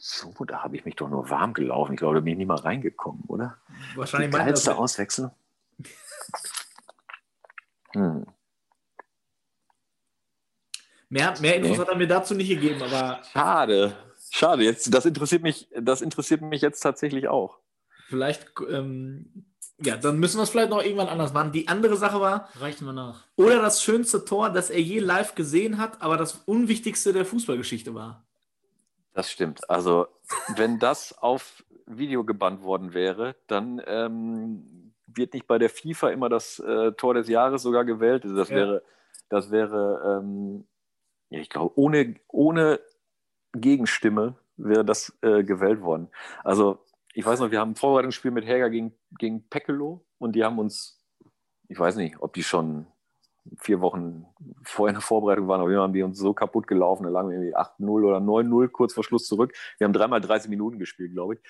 so, 0.00 0.32
da 0.44 0.62
habe 0.64 0.74
ich 0.76 0.84
mich 0.84 0.96
doch 0.96 1.08
nur 1.08 1.30
warm 1.30 1.54
gelaufen. 1.54 1.92
Ich 1.92 1.98
glaube, 1.98 2.16
da 2.16 2.20
bin 2.20 2.32
ich 2.32 2.38
nicht 2.38 2.48
mal 2.48 2.56
reingekommen, 2.58 3.22
oder? 3.28 3.58
Wahrscheinlich 3.94 4.30
Die 4.30 4.36
geilste 4.36 4.76
Auswechslung. 4.76 5.30
Hm. 7.94 8.24
Mehr, 11.10 11.34
mehr 11.42 11.56
Infos 11.56 11.72
Nee. 11.72 11.78
hat 11.78 11.88
er 11.90 11.96
mir 11.96 12.06
dazu 12.06 12.34
nicht 12.34 12.48
gegeben, 12.48 12.82
aber 12.82 13.22
Schade. 13.32 13.94
Schade. 14.30 14.64
Jetzt, 14.64 14.94
das, 14.94 15.04
interessiert 15.04 15.42
mich, 15.42 15.68
das 15.78 16.00
interessiert 16.00 16.40
mich 16.40 16.62
jetzt 16.62 16.80
tatsächlich 16.80 17.28
auch. 17.28 17.58
vielleicht, 18.08 18.46
ähm, 18.70 19.44
ja, 19.84 19.96
dann 19.96 20.18
müssen 20.18 20.38
wir 20.38 20.42
es 20.44 20.50
vielleicht 20.50 20.70
noch 20.70 20.82
irgendwann 20.82 21.08
anders 21.08 21.32
machen. 21.32 21.52
Die 21.52 21.68
andere 21.68 21.96
Sache 21.96 22.20
war, 22.20 22.48
Reichen 22.60 22.84
wir 22.86 22.92
nach. 22.92 23.24
oder 23.36 23.60
das 23.60 23.82
schönste 23.82 24.24
Tor, 24.24 24.50
das 24.50 24.70
er 24.70 24.80
je 24.80 24.98
live 25.00 25.34
gesehen 25.34 25.78
hat, 25.78 26.00
aber 26.02 26.16
das 26.16 26.42
unwichtigste 26.46 27.12
der 27.12 27.24
Fußballgeschichte 27.24 27.94
war. 27.94 28.24
Das 29.14 29.30
stimmt. 29.30 29.68
Also, 29.68 30.06
wenn 30.56 30.78
das 30.78 31.16
auf 31.18 31.64
Video 31.86 32.24
gebannt 32.24 32.62
worden 32.62 32.94
wäre, 32.94 33.36
dann 33.46 33.82
ähm, 33.86 34.94
wird 35.06 35.34
nicht 35.34 35.46
bei 35.46 35.58
der 35.58 35.68
FIFA 35.68 36.10
immer 36.10 36.28
das 36.30 36.58
äh, 36.60 36.92
Tor 36.92 37.14
des 37.14 37.28
Jahres 37.28 37.62
sogar 37.62 37.84
gewählt. 37.84 38.24
Also 38.24 38.36
Das 38.36 38.48
Ja. 38.48 38.56
wäre, 38.56 38.82
das 39.28 39.50
wäre, 39.50 40.20
ähm, 40.22 40.64
ja, 41.28 41.40
ich 41.40 41.50
glaube, 41.50 41.78
ohne, 41.78 42.14
ohne 42.28 42.80
Gegenstimme 43.52 44.36
wäre 44.56 44.84
das 44.84 45.12
äh, 45.22 45.42
gewählt 45.44 45.82
worden. 45.82 46.08
Also, 46.44 46.78
ich 47.12 47.24
weiß 47.24 47.40
noch, 47.40 47.50
wir 47.50 47.60
haben 47.60 47.72
ein 47.72 47.76
Vorbereitungsspiel 47.76 48.30
mit 48.30 48.46
Herger 48.46 48.70
gegen, 48.70 48.94
gegen 49.18 49.48
Pekelo 49.48 50.04
und 50.18 50.34
die 50.34 50.44
haben 50.44 50.58
uns, 50.58 51.00
ich 51.68 51.78
weiß 51.78 51.96
nicht, 51.96 52.20
ob 52.20 52.32
die 52.34 52.42
schon 52.42 52.86
vier 53.58 53.80
Wochen 53.80 54.26
vorher 54.62 54.90
in 54.90 54.94
der 54.94 55.02
Vorbereitung 55.02 55.48
waren, 55.48 55.60
aber 55.60 55.70
wir 55.70 55.80
haben 55.80 55.92
die 55.92 56.02
uns 56.02 56.18
so 56.18 56.32
kaputt 56.32 56.66
gelaufen, 56.66 57.04
da 57.04 57.10
lagen 57.10 57.28
wir 57.28 57.36
irgendwie 57.36 57.56
8-0 57.56 57.88
oder 57.88 58.18
9-0 58.18 58.68
kurz 58.68 58.94
vor 58.94 59.04
Schluss 59.04 59.26
zurück. 59.26 59.52
Wir 59.78 59.84
haben 59.84 59.92
dreimal 59.92 60.20
30 60.20 60.48
Minuten 60.48 60.78
gespielt, 60.78 61.12
glaube 61.12 61.34
ich. 61.34 61.40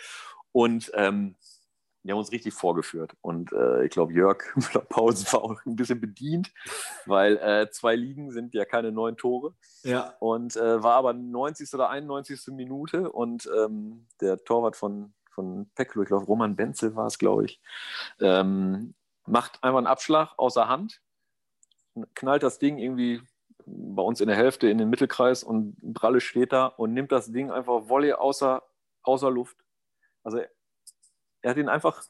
Und 0.52 0.90
ähm, 0.94 1.36
die 2.02 2.10
haben 2.10 2.18
uns 2.18 2.32
richtig 2.32 2.54
vorgeführt. 2.54 3.12
Und 3.20 3.52
äh, 3.52 3.84
ich 3.84 3.90
glaube, 3.90 4.12
Jörg 4.12 4.42
Müller-Pausen 4.56 5.32
war 5.32 5.44
auch 5.44 5.66
ein 5.66 5.76
bisschen 5.76 6.00
bedient, 6.00 6.52
weil 7.06 7.36
äh, 7.36 7.70
zwei 7.70 7.94
Ligen 7.94 8.32
sind 8.32 8.54
ja 8.54 8.64
keine 8.64 8.90
neun 8.90 9.16
Tore. 9.16 9.54
Ja. 9.84 10.14
Und 10.18 10.56
äh, 10.56 10.82
war 10.82 10.94
aber 10.94 11.12
90. 11.12 11.72
oder 11.74 11.90
91. 11.90 12.48
Minute 12.48 13.10
und 13.12 13.48
ähm, 13.56 14.06
der 14.20 14.42
Torwart 14.42 14.76
von, 14.76 15.12
von 15.34 15.70
Peklo, 15.74 16.02
ich 16.02 16.08
glaube, 16.08 16.26
Roman 16.26 16.56
Benzel 16.56 16.94
war 16.94 17.06
es, 17.06 17.18
glaube 17.18 17.44
ich, 17.44 17.60
ähm, 18.20 18.94
macht 19.26 19.62
einfach 19.62 19.78
einen 19.78 19.86
Abschlag 19.86 20.32
außer 20.38 20.68
Hand, 20.68 21.00
knallt 22.14 22.42
das 22.42 22.58
Ding 22.58 22.78
irgendwie 22.78 23.22
bei 23.66 24.02
uns 24.02 24.20
in 24.20 24.28
der 24.28 24.36
Hälfte 24.36 24.68
in 24.68 24.78
den 24.78 24.90
Mittelkreis 24.90 25.44
und 25.44 25.76
Bralle 25.80 26.20
steht 26.20 26.52
da 26.52 26.66
und 26.66 26.92
nimmt 26.92 27.12
das 27.12 27.30
Ding 27.30 27.50
einfach 27.50 27.88
Volley 27.88 28.12
außer, 28.12 28.62
außer 29.02 29.30
Luft. 29.30 29.56
Also 30.22 30.38
er, 30.38 30.50
er 31.42 31.50
hat 31.50 31.56
ihn 31.56 31.68
einfach, 31.68 32.02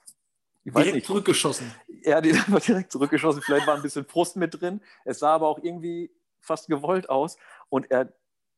ich 0.65 0.73
weiß 0.73 0.85
Direkt 0.85 0.95
nicht, 0.95 1.07
zurückgeschossen. 1.07 1.75
er 2.03 2.17
hat 2.17 2.27
ihn 2.27 2.37
einfach 2.37 2.61
direkt 2.61 2.93
zurückgeschossen. 2.93 3.43
Vielleicht 3.43 3.67
war 3.67 3.77
ein 3.77 3.83
bisschen 3.83 4.07
Frust 4.07 4.37
mit 4.37 4.61
drin. 4.61 4.81
Es 5.05 5.19
sah 5.19 5.35
aber 5.35 5.49
auch 5.49 5.59
irgendwie 5.63 6.11
fast 6.41 6.69
gewollt 6.69 7.09
aus. 7.09 7.37
Und 7.69 7.91
er 7.91 8.13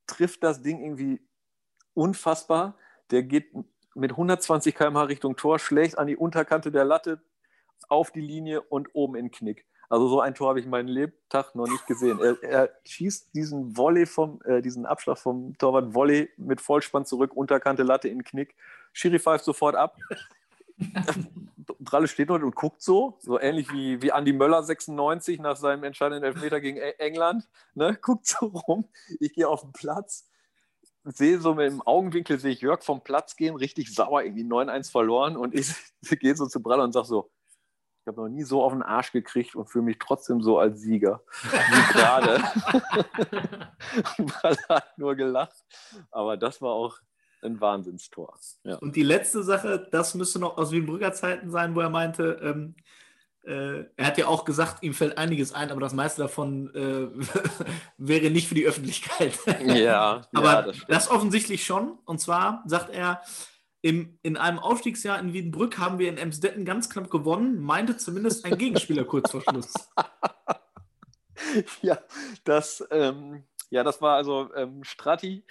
trifft 0.06 0.42
das 0.42 0.62
Ding 0.62 0.80
irgendwie 0.80 1.20
unfassbar. 1.94 2.76
Der 3.10 3.22
geht 3.22 3.52
mit 3.94 4.12
120 4.12 4.74
km/h 4.74 5.04
Richtung 5.04 5.36
Tor, 5.36 5.58
schlägt 5.58 5.98
an 5.98 6.06
die 6.06 6.16
Unterkante 6.16 6.70
der 6.70 6.84
Latte 6.84 7.20
auf 7.88 8.10
die 8.10 8.20
Linie 8.20 8.62
und 8.62 8.88
oben 8.94 9.16
in 9.16 9.30
Knick. 9.30 9.66
Also 9.88 10.08
so 10.08 10.20
ein 10.20 10.34
Tor 10.34 10.48
habe 10.48 10.58
ich 10.58 10.64
in 10.64 10.70
meinem 10.70 10.88
Lebtag 10.88 11.54
noch 11.54 11.68
nicht 11.68 11.86
gesehen. 11.86 12.18
Er, 12.20 12.42
er 12.42 12.70
schießt 12.84 13.34
diesen 13.34 13.76
Volley 13.76 14.06
vom, 14.06 14.40
äh, 14.44 14.62
diesen 14.62 14.86
Abschlag 14.86 15.18
vom 15.18 15.56
Torwart 15.58 15.94
Volley 15.94 16.30
mit 16.36 16.60
Vollspann 16.60 17.04
zurück, 17.04 17.36
Unterkante 17.36 17.82
Latte 17.82 18.08
in 18.08 18.24
Knick. 18.24 18.54
Schiri 18.92 19.18
pfeift 19.18 19.44
sofort 19.44 19.76
ab. 19.76 19.96
Bralle 21.80 22.08
steht 22.08 22.30
dort 22.30 22.42
und 22.42 22.54
guckt 22.54 22.82
so, 22.82 23.18
so 23.20 23.38
ähnlich 23.38 23.72
wie, 23.72 24.02
wie 24.02 24.12
Andi 24.12 24.32
Möller 24.32 24.62
96 24.62 25.38
nach 25.40 25.56
seinem 25.56 25.84
entscheidenden 25.84 26.24
Elfmeter 26.24 26.60
gegen 26.60 26.78
E- 26.78 26.94
England. 26.98 27.48
Ne? 27.74 27.96
Guckt 28.00 28.26
so 28.26 28.46
rum. 28.46 28.88
Ich 29.20 29.32
gehe 29.34 29.48
auf 29.48 29.60
den 29.62 29.72
Platz, 29.72 30.28
sehe 31.04 31.38
so 31.38 31.54
mit 31.54 31.70
dem 31.70 31.82
Augenwinkel, 31.82 32.38
sehe 32.38 32.52
ich 32.52 32.60
Jörg 32.60 32.82
vom 32.82 33.02
Platz 33.02 33.36
gehen, 33.36 33.56
richtig 33.56 33.94
sauer, 33.94 34.22
irgendwie 34.22 34.44
9-1 34.44 34.90
verloren. 34.90 35.36
Und 35.36 35.54
ich 35.54 35.68
gehe 36.20 36.34
so 36.34 36.46
zu 36.46 36.62
Bralle 36.62 36.82
und 36.82 36.92
sage 36.92 37.06
so, 37.06 37.30
ich 38.02 38.08
habe 38.08 38.20
noch 38.20 38.28
nie 38.28 38.42
so 38.42 38.62
auf 38.62 38.72
den 38.72 38.82
Arsch 38.82 39.12
gekriegt 39.12 39.56
und 39.56 39.66
fühle 39.66 39.84
mich 39.84 39.98
trotzdem 39.98 40.42
so 40.42 40.58
als 40.58 40.80
Sieger. 40.80 41.22
Wie 41.42 41.92
gerade. 41.92 42.42
Bralle 44.18 44.58
hat 44.68 44.98
nur 44.98 45.14
gelacht. 45.14 45.56
Aber 46.10 46.36
das 46.36 46.60
war 46.60 46.72
auch 46.72 46.98
ein 47.40 47.60
Wahnsinnstor. 47.60 48.38
Ja. 48.62 48.76
Und 48.76 48.96
die 48.96 49.02
letzte 49.02 49.42
Sache, 49.42 49.88
das 49.90 50.14
müsste 50.14 50.38
noch 50.38 50.58
aus 50.58 50.70
Wienbrücker 50.70 51.12
Zeiten 51.12 51.50
sein, 51.50 51.74
wo 51.74 51.80
er 51.80 51.90
meinte, 51.90 52.40
ähm, 52.42 52.74
äh, 52.76 52.82
er 53.46 54.06
hat 54.06 54.18
ja 54.18 54.26
auch 54.26 54.44
gesagt, 54.44 54.82
ihm 54.82 54.94
fällt 54.94 55.18
einiges 55.18 55.52
ein, 55.52 55.70
aber 55.70 55.80
das 55.80 55.92
meiste 55.92 56.22
davon 56.22 56.74
äh, 56.74 57.08
wäre 57.98 58.30
nicht 58.30 58.48
für 58.48 58.54
die 58.54 58.66
Öffentlichkeit. 58.66 59.38
Ja, 59.64 60.22
aber 60.32 60.52
ja, 60.52 60.62
das 60.62 60.76
das, 60.88 61.10
offensichtlich 61.10 61.64
schon. 61.64 61.98
Und 62.06 62.20
zwar 62.20 62.62
sagt 62.66 62.90
er, 62.90 63.20
im, 63.82 64.18
in 64.22 64.38
einem 64.38 64.58
Aufstiegsjahr 64.58 65.18
in 65.18 65.34
Wiedenbrück 65.34 65.76
haben 65.76 65.98
wir 65.98 66.08
in 66.08 66.16
Emsdetten 66.16 66.64
ganz 66.64 66.88
knapp 66.88 67.10
gewonnen, 67.10 67.60
meinte 67.60 67.98
zumindest 67.98 68.46
ein 68.46 68.56
Gegenspieler 68.56 69.04
kurz 69.04 69.30
vor 69.30 69.42
Schluss. 69.42 69.74
ja, 71.82 71.98
das, 72.44 72.82
ähm, 72.90 73.44
ja, 73.68 73.84
das 73.84 74.00
war 74.00 74.16
also 74.16 74.48
ähm, 74.54 74.84
Strati. 74.84 75.44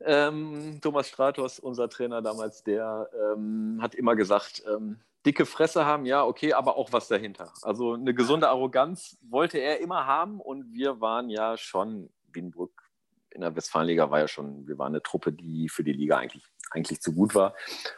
Ähm, 0.00 0.80
Thomas 0.80 1.08
Stratos, 1.08 1.60
unser 1.60 1.88
Trainer 1.88 2.22
damals, 2.22 2.64
der 2.64 3.08
ähm, 3.14 3.78
hat 3.80 3.94
immer 3.94 4.16
gesagt, 4.16 4.64
ähm, 4.68 4.98
dicke 5.28 5.44
Fresse 5.44 5.84
haben, 5.84 6.06
ja, 6.06 6.24
okay, 6.24 6.54
aber 6.54 6.78
auch 6.78 6.90
was 6.90 7.06
dahinter. 7.06 7.52
Also 7.60 7.92
eine 7.92 8.14
gesunde 8.14 8.48
Arroganz 8.48 9.18
wollte 9.20 9.58
er 9.58 9.80
immer 9.80 10.06
haben 10.06 10.40
und 10.40 10.72
wir 10.72 11.02
waren 11.02 11.28
ja 11.28 11.58
schon, 11.58 12.08
Wienbrück 12.32 12.90
in 13.30 13.42
der 13.42 13.54
Westfalenliga 13.54 14.10
war 14.10 14.20
ja 14.20 14.28
schon, 14.28 14.66
wir 14.66 14.78
waren 14.78 14.94
eine 14.94 15.02
Truppe, 15.02 15.32
die 15.34 15.68
für 15.68 15.84
die 15.84 15.92
Liga 15.92 16.16
eigentlich, 16.16 16.44
eigentlich 16.70 17.02
zu 17.02 17.12
gut 17.12 17.34
war 17.34 17.54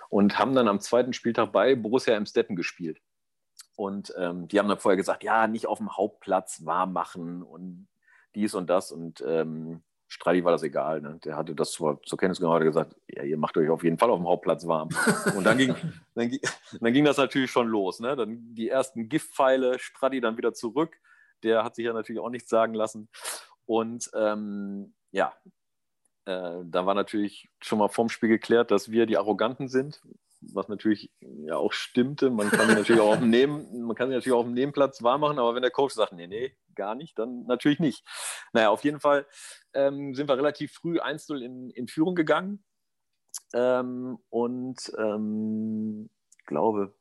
und 0.08 0.40
haben 0.40 0.56
dann 0.56 0.66
am 0.66 0.80
zweiten 0.80 1.12
Spieltag 1.12 1.52
bei 1.52 1.76
Borussia 1.76 2.16
Emstetten 2.16 2.56
gespielt. 2.56 3.00
Und 3.76 4.12
ähm, 4.18 4.48
die 4.48 4.58
haben 4.58 4.68
dann 4.68 4.80
vorher 4.80 4.96
gesagt, 4.96 5.22
ja, 5.22 5.46
nicht 5.46 5.68
auf 5.68 5.78
dem 5.78 5.96
Hauptplatz 5.96 6.66
warm 6.66 6.92
machen 6.92 7.44
und 7.44 7.86
dies 8.34 8.54
und 8.54 8.68
das. 8.68 8.90
Und 8.90 9.22
ähm, 9.24 9.84
Stradi 10.10 10.44
war 10.44 10.50
das 10.50 10.64
egal. 10.64 11.00
Ne? 11.00 11.20
Der 11.24 11.36
hatte 11.36 11.54
das 11.54 11.70
zur, 11.70 12.02
zur 12.02 12.18
Kenntnis 12.18 12.40
genommen, 12.40 12.56
hat 12.56 12.64
gesagt, 12.64 12.96
ja, 13.08 13.22
ihr 13.22 13.38
macht 13.38 13.56
euch 13.56 13.70
auf 13.70 13.84
jeden 13.84 13.96
Fall 13.96 14.10
auf 14.10 14.18
dem 14.18 14.26
Hauptplatz 14.26 14.66
warm. 14.66 14.88
Und 15.36 15.44
dann 15.44 15.56
ging, 15.56 15.72
dann, 16.16 16.36
dann 16.80 16.92
ging 16.92 17.04
das 17.04 17.16
natürlich 17.16 17.52
schon 17.52 17.68
los. 17.68 18.00
Ne? 18.00 18.16
Dann 18.16 18.54
die 18.54 18.68
ersten 18.68 19.08
Giftpfeile, 19.08 19.78
Stradi 19.78 20.20
dann 20.20 20.36
wieder 20.36 20.52
zurück. 20.52 20.96
Der 21.44 21.62
hat 21.62 21.76
sich 21.76 21.84
ja 21.86 21.92
natürlich 21.92 22.20
auch 22.20 22.28
nichts 22.28 22.50
sagen 22.50 22.74
lassen. 22.74 23.08
Und 23.66 24.10
ähm, 24.14 24.94
ja, 25.12 25.32
äh, 26.24 26.58
da 26.64 26.86
war 26.86 26.94
natürlich 26.94 27.48
schon 27.60 27.78
mal 27.78 27.88
vorm 27.88 28.08
Spiel 28.08 28.30
geklärt, 28.30 28.72
dass 28.72 28.90
wir 28.90 29.06
die 29.06 29.16
Arroganten 29.16 29.68
sind, 29.68 30.02
was 30.40 30.68
natürlich 30.68 31.10
ja 31.20 31.56
auch 31.56 31.72
stimmte. 31.72 32.30
Man 32.30 32.50
kann 32.50 32.68
sie 32.68 32.74
natürlich 32.74 33.00
auch 33.00 33.12
auf 33.12 33.18
dem 33.18 33.30
Neben, 33.30 33.82
man 33.82 33.96
kann 33.96 34.08
sie 34.08 34.14
natürlich 34.14 34.34
auch 34.34 34.40
auf 34.40 34.46
dem 34.46 34.54
Nebenplatz 34.54 35.02
warm 35.02 35.20
machen, 35.20 35.38
aber 35.38 35.54
wenn 35.54 35.62
der 35.62 35.70
Coach 35.70 35.94
sagt, 35.94 36.12
nee, 36.12 36.26
nee, 36.26 36.56
gar 36.74 36.94
nicht, 36.94 37.18
dann 37.18 37.44
natürlich 37.46 37.78
nicht. 37.78 38.04
Naja, 38.52 38.70
auf 38.70 38.84
jeden 38.84 39.00
Fall 39.00 39.26
ähm, 39.74 40.14
sind 40.14 40.28
wir 40.28 40.36
relativ 40.36 40.72
früh 40.72 40.98
1-0 40.98 41.40
in, 41.40 41.70
in 41.70 41.88
Führung 41.88 42.14
gegangen. 42.14 42.64
Ähm, 43.52 44.18
und 44.30 44.92
ähm, 44.98 46.10
ich 46.38 46.46
glaube, 46.46 46.94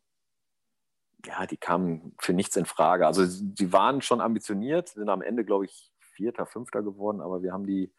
ja, 1.25 1.45
die 1.45 1.57
kamen 1.57 2.15
für 2.19 2.33
nichts 2.33 2.55
in 2.55 2.65
Frage. 2.65 3.07
Also 3.07 3.25
sie 3.25 3.73
waren 3.73 4.01
schon 4.01 4.21
ambitioniert, 4.21 4.89
sind 4.89 5.09
am 5.09 5.21
Ende, 5.21 5.43
glaube 5.43 5.65
ich, 5.65 5.91
Vierter, 5.99 6.45
Fünfter 6.45 6.83
geworden, 6.83 7.21
aber 7.21 7.41
wir 7.41 7.53
haben 7.53 7.65
die 7.65 7.93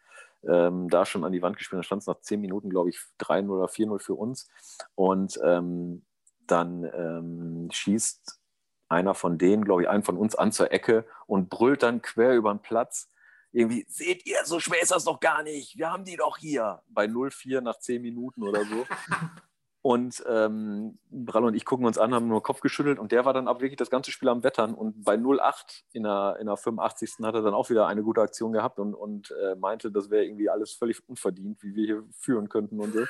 ähm, 0.47 0.89
da 0.89 1.05
schon 1.05 1.23
an 1.23 1.31
die 1.31 1.41
Wand 1.41 1.57
gespielt. 1.57 1.79
Da 1.79 1.83
stand 1.83 2.01
es 2.01 2.07
nach 2.07 2.19
zehn 2.21 2.41
Minuten, 2.41 2.69
glaube 2.69 2.89
ich, 2.89 2.99
3-0 3.19 3.49
oder 3.49 3.65
4-0 3.65 3.99
für 3.99 4.15
uns. 4.15 4.49
Und 4.95 5.39
ähm, 5.43 6.05
dann 6.47 6.83
ähm, 6.83 7.69
schießt 7.71 8.39
einer 8.89 9.13
von 9.13 9.37
denen, 9.37 9.63
glaube 9.63 9.83
ich, 9.83 9.89
einen 9.89 10.03
von 10.03 10.17
uns 10.17 10.35
an 10.35 10.51
zur 10.51 10.71
Ecke 10.71 11.05
und 11.25 11.49
brüllt 11.49 11.83
dann 11.83 12.01
quer 12.01 12.35
über 12.35 12.53
den 12.53 12.61
Platz. 12.61 13.09
Irgendwie, 13.53 13.85
seht 13.87 14.25
ihr, 14.25 14.43
so 14.45 14.59
schwer 14.59 14.81
ist 14.81 14.91
das 14.91 15.05
doch 15.05 15.19
gar 15.19 15.43
nicht. 15.43 15.77
Wir 15.77 15.91
haben 15.91 16.05
die 16.05 16.17
doch 16.17 16.37
hier. 16.37 16.81
Bei 16.87 17.05
0-4 17.05 17.61
nach 17.61 17.79
10 17.79 18.01
Minuten 18.01 18.43
oder 18.43 18.65
so. 18.65 18.85
Und 19.83 20.23
ähm, 20.27 20.99
Bralle 21.09 21.47
und 21.47 21.55
ich 21.55 21.65
gucken 21.65 21.87
uns 21.87 21.97
an, 21.97 22.13
haben 22.13 22.27
nur 22.27 22.43
Kopf 22.43 22.59
geschüttelt 22.59 22.99
und 22.99 23.11
der 23.11 23.25
war 23.25 23.33
dann 23.33 23.47
aber 23.47 23.61
wirklich 23.61 23.77
das 23.77 23.89
ganze 23.89 24.11
Spiel 24.11 24.29
am 24.29 24.43
Wettern. 24.43 24.75
Und 24.75 25.03
bei 25.03 25.15
0-8 25.15 25.83
in 25.91 26.03
der, 26.03 26.37
in 26.39 26.45
der 26.45 26.55
85. 26.55 27.15
hat 27.23 27.33
er 27.33 27.41
dann 27.41 27.55
auch 27.55 27.71
wieder 27.71 27.87
eine 27.87 28.03
gute 28.03 28.21
Aktion 28.21 28.51
gehabt 28.51 28.77
und, 28.77 28.93
und 28.93 29.31
äh, 29.31 29.55
meinte, 29.55 29.91
das 29.91 30.11
wäre 30.11 30.23
irgendwie 30.23 30.49
alles 30.49 30.73
völlig 30.73 31.07
unverdient, 31.09 31.63
wie 31.63 31.73
wir 31.73 31.85
hier 31.85 32.03
führen 32.11 32.47
könnten 32.47 32.79
und 32.79 32.93
so. 32.93 33.05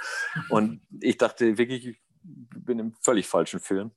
Und 0.50 0.82
ich 1.02 1.18
dachte 1.18 1.58
wirklich, 1.58 1.86
ich 1.86 2.02
bin 2.24 2.80
im 2.80 2.94
völlig 3.02 3.28
falschen 3.28 3.60
Film. 3.60 3.92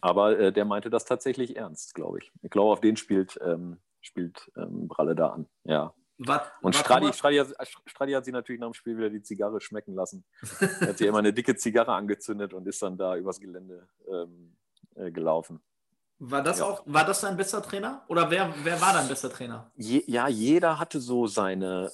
Aber 0.00 0.38
äh, 0.38 0.52
der 0.52 0.64
meinte 0.64 0.90
das 0.90 1.04
tatsächlich 1.04 1.56
ernst, 1.56 1.94
glaube 1.94 2.18
ich. 2.18 2.32
Ich 2.42 2.50
glaube, 2.50 2.72
auf 2.72 2.80
den 2.80 2.96
spielt, 2.96 3.38
ähm, 3.42 3.78
spielt 4.00 4.50
ähm, 4.56 4.88
Bralle 4.88 5.14
da 5.14 5.28
an. 5.28 5.46
Ja. 5.64 5.94
Was, 6.26 6.42
Und 6.60 6.76
Stradi, 6.76 7.12
Stradi, 7.12 7.36
hat, 7.38 7.48
Stradi 7.86 8.12
hat 8.12 8.24
sie 8.24 8.32
natürlich 8.32 8.60
nach 8.60 8.68
dem 8.68 8.74
Spiel 8.74 8.96
wieder 8.96 9.10
die 9.10 9.22
Zigarre 9.22 9.60
schmecken 9.60 9.94
lassen. 9.94 10.24
er 10.80 10.88
hat 10.88 10.98
sich 10.98 11.06
immer 11.06 11.18
eine 11.18 11.32
dicke 11.32 11.56
Zigarre 11.56 11.92
angezündet 11.92 12.54
und 12.54 12.66
ist 12.66 12.82
dann 12.82 12.96
da 12.96 13.16
übers 13.16 13.40
Gelände 13.40 13.88
ähm, 14.10 14.56
äh, 14.94 15.10
gelaufen. 15.10 15.60
War 16.18 16.42
das 16.42 16.60
Ja. 16.60 16.66
auch, 16.66 16.82
war 16.86 17.04
das 17.04 17.20
dein 17.22 17.36
bester 17.36 17.62
Trainer? 17.62 18.04
Oder 18.08 18.30
wer, 18.30 18.54
wer 18.62 18.80
war 18.80 18.92
dein 18.92 19.08
bester 19.08 19.30
Trainer? 19.30 19.70
Je, 19.76 20.04
ja, 20.06 20.28
jeder 20.28 20.78
hatte 20.78 21.00
so 21.00 21.26
seine, 21.26 21.90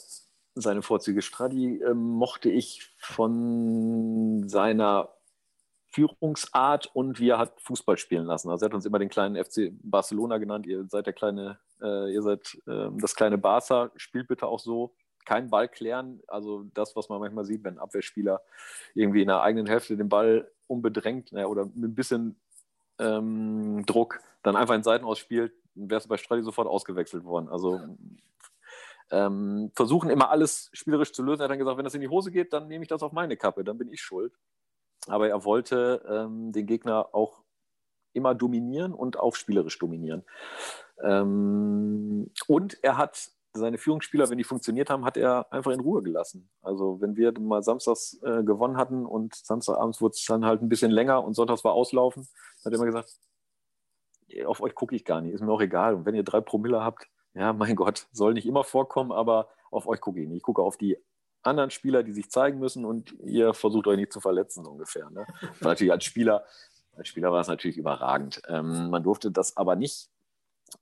seine 0.55 0.83
Vorzüge. 0.83 1.23
Stradi 1.23 1.81
ähm, 1.83 1.97
mochte 2.11 2.51
ich 2.51 2.95
von 2.99 4.49
seiner 4.49 5.09
Führungsart 5.91 6.91
und 6.95 7.19
wie 7.19 7.31
er 7.31 7.39
hat 7.39 7.61
Fußball 7.63 7.97
spielen 7.97 8.27
lassen. 8.27 8.51
Also 8.51 8.65
er 8.65 8.69
hat 8.69 8.75
uns 8.75 8.87
immer 8.87 8.99
den 8.99 9.09
kleinen 9.09 9.43
FC 9.43 9.73
Barcelona 9.83 10.39
genannt. 10.39 10.67
Ihr 10.67 10.87
seid 10.89 11.07
der 11.07 11.13
kleine, 11.13 11.59
äh, 11.81 12.13
ihr 12.13 12.23
seid 12.23 12.59
ähm, 12.67 12.99
das 13.01 13.15
kleine 13.15 13.39
Barca. 13.39 13.91
Spielt 13.97 14.29
bitte 14.29 14.47
auch 14.47 14.61
so. 14.61 14.95
Kein 15.25 15.51
Ball 15.51 15.69
klären. 15.69 16.21
Also 16.29 16.65
das, 16.75 16.95
was 16.95 17.09
man 17.09 17.21
manchmal 17.21 17.45
sieht, 17.45 17.65
wenn 17.65 17.75
ein 17.75 17.81
Abwehrspieler 17.81 18.43
irgendwie 18.95 19.23
in 19.23 19.29
der 19.29 19.43
eigenen 19.43 19.67
Hälfte 19.67 19.97
den 19.97 20.09
Ball 20.09 20.51
unbedrängt 20.67 21.33
naja, 21.33 21.47
oder 21.47 21.67
mit 21.67 21.91
ein 21.91 21.95
bisschen 21.95 22.39
ähm, 22.99 23.85
Druck 23.87 24.21
dann 24.43 24.57
einfach 24.57 24.75
in 24.75 24.83
Seiten 24.83 25.05
ausspielt, 25.05 25.53
wärst 25.75 26.07
du 26.07 26.11
bei 26.11 26.17
Stradi 26.17 26.43
sofort 26.43 26.69
ausgewechselt 26.69 27.25
worden. 27.25 27.49
Also 27.49 27.81
ähm, 29.11 29.71
versuchen 29.75 30.11
immer 30.11 30.31
alles 30.31 30.71
spielerisch 30.73 31.13
zu 31.13 31.23
lösen. 31.23 31.41
Er 31.41 31.45
hat 31.45 31.51
dann 31.51 31.59
gesagt, 31.59 31.79
wenn 31.79 31.85
das 31.85 31.95
in 31.95 32.01
die 32.01 32.09
Hose 32.09 32.31
geht, 32.31 32.53
dann 32.53 32.69
nehme 32.69 32.83
ich 32.85 32.89
das 32.89 33.03
auf 33.03 33.13
meine 33.13 33.37
Kappe, 33.37 33.65
dann 33.65 33.79
bin 33.79 33.89
ich 33.89 34.01
schuld. 34.01 34.35
Aber 35.07 35.29
er 35.29 35.45
wollte 35.45 36.03
ähm, 36.09 36.53
den 36.53 36.67
Gegner 36.67 37.15
auch 37.15 37.43
immer 38.13 38.35
dominieren 38.35 38.93
und 38.93 39.19
auch 39.19 39.35
spielerisch 39.35 39.79
dominieren. 39.79 40.25
Ähm, 41.03 42.31
und 42.47 42.83
er 42.83 42.97
hat 42.97 43.31
seine 43.53 43.79
Führungsspieler, 43.79 44.29
wenn 44.29 44.39
die 44.39 44.45
funktioniert 44.45 44.91
haben, 44.91 45.05
hat 45.05 45.17
er 45.17 45.53
einfach 45.53 45.73
in 45.73 45.81
Ruhe 45.81 46.03
gelassen. 46.03 46.51
Also 46.63 47.01
wenn 47.01 47.17
wir 47.17 47.33
mal 47.39 47.63
samstags 47.63 48.21
äh, 48.23 48.43
gewonnen 48.43 48.77
hatten 48.77 49.07
und 49.07 49.35
samstagabends 49.35 50.01
wurde 50.01 50.15
es 50.15 50.25
dann 50.25 50.45
halt 50.45 50.63
ein 50.63 50.69
bisschen 50.69 50.91
länger 50.91 51.25
und 51.25 51.35
sonntags 51.35 51.65
war 51.65 51.73
auslaufen, 51.73 52.29
hat 52.65 52.73
er 52.73 52.77
immer 52.77 52.87
gesagt, 52.87 53.17
auf 54.47 54.61
euch 54.61 54.75
gucke 54.75 54.95
ich 54.95 55.05
gar 55.05 55.21
nicht, 55.21 55.33
ist 55.33 55.41
mir 55.41 55.53
auch 55.53 55.61
egal. 55.61 55.95
Und 55.95 56.07
wenn 56.07 56.15
ihr 56.15 56.23
drei 56.23 56.41
Promille 56.41 56.85
habt, 56.85 57.09
ja, 57.35 57.53
mein 57.53 57.77
Gott, 57.77 58.07
soll 58.13 58.35
nicht 58.35 58.47
immer 58.47 58.65
vorkommen, 58.65 59.13
aber 59.13 59.49
auf 59.71 59.87
euch 59.87 60.01
gucke 60.01 60.21
ich 60.21 60.29
nicht. 60.29 60.39
Ich 60.39 60.43
gucke 60.43 60.63
auf 60.63 60.77
die 60.77 60.99
anderen 61.49 61.71
Spieler, 61.71 62.03
die 62.03 62.13
sich 62.13 62.31
zeigen 62.31 62.59
müssen 62.59 62.85
und 62.85 63.13
ihr 63.25 63.55
versucht 63.55 63.87
euch 63.87 63.97
nicht 63.97 64.13
zu 64.13 64.21
verletzen, 64.21 64.67
ungefähr. 64.67 65.11
Ne? 65.11 65.27
Natürlich 65.61 65.93
als 65.93 66.05
Spieler, 66.05 66.45
als 66.97 67.09
Spieler 67.09 67.33
war 67.33 67.41
es 67.41 67.49
natürlich 67.49 67.77
überragend. 67.77 68.43
Ähm, 68.49 68.91
man 68.91 69.03
durfte 69.03 69.31
das 69.31 69.57
aber 69.57 69.77
nicht, 69.77 70.11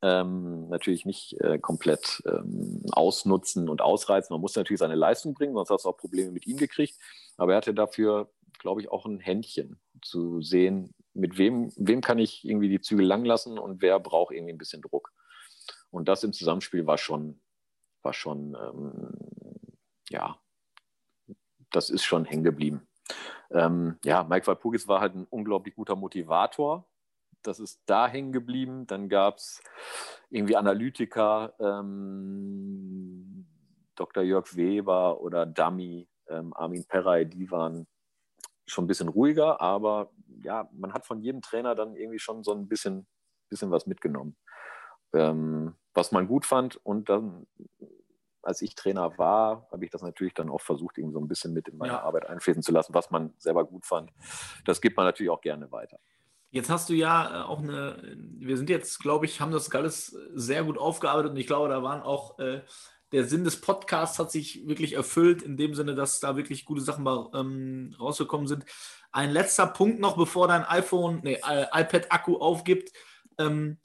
ähm, 0.02 0.68
natürlich 0.68 1.04
nicht 1.06 1.40
äh, 1.40 1.58
komplett 1.58 2.22
ähm, 2.26 2.82
ausnutzen 2.92 3.68
und 3.68 3.80
ausreizen. 3.80 4.34
Man 4.34 4.40
musste 4.40 4.60
natürlich 4.60 4.80
seine 4.80 4.94
Leistung 4.94 5.34
bringen, 5.34 5.54
sonst 5.54 5.70
hast 5.70 5.84
du 5.84 5.88
auch 5.88 5.96
Probleme 5.96 6.32
mit 6.32 6.46
ihm 6.46 6.56
gekriegt. 6.56 6.98
Aber 7.36 7.52
er 7.52 7.58
hatte 7.58 7.74
dafür, 7.74 8.30
glaube 8.58 8.80
ich, 8.80 8.90
auch 8.90 9.06
ein 9.06 9.20
Händchen 9.20 9.78
zu 10.02 10.42
sehen, 10.42 10.94
mit 11.14 11.38
wem, 11.38 11.72
wem 11.76 12.00
kann 12.00 12.18
ich 12.18 12.44
irgendwie 12.44 12.68
die 12.68 12.80
Zügel 12.80 13.06
lang 13.06 13.24
lassen 13.24 13.58
und 13.58 13.80
wer 13.80 13.98
braucht 14.00 14.34
irgendwie 14.34 14.52
ein 14.52 14.58
bisschen 14.58 14.82
Druck. 14.82 15.12
Und 15.90 16.08
das 16.08 16.24
im 16.24 16.32
Zusammenspiel 16.32 16.86
war 16.86 16.98
schon, 16.98 17.40
war 18.02 18.12
schon, 18.12 18.54
ähm, 18.54 19.10
ja, 20.10 20.38
das 21.76 21.90
ist 21.90 22.04
schon 22.04 22.24
hängen 22.24 22.42
geblieben. 22.42 22.86
Ähm, 23.50 23.98
ja, 24.04 24.24
Mike 24.24 24.46
Walpurgis 24.46 24.88
war 24.88 25.00
halt 25.00 25.14
ein 25.14 25.26
unglaublich 25.28 25.74
guter 25.74 25.94
Motivator. 25.94 26.88
Das 27.42 27.60
ist 27.60 27.80
da 27.86 28.08
hängen 28.08 28.32
geblieben. 28.32 28.86
Dann 28.86 29.08
gab 29.08 29.36
es 29.36 29.62
irgendwie 30.30 30.56
Analytiker, 30.56 31.54
ähm, 31.60 33.46
Dr. 33.94 34.22
Jörg 34.22 34.56
Weber 34.56 35.20
oder 35.20 35.46
Dummy, 35.46 36.08
ähm, 36.28 36.52
Armin 36.54 36.84
Perray, 36.86 37.26
die 37.26 37.50
waren 37.50 37.86
schon 38.66 38.84
ein 38.84 38.88
bisschen 38.88 39.08
ruhiger, 39.08 39.60
aber 39.60 40.10
ja, 40.42 40.68
man 40.72 40.92
hat 40.92 41.06
von 41.06 41.20
jedem 41.20 41.40
Trainer 41.40 41.74
dann 41.74 41.94
irgendwie 41.94 42.18
schon 42.18 42.42
so 42.42 42.52
ein 42.52 42.66
bisschen, 42.68 43.06
bisschen 43.48 43.70
was 43.70 43.86
mitgenommen, 43.86 44.36
ähm, 45.14 45.74
was 45.94 46.10
man 46.10 46.26
gut 46.26 46.44
fand. 46.44 46.76
Und 46.84 47.08
dann, 47.08 47.46
als 48.46 48.62
ich 48.62 48.74
Trainer 48.74 49.18
war, 49.18 49.66
habe 49.70 49.84
ich 49.84 49.90
das 49.90 50.02
natürlich 50.02 50.34
dann 50.34 50.50
auch 50.50 50.60
versucht, 50.60 50.98
irgendwie 50.98 51.14
so 51.14 51.20
ein 51.20 51.28
bisschen 51.28 51.52
mit 51.52 51.68
in 51.68 51.76
meine 51.76 51.94
Ja. 51.94 52.02
Arbeit 52.02 52.26
einfließen 52.28 52.62
zu 52.62 52.72
lassen, 52.72 52.94
was 52.94 53.10
man 53.10 53.34
selber 53.38 53.64
gut 53.64 53.86
fand. 53.86 54.12
Das 54.64 54.80
gibt 54.80 54.96
man 54.96 55.04
natürlich 55.06 55.30
auch 55.30 55.40
gerne 55.40 55.70
weiter. 55.72 55.98
Jetzt 56.50 56.70
hast 56.70 56.88
du 56.88 56.94
ja 56.94 57.42
äh, 57.42 57.44
auch 57.44 57.58
eine, 57.58 58.16
wir 58.38 58.56
sind 58.56 58.70
jetzt, 58.70 59.00
glaube 59.00 59.26
ich, 59.26 59.40
haben 59.40 59.50
das 59.52 59.70
alles 59.74 60.16
sehr 60.32 60.64
gut 60.64 60.78
aufgearbeitet 60.78 61.32
und 61.32 61.36
ich 61.36 61.46
glaube, 61.46 61.68
da 61.68 61.82
waren 61.82 62.02
auch, 62.02 62.38
äh, 62.38 62.62
der 63.12 63.24
Sinn 63.24 63.44
des 63.44 63.60
Podcasts 63.60 64.18
hat 64.18 64.30
sich 64.30 64.66
wirklich 64.66 64.94
erfüllt, 64.94 65.42
in 65.42 65.56
dem 65.56 65.74
Sinne, 65.74 65.94
dass 65.94 66.20
da 66.20 66.36
wirklich 66.36 66.64
gute 66.64 66.80
Sachen 66.80 67.04
mal, 67.04 67.30
ähm, 67.34 67.94
rausgekommen 68.00 68.46
sind. 68.46 68.64
Ein 69.12 69.30
letzter 69.30 69.66
Punkt 69.66 70.00
noch, 70.00 70.16
bevor 70.16 70.48
dein 70.48 70.64
iPhone, 70.64 71.20
nee, 71.22 71.38
äh, 71.48 71.66
iPad-Akku 71.72 72.36
aufgibt. 72.36 72.92
Ähm, 73.38 73.78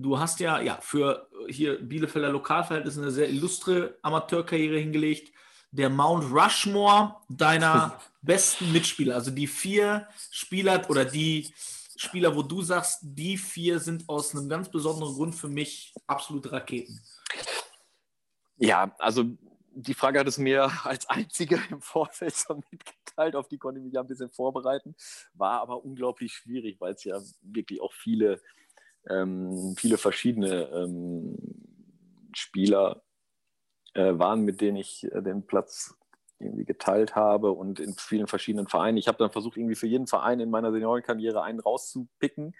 du 0.00 0.18
hast 0.18 0.40
ja, 0.40 0.60
ja 0.60 0.78
für 0.80 1.28
hier 1.48 1.80
Bielefelder 1.80 2.30
Lokalverhältnisse 2.30 3.02
eine 3.02 3.10
sehr 3.10 3.28
illustre 3.28 3.98
Amateurkarriere 4.02 4.78
hingelegt. 4.78 5.32
Der 5.72 5.88
Mount 5.88 6.32
Rushmore 6.32 7.16
deiner 7.28 8.00
besten 8.22 8.72
Mitspieler, 8.72 9.14
also 9.14 9.30
die 9.30 9.46
vier 9.46 10.08
Spieler 10.30 10.88
oder 10.90 11.04
die 11.04 11.52
Spieler, 11.96 12.34
wo 12.34 12.42
du 12.42 12.62
sagst, 12.62 13.00
die 13.02 13.36
vier 13.36 13.78
sind 13.78 14.08
aus 14.08 14.34
einem 14.34 14.48
ganz 14.48 14.70
besonderen 14.70 15.14
Grund 15.14 15.34
für 15.34 15.48
mich 15.48 15.94
absolute 16.06 16.50
Raketen. 16.50 17.00
Ja, 18.56 18.94
also 18.98 19.24
die 19.72 19.94
Frage 19.94 20.18
hat 20.18 20.26
es 20.26 20.38
mir 20.38 20.70
als 20.84 21.08
einzige 21.08 21.60
im 21.70 21.80
Vorfeld 21.80 22.34
schon 22.34 22.62
mitgeteilt, 22.70 23.36
auf 23.36 23.48
die 23.48 23.58
konnte 23.58 23.80
ich 23.80 23.84
mich 23.84 23.94
ja 23.94 24.00
ein 24.00 24.06
bisschen 24.06 24.30
vorbereiten, 24.30 24.94
war 25.34 25.60
aber 25.60 25.84
unglaublich 25.84 26.32
schwierig, 26.32 26.80
weil 26.80 26.94
es 26.94 27.04
ja 27.04 27.20
wirklich 27.42 27.80
auch 27.80 27.92
viele, 27.92 28.40
ähm, 29.08 29.74
viele 29.76 29.98
verschiedene 29.98 30.68
ähm, 30.72 31.36
Spieler 32.34 33.02
äh, 33.94 34.18
waren, 34.18 34.42
mit 34.42 34.60
denen 34.60 34.76
ich 34.76 35.04
äh, 35.12 35.22
den 35.22 35.46
Platz 35.46 35.96
irgendwie 36.40 36.64
geteilt 36.64 37.14
habe 37.14 37.52
und 37.52 37.80
in 37.80 37.94
vielen 37.94 38.26
verschiedenen 38.26 38.66
Vereinen. 38.66 38.96
Ich 38.96 39.08
habe 39.08 39.18
dann 39.18 39.30
versucht, 39.30 39.58
irgendwie 39.58 39.74
für 39.74 39.86
jeden 39.86 40.06
Verein 40.06 40.40
in 40.40 40.50
meiner 40.50 40.72
Seniorenkarriere 40.72 41.42
einen 41.42 41.60
rauszupicken, 41.60 42.54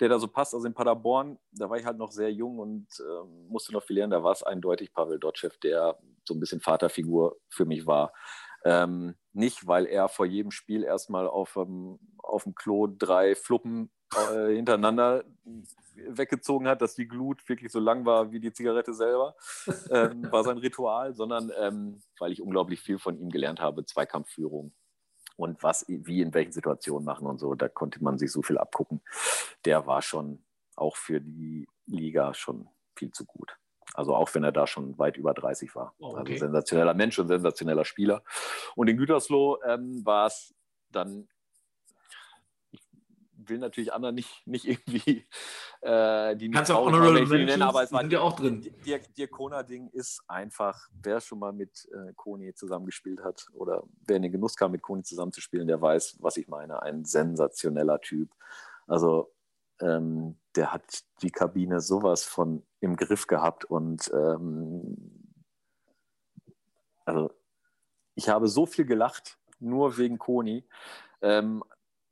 der 0.00 0.08
da 0.08 0.18
so 0.18 0.26
passt. 0.26 0.54
Also 0.54 0.66
in 0.66 0.74
Paderborn, 0.74 1.38
da 1.52 1.68
war 1.68 1.76
ich 1.76 1.84
halt 1.84 1.98
noch 1.98 2.12
sehr 2.12 2.32
jung 2.32 2.58
und 2.58 2.86
ähm, 2.98 3.46
musste 3.48 3.72
noch 3.72 3.82
viel 3.82 3.96
lernen. 3.96 4.12
Da 4.12 4.24
war 4.24 4.32
es 4.32 4.42
eindeutig 4.42 4.92
Pavel 4.92 5.18
Dotschew, 5.18 5.50
der 5.62 5.98
so 6.24 6.34
ein 6.34 6.40
bisschen 6.40 6.60
Vaterfigur 6.60 7.36
für 7.50 7.66
mich 7.66 7.86
war. 7.86 8.14
Ähm, 8.64 9.16
nicht, 9.32 9.66
weil 9.66 9.86
er 9.86 10.08
vor 10.08 10.24
jedem 10.26 10.50
Spiel 10.50 10.82
erstmal 10.82 11.28
auf, 11.28 11.56
ähm, 11.56 11.98
auf 12.18 12.44
dem 12.44 12.54
Klo 12.54 12.86
drei 12.86 13.34
Fluppen 13.34 13.90
äh, 14.14 14.54
hintereinander 14.54 15.24
weggezogen 15.94 16.68
hat, 16.68 16.82
dass 16.82 16.94
die 16.94 17.08
Glut 17.08 17.48
wirklich 17.48 17.72
so 17.72 17.80
lang 17.80 18.04
war 18.04 18.30
wie 18.30 18.40
die 18.40 18.52
Zigarette 18.52 18.92
selber, 18.92 19.34
ähm, 19.90 20.30
war 20.30 20.44
sein 20.44 20.58
Ritual, 20.58 21.14
sondern 21.14 21.50
ähm, 21.58 22.02
weil 22.18 22.32
ich 22.32 22.42
unglaublich 22.42 22.80
viel 22.80 22.98
von 22.98 23.18
ihm 23.18 23.30
gelernt 23.30 23.60
habe, 23.60 23.84
Zweikampfführung 23.84 24.72
und 25.36 25.62
was, 25.62 25.84
wie 25.88 26.20
in 26.20 26.34
welchen 26.34 26.52
Situationen 26.52 27.04
machen 27.04 27.26
und 27.26 27.38
so, 27.38 27.54
da 27.54 27.68
konnte 27.68 28.02
man 28.02 28.18
sich 28.18 28.32
so 28.32 28.42
viel 28.42 28.58
abgucken. 28.58 29.00
Der 29.64 29.86
war 29.86 30.02
schon 30.02 30.44
auch 30.76 30.96
für 30.96 31.20
die 31.20 31.68
Liga 31.86 32.34
schon 32.34 32.68
viel 32.94 33.10
zu 33.10 33.24
gut. 33.24 33.56
Also 33.94 34.14
auch 34.14 34.34
wenn 34.34 34.44
er 34.44 34.52
da 34.52 34.66
schon 34.66 34.98
weit 34.98 35.16
über 35.16 35.32
30 35.32 35.74
war. 35.74 35.94
Oh, 35.98 36.08
Also 36.08 36.20
okay. 36.20 36.38
sensationeller 36.38 36.94
Mensch 36.94 37.18
und 37.18 37.28
sensationeller 37.28 37.84
Spieler. 37.84 38.22
Und 38.74 38.88
in 38.88 38.96
Gütersloh 38.96 39.58
ähm, 39.64 40.04
war 40.04 40.26
es 40.26 40.54
dann, 40.90 41.28
will 43.48 43.58
natürlich 43.58 43.92
anderen 43.92 44.14
nicht, 44.14 44.46
nicht 44.46 44.66
irgendwie 44.66 45.26
äh, 45.82 46.36
die 46.36 46.50
Kannst 46.50 46.70
auch 46.70 46.86
Honorable 46.86 47.26
Mentions, 47.26 47.62
aber 47.62 47.82
es 47.82 47.92
war 47.92 48.00
sind 48.00 48.12
ja 48.12 48.20
auch 48.20 48.34
drin. 48.34 48.60
Dirk, 48.84 49.14
Dirk 49.14 49.30
Kona-Ding 49.30 49.88
ist 49.88 50.22
einfach, 50.28 50.88
wer 51.02 51.20
schon 51.20 51.38
mal 51.38 51.52
mit 51.52 51.88
äh, 51.92 52.12
Koni 52.14 52.54
zusammengespielt 52.54 53.22
hat 53.22 53.46
oder 53.52 53.82
wer 54.06 54.16
in 54.16 54.22
den 54.22 54.32
Genuss 54.32 54.56
kam, 54.56 54.72
mit 54.72 54.82
Koni 54.82 55.02
zusammenzuspielen, 55.02 55.66
der 55.66 55.80
weiß, 55.80 56.18
was 56.20 56.36
ich 56.36 56.48
meine. 56.48 56.82
Ein 56.82 57.04
sensationeller 57.04 58.00
Typ. 58.00 58.30
Also 58.86 59.32
ähm, 59.80 60.38
der 60.54 60.72
hat 60.72 61.04
die 61.22 61.30
Kabine 61.30 61.80
sowas 61.80 62.24
von 62.24 62.64
im 62.80 62.96
Griff 62.96 63.26
gehabt 63.26 63.64
und 63.64 64.10
ähm, 64.14 65.32
also 67.04 67.30
ich 68.14 68.28
habe 68.28 68.48
so 68.48 68.66
viel 68.66 68.84
gelacht, 68.84 69.38
nur 69.60 69.98
wegen 69.98 70.18
Koni. 70.18 70.66
Ähm, 71.22 71.62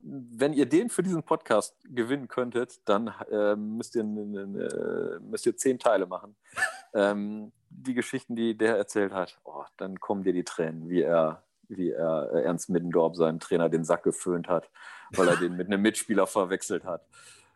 wenn 0.07 0.53
ihr 0.53 0.67
den 0.67 0.89
für 0.89 1.01
diesen 1.01 1.23
Podcast 1.23 1.75
gewinnen 1.83 2.27
könntet, 2.27 2.79
dann 2.85 3.11
äh, 3.31 3.55
müsst, 3.55 3.95
ihr, 3.95 4.03
äh, 4.03 5.19
müsst 5.19 5.45
ihr 5.47 5.57
zehn 5.57 5.79
Teile 5.79 6.05
machen. 6.05 6.35
ähm, 6.93 7.51
die 7.69 7.95
Geschichten, 7.95 8.35
die 8.35 8.55
der 8.55 8.77
erzählt 8.77 9.13
hat, 9.13 9.39
oh, 9.43 9.63
dann 9.77 9.99
kommen 9.99 10.23
dir 10.23 10.33
die 10.33 10.43
Tränen, 10.43 10.89
wie 10.89 11.01
er, 11.01 11.43
wie 11.67 11.89
er 11.89 12.29
äh, 12.33 12.43
Ernst 12.43 12.69
Middendorf, 12.69 13.15
seinen 13.15 13.39
Trainer, 13.39 13.67
den 13.67 13.83
Sack 13.83 14.03
geföhnt 14.03 14.47
hat, 14.47 14.69
weil 15.11 15.27
er 15.27 15.37
den 15.37 15.57
mit 15.57 15.67
einem 15.67 15.81
Mitspieler 15.81 16.27
verwechselt 16.27 16.83
hat. 16.85 17.01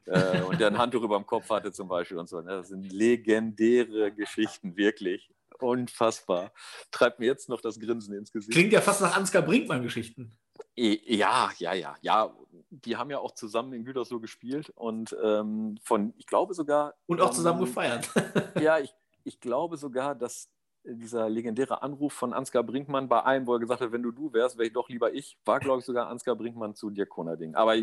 Äh, 0.06 0.42
und 0.42 0.60
der 0.60 0.68
ein 0.68 0.78
Handtuch 0.80 1.04
über 1.04 1.18
dem 1.18 1.28
Kopf 1.28 1.50
hatte 1.52 1.72
zum 1.72 1.88
Beispiel 1.88 2.18
und 2.18 2.28
so. 2.28 2.42
Das 2.42 2.70
sind 2.70 2.92
legendäre 2.92 4.12
Geschichten, 4.12 4.76
wirklich. 4.76 5.30
Unfassbar. 5.60 6.52
Treibt 6.90 7.20
mir 7.20 7.28
jetzt 7.28 7.48
noch 7.48 7.62
das 7.62 7.80
Grinsen 7.80 8.16
ins 8.16 8.32
Gesicht. 8.32 8.54
Klingt 8.54 8.74
ja 8.74 8.82
fast 8.82 9.02
nach 9.02 9.16
Ansgar 9.16 9.44
Brinkmann-Geschichten. 9.44 10.36
Ja, 10.76 11.52
ja, 11.58 11.74
ja, 11.74 11.96
ja. 12.02 12.34
Die 12.72 12.98
haben 12.98 13.10
ja 13.10 13.20
auch 13.20 13.32
zusammen 13.32 13.74
in 13.74 13.86
Gütersloh 13.86 14.20
gespielt 14.20 14.70
und 14.76 15.16
ähm, 15.24 15.78
von, 15.84 16.14
ich 16.18 16.28
glaube 16.28 16.54
sogar. 16.54 16.96
Und 17.08 17.22
auch 17.22 17.32
zusammen 17.32 17.60
ähm, 17.60 17.66
gefeiert. 17.66 18.10
ja, 18.62 18.80
ich, 18.80 18.94
ich 19.24 19.40
glaube 19.40 19.78
sogar, 19.78 20.16
dass 20.16 20.50
dieser 20.84 21.30
legendäre 21.30 21.82
Anruf 21.82 22.14
von 22.14 22.34
Ansgar 22.34 22.64
Brinkmann 22.64 23.10
bei 23.10 23.24
einem, 23.24 23.48
wo 23.48 23.54
er 23.54 23.60
gesagt 23.60 23.82
hat, 23.82 23.92
wenn 23.92 24.04
du 24.04 24.12
du 24.12 24.32
wärst, 24.34 24.58
wäre 24.58 24.68
ich 24.68 24.74
doch 24.74 24.90
lieber 24.90 25.14
ich, 25.14 25.38
war, 25.46 25.60
glaube 25.60 25.80
ich, 25.80 25.86
sogar 25.86 26.08
Ansgar 26.08 26.36
Brinkmann 26.36 26.76
zu 26.76 26.90
Dirk 26.90 27.10
Ding. 27.38 27.56
Aber 27.56 27.76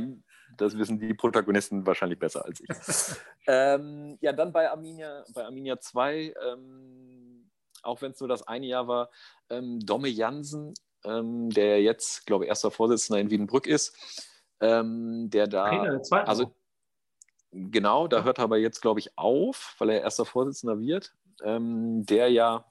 das 0.56 0.76
wissen 0.76 0.98
die 0.98 1.14
Protagonisten 1.14 1.86
wahrscheinlich 1.86 2.18
besser 2.18 2.44
als 2.44 2.60
ich. 2.60 2.68
ähm, 3.46 4.16
ja, 4.20 4.32
dann 4.32 4.52
bei 4.52 4.70
Arminia, 4.70 5.24
bei 5.34 5.44
Arminia 5.44 5.78
2, 5.78 6.34
ähm, 6.52 7.50
auch 7.82 8.00
wenn 8.02 8.12
es 8.12 8.20
nur 8.20 8.28
das 8.28 8.46
eine 8.46 8.66
Jahr 8.66 8.88
war, 8.88 9.10
ähm, 9.50 9.78
Domme 9.80 10.08
Jansen, 10.08 10.74
ähm, 11.06 11.50
der 11.50 11.82
jetzt, 11.82 12.26
glaube 12.26 12.44
ich, 12.44 12.48
erster 12.48 12.70
Vorsitzender 12.70 13.20
in 13.20 13.30
Wiedenbrück 13.30 13.66
ist, 13.66 13.96
ähm, 14.60 15.30
der 15.30 15.46
da. 15.46 15.68
Trainer 15.68 15.98
der 15.98 16.28
also, 16.28 16.54
genau, 17.52 18.08
da 18.08 18.24
hört 18.24 18.38
er 18.38 18.44
aber 18.44 18.58
jetzt, 18.58 18.80
glaube 18.80 19.00
ich, 19.00 19.16
auf, 19.16 19.74
weil 19.78 19.90
er 19.90 20.02
erster 20.02 20.24
Vorsitzender 20.24 20.80
wird. 20.80 21.14
Ähm, 21.42 22.06
der 22.06 22.30
ja 22.30 22.64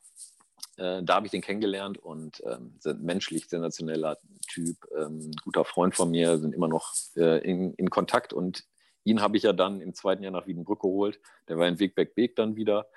äh, 0.77 1.03
da 1.03 1.15
habe 1.15 1.27
ich 1.27 1.31
den 1.31 1.41
kennengelernt 1.41 1.97
und 1.97 2.43
ähm, 2.45 2.77
menschlich 3.01 3.47
sensationeller 3.47 4.17
Typ, 4.47 4.77
ähm, 4.97 5.31
guter 5.43 5.65
Freund 5.65 5.95
von 5.95 6.11
mir, 6.11 6.37
sind 6.37 6.53
immer 6.53 6.67
noch 6.67 6.93
äh, 7.15 7.39
in, 7.39 7.73
in, 7.75 7.89
Kontakt 7.89 8.33
und 8.33 8.65
ihn 9.03 9.21
habe 9.21 9.37
ich 9.37 9.43
ja 9.43 9.53
dann 9.53 9.81
im 9.81 9.93
zweiten 9.93 10.23
Jahr 10.23 10.33
nach 10.33 10.47
Wiedenbrück 10.47 10.81
geholt. 10.81 11.19
Der 11.47 11.57
war 11.57 11.67
in 11.67 11.79
Wegbeck-Beek 11.79 12.35
dann 12.35 12.55
wieder 12.55 12.87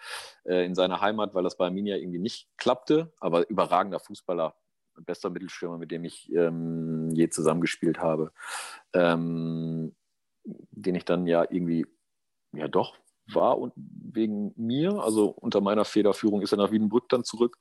äh, 0.45 0.65
in 0.65 0.75
seiner 0.75 1.01
Heimat, 1.01 1.35
weil 1.35 1.45
das 1.45 1.57
bei 1.57 1.67
Arminia 1.67 1.97
irgendwie 1.97 2.19
nicht 2.19 2.49
klappte, 2.57 3.13
aber 3.21 3.49
überragender 3.49 4.01
Fußballer, 4.01 4.57
bester 5.01 5.31
Mittelstürmer, 5.31 5.79
mit 5.79 5.91
dem 5.91 6.05
ich 6.05 6.33
ähm, 6.33 7.11
je 7.11 7.29
zusammengespielt 7.29 7.99
habe, 7.99 8.33
ähm, 8.93 9.95
den 10.45 10.95
ich 10.95 11.05
dann 11.05 11.27
ja 11.27 11.45
irgendwie, 11.49 11.87
ja 12.53 12.69
doch, 12.69 12.97
war 13.33 13.59
und 13.59 13.73
wegen 13.77 14.53
mir, 14.57 14.95
also 15.03 15.29
unter 15.29 15.61
meiner 15.61 15.85
Federführung, 15.85 16.41
ist 16.43 16.53
er 16.53 16.59
nach 16.59 16.73
Wiedenbrück 16.73 17.09
dann 17.09 17.25
zurück 17.25 17.59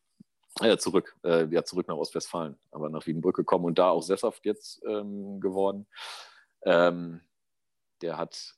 äh, 0.61 0.77
zurück, 0.77 1.15
äh, 1.23 1.45
ja, 1.47 1.63
zurück 1.63 1.87
nach 1.87 1.97
Ostwestfalen, 1.97 2.57
aber 2.71 2.89
nach 2.89 3.05
Wiedenbrück 3.05 3.35
gekommen 3.35 3.65
und 3.65 3.77
da 3.77 3.89
auch 3.89 4.01
sesshaft 4.01 4.45
jetzt 4.45 4.81
ähm, 4.87 5.39
geworden. 5.39 5.87
Ähm, 6.63 7.21
der 8.01 8.17
hat 8.17 8.55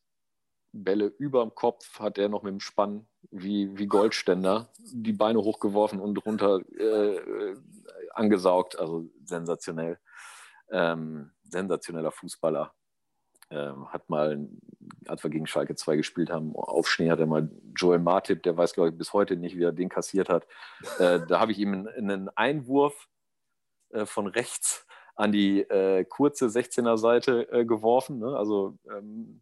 Bälle 0.71 1.07
über 1.17 1.43
dem 1.43 1.55
Kopf, 1.55 1.99
hat 1.99 2.17
er 2.17 2.29
noch 2.29 2.43
mit 2.43 2.51
dem 2.51 2.59
Spann 2.59 3.07
wie, 3.31 3.77
wie 3.77 3.87
Goldständer 3.87 4.69
die 4.77 5.13
Beine 5.13 5.39
hochgeworfen 5.39 5.99
und 5.99 6.25
runter 6.25 6.59
äh, 6.77 7.55
angesaugt. 8.13 8.77
Also 8.77 9.09
sensationell. 9.23 9.99
Ähm, 10.71 11.31
sensationeller 11.43 12.11
Fußballer. 12.11 12.73
Ähm, 13.51 13.91
hat 13.91 14.07
mal, 14.09 14.47
als 15.07 15.23
wir 15.23 15.31
gegen 15.31 15.47
Schalke 15.47 15.73
2 15.73 15.95
gespielt 15.95 16.29
haben, 16.29 16.55
auf 16.55 16.87
Schnee 16.87 17.09
hat 17.09 17.19
er 17.19 17.25
mal 17.25 17.49
Joel 17.75 17.97
Martip, 17.97 18.43
der 18.43 18.55
weiß, 18.55 18.73
glaube 18.73 18.89
ich, 18.89 18.97
bis 18.97 19.11
heute 19.11 19.37
nicht, 19.37 19.57
wie 19.57 19.63
er 19.63 19.71
den 19.71 19.89
kassiert 19.89 20.29
hat. 20.29 20.45
Äh, 20.99 21.21
da 21.27 21.39
habe 21.39 21.51
ich 21.51 21.57
ihm 21.57 21.87
einen 21.87 22.29
Einwurf 22.29 23.09
äh, 23.89 24.05
von 24.05 24.27
rechts 24.27 24.85
an 25.15 25.31
die 25.31 25.61
äh, 25.61 26.05
kurze 26.05 26.45
16er 26.45 26.97
Seite 26.97 27.51
äh, 27.51 27.65
geworfen. 27.65 28.19
Ne? 28.19 28.37
Also 28.37 28.77
ähm, 28.95 29.41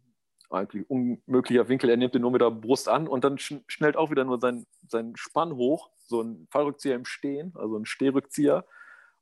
eigentlich 0.50 0.88
unmöglicher 0.88 1.68
Winkel. 1.68 1.90
Er 1.90 1.96
nimmt 1.96 2.14
den 2.14 2.22
nur 2.22 2.30
mit 2.30 2.40
der 2.40 2.50
Brust 2.50 2.88
an 2.88 3.06
und 3.08 3.24
dann 3.24 3.38
sch 3.38 3.54
schnellt 3.66 3.96
auch 3.96 4.10
wieder 4.10 4.24
nur 4.24 4.40
sein, 4.40 4.66
sein 4.88 5.12
Spann 5.16 5.54
hoch. 5.54 5.90
So 6.06 6.22
ein 6.22 6.46
Fallrückzieher 6.50 6.94
im 6.94 7.04
Stehen, 7.04 7.52
also 7.54 7.76
ein 7.76 7.84
Stehrückzieher. 7.84 8.64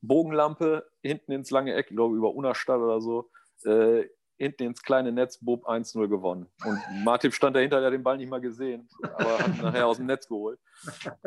Bogenlampe 0.03 0.89
hinten 1.03 1.33
ins 1.33 1.51
lange 1.51 1.75
Eck, 1.75 1.87
ich 1.91 1.97
glaube 1.97 2.17
über 2.17 2.35
Unerstadt 2.35 2.81
oder 2.81 3.01
so. 3.01 3.31
Äh, 3.65 4.05
hinten 4.39 4.65
ins 4.65 4.83
kleine 4.83 5.13
Netz, 5.13 5.39
Bob 5.41 5.67
1-0 5.67 6.09
gewonnen. 6.09 6.47
Und 6.65 6.79
Martin 7.05 7.33
stand 7.33 7.57
dahinter, 7.57 7.79
der 7.79 7.87
hat 7.87 7.95
den 7.95 8.03
Ball 8.03 8.19
nicht 8.19 8.29
mal 8.29 8.41
gesehen, 8.41 8.89
aber 9.03 9.39
hat 9.39 9.49
ihn 9.49 9.63
nachher 9.63 9.87
aus 9.87 9.97
dem 9.97 10.07
Netz 10.07 10.29
geholt. 10.29 10.61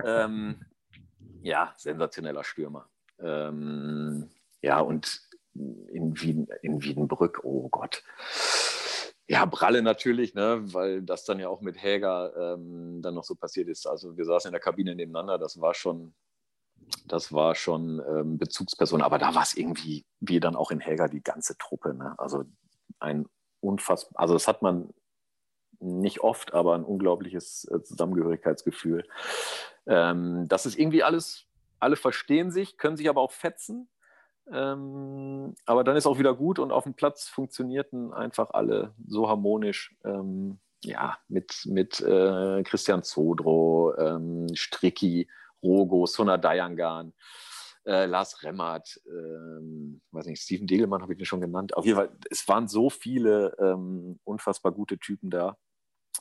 Ähm, 0.04 0.62
ja, 1.42 1.74
sensationeller 1.78 2.44
Stürmer. 2.44 2.88
Ähm, 3.20 4.30
ja, 4.62 4.80
und 4.80 5.22
in, 5.56 6.20
Wien, 6.22 6.48
in 6.62 6.82
Wiedenbrück, 6.82 7.42
oh 7.44 7.68
Gott. 7.70 8.04
Ja, 9.32 9.46
Bralle 9.46 9.84
natürlich, 9.84 10.34
ne, 10.34 10.62
weil 10.74 11.04
das 11.04 11.24
dann 11.24 11.38
ja 11.38 11.50
auch 11.50 11.62
mit 11.62 11.80
Häger 11.80 12.34
ähm, 12.36 13.00
dann 13.04 13.14
noch 13.14 13.24
so 13.24 13.36
passiert 13.36 13.68
ist. 13.68 13.86
Also 13.86 14.18
wir 14.18 14.26
saßen 14.26 14.50
in 14.50 14.54
der 14.54 14.60
Kabine 14.60 14.96
nebeneinander, 14.96 15.38
das 15.38 15.62
war 15.62 15.76
schon, 15.76 16.16
das 17.06 17.32
war 17.32 17.54
schon 17.54 18.02
ähm, 18.10 18.40
Bezugsperson, 18.40 19.04
aber 19.04 19.20
da 19.20 19.36
war 19.36 19.44
es 19.44 19.56
irgendwie, 19.56 20.04
wie 20.20 20.40
dann 20.40 20.56
auch 20.56 20.72
in 20.72 20.80
Häger, 20.80 21.08
die 21.10 21.22
ganze 21.22 21.56
Truppe. 21.60 21.94
Ne? 21.94 22.16
Also 22.18 22.44
ein 22.98 23.28
unfassbar, 23.60 24.20
also 24.20 24.34
das 24.34 24.48
hat 24.48 24.64
man 24.64 24.92
nicht 25.80 26.22
oft, 26.22 26.56
aber 26.56 26.74
ein 26.74 26.84
unglaubliches 26.84 27.66
äh, 27.66 27.84
Zusammengehörigkeitsgefühl. 27.84 29.08
Ähm, 29.86 30.48
das 30.48 30.66
ist 30.66 30.76
irgendwie 30.76 31.04
alles, 31.04 31.46
alle 31.80 31.98
verstehen 31.98 32.50
sich, 32.50 32.78
können 32.78 32.98
sich 32.98 33.08
aber 33.08 33.22
auch 33.22 33.32
fetzen. 33.32 33.90
Ähm, 34.52 35.56
aber 35.66 35.84
dann 35.84 35.96
ist 35.96 36.08
auch 36.08 36.20
wieder 36.20 36.34
gut 36.34 36.60
und 36.60 36.72
auf 36.72 36.84
dem 36.84 36.94
Platz 36.94 37.28
funktionierten 37.28 38.14
einfach 38.14 38.52
alle 38.52 38.94
so 39.08 39.28
harmonisch. 39.30 39.96
Ähm, 40.04 40.60
ja, 40.84 41.18
mit, 41.28 41.66
mit 41.66 42.00
äh, 42.00 42.64
Christian 42.64 43.04
Zodro, 43.04 43.94
ähm, 43.98 44.48
Stricki, 44.54 45.28
Rogo, 45.62 46.06
Sona 46.06 46.38
Dayangan 46.38 47.14
äh, 47.86 48.06
Lars 48.06 48.44
Remmert, 48.44 49.02
ähm, 49.08 50.02
weiß 50.12 50.28
nicht, 50.28 50.42
Steven 50.42 50.68
Degelmann 50.68 51.02
habe 51.02 51.14
ich 51.14 51.18
den 51.18 51.26
schon 51.26 51.42
genannt. 51.42 51.76
Auf 51.76 51.86
jeden 51.86 51.98
Fall, 51.98 52.10
es 52.30 52.48
waren 52.48 52.68
so 52.68 52.90
viele 52.90 53.56
ähm, 53.60 54.20
unfassbar 54.24 54.72
gute 54.72 55.00
Typen 55.00 55.30
da. 55.30 55.58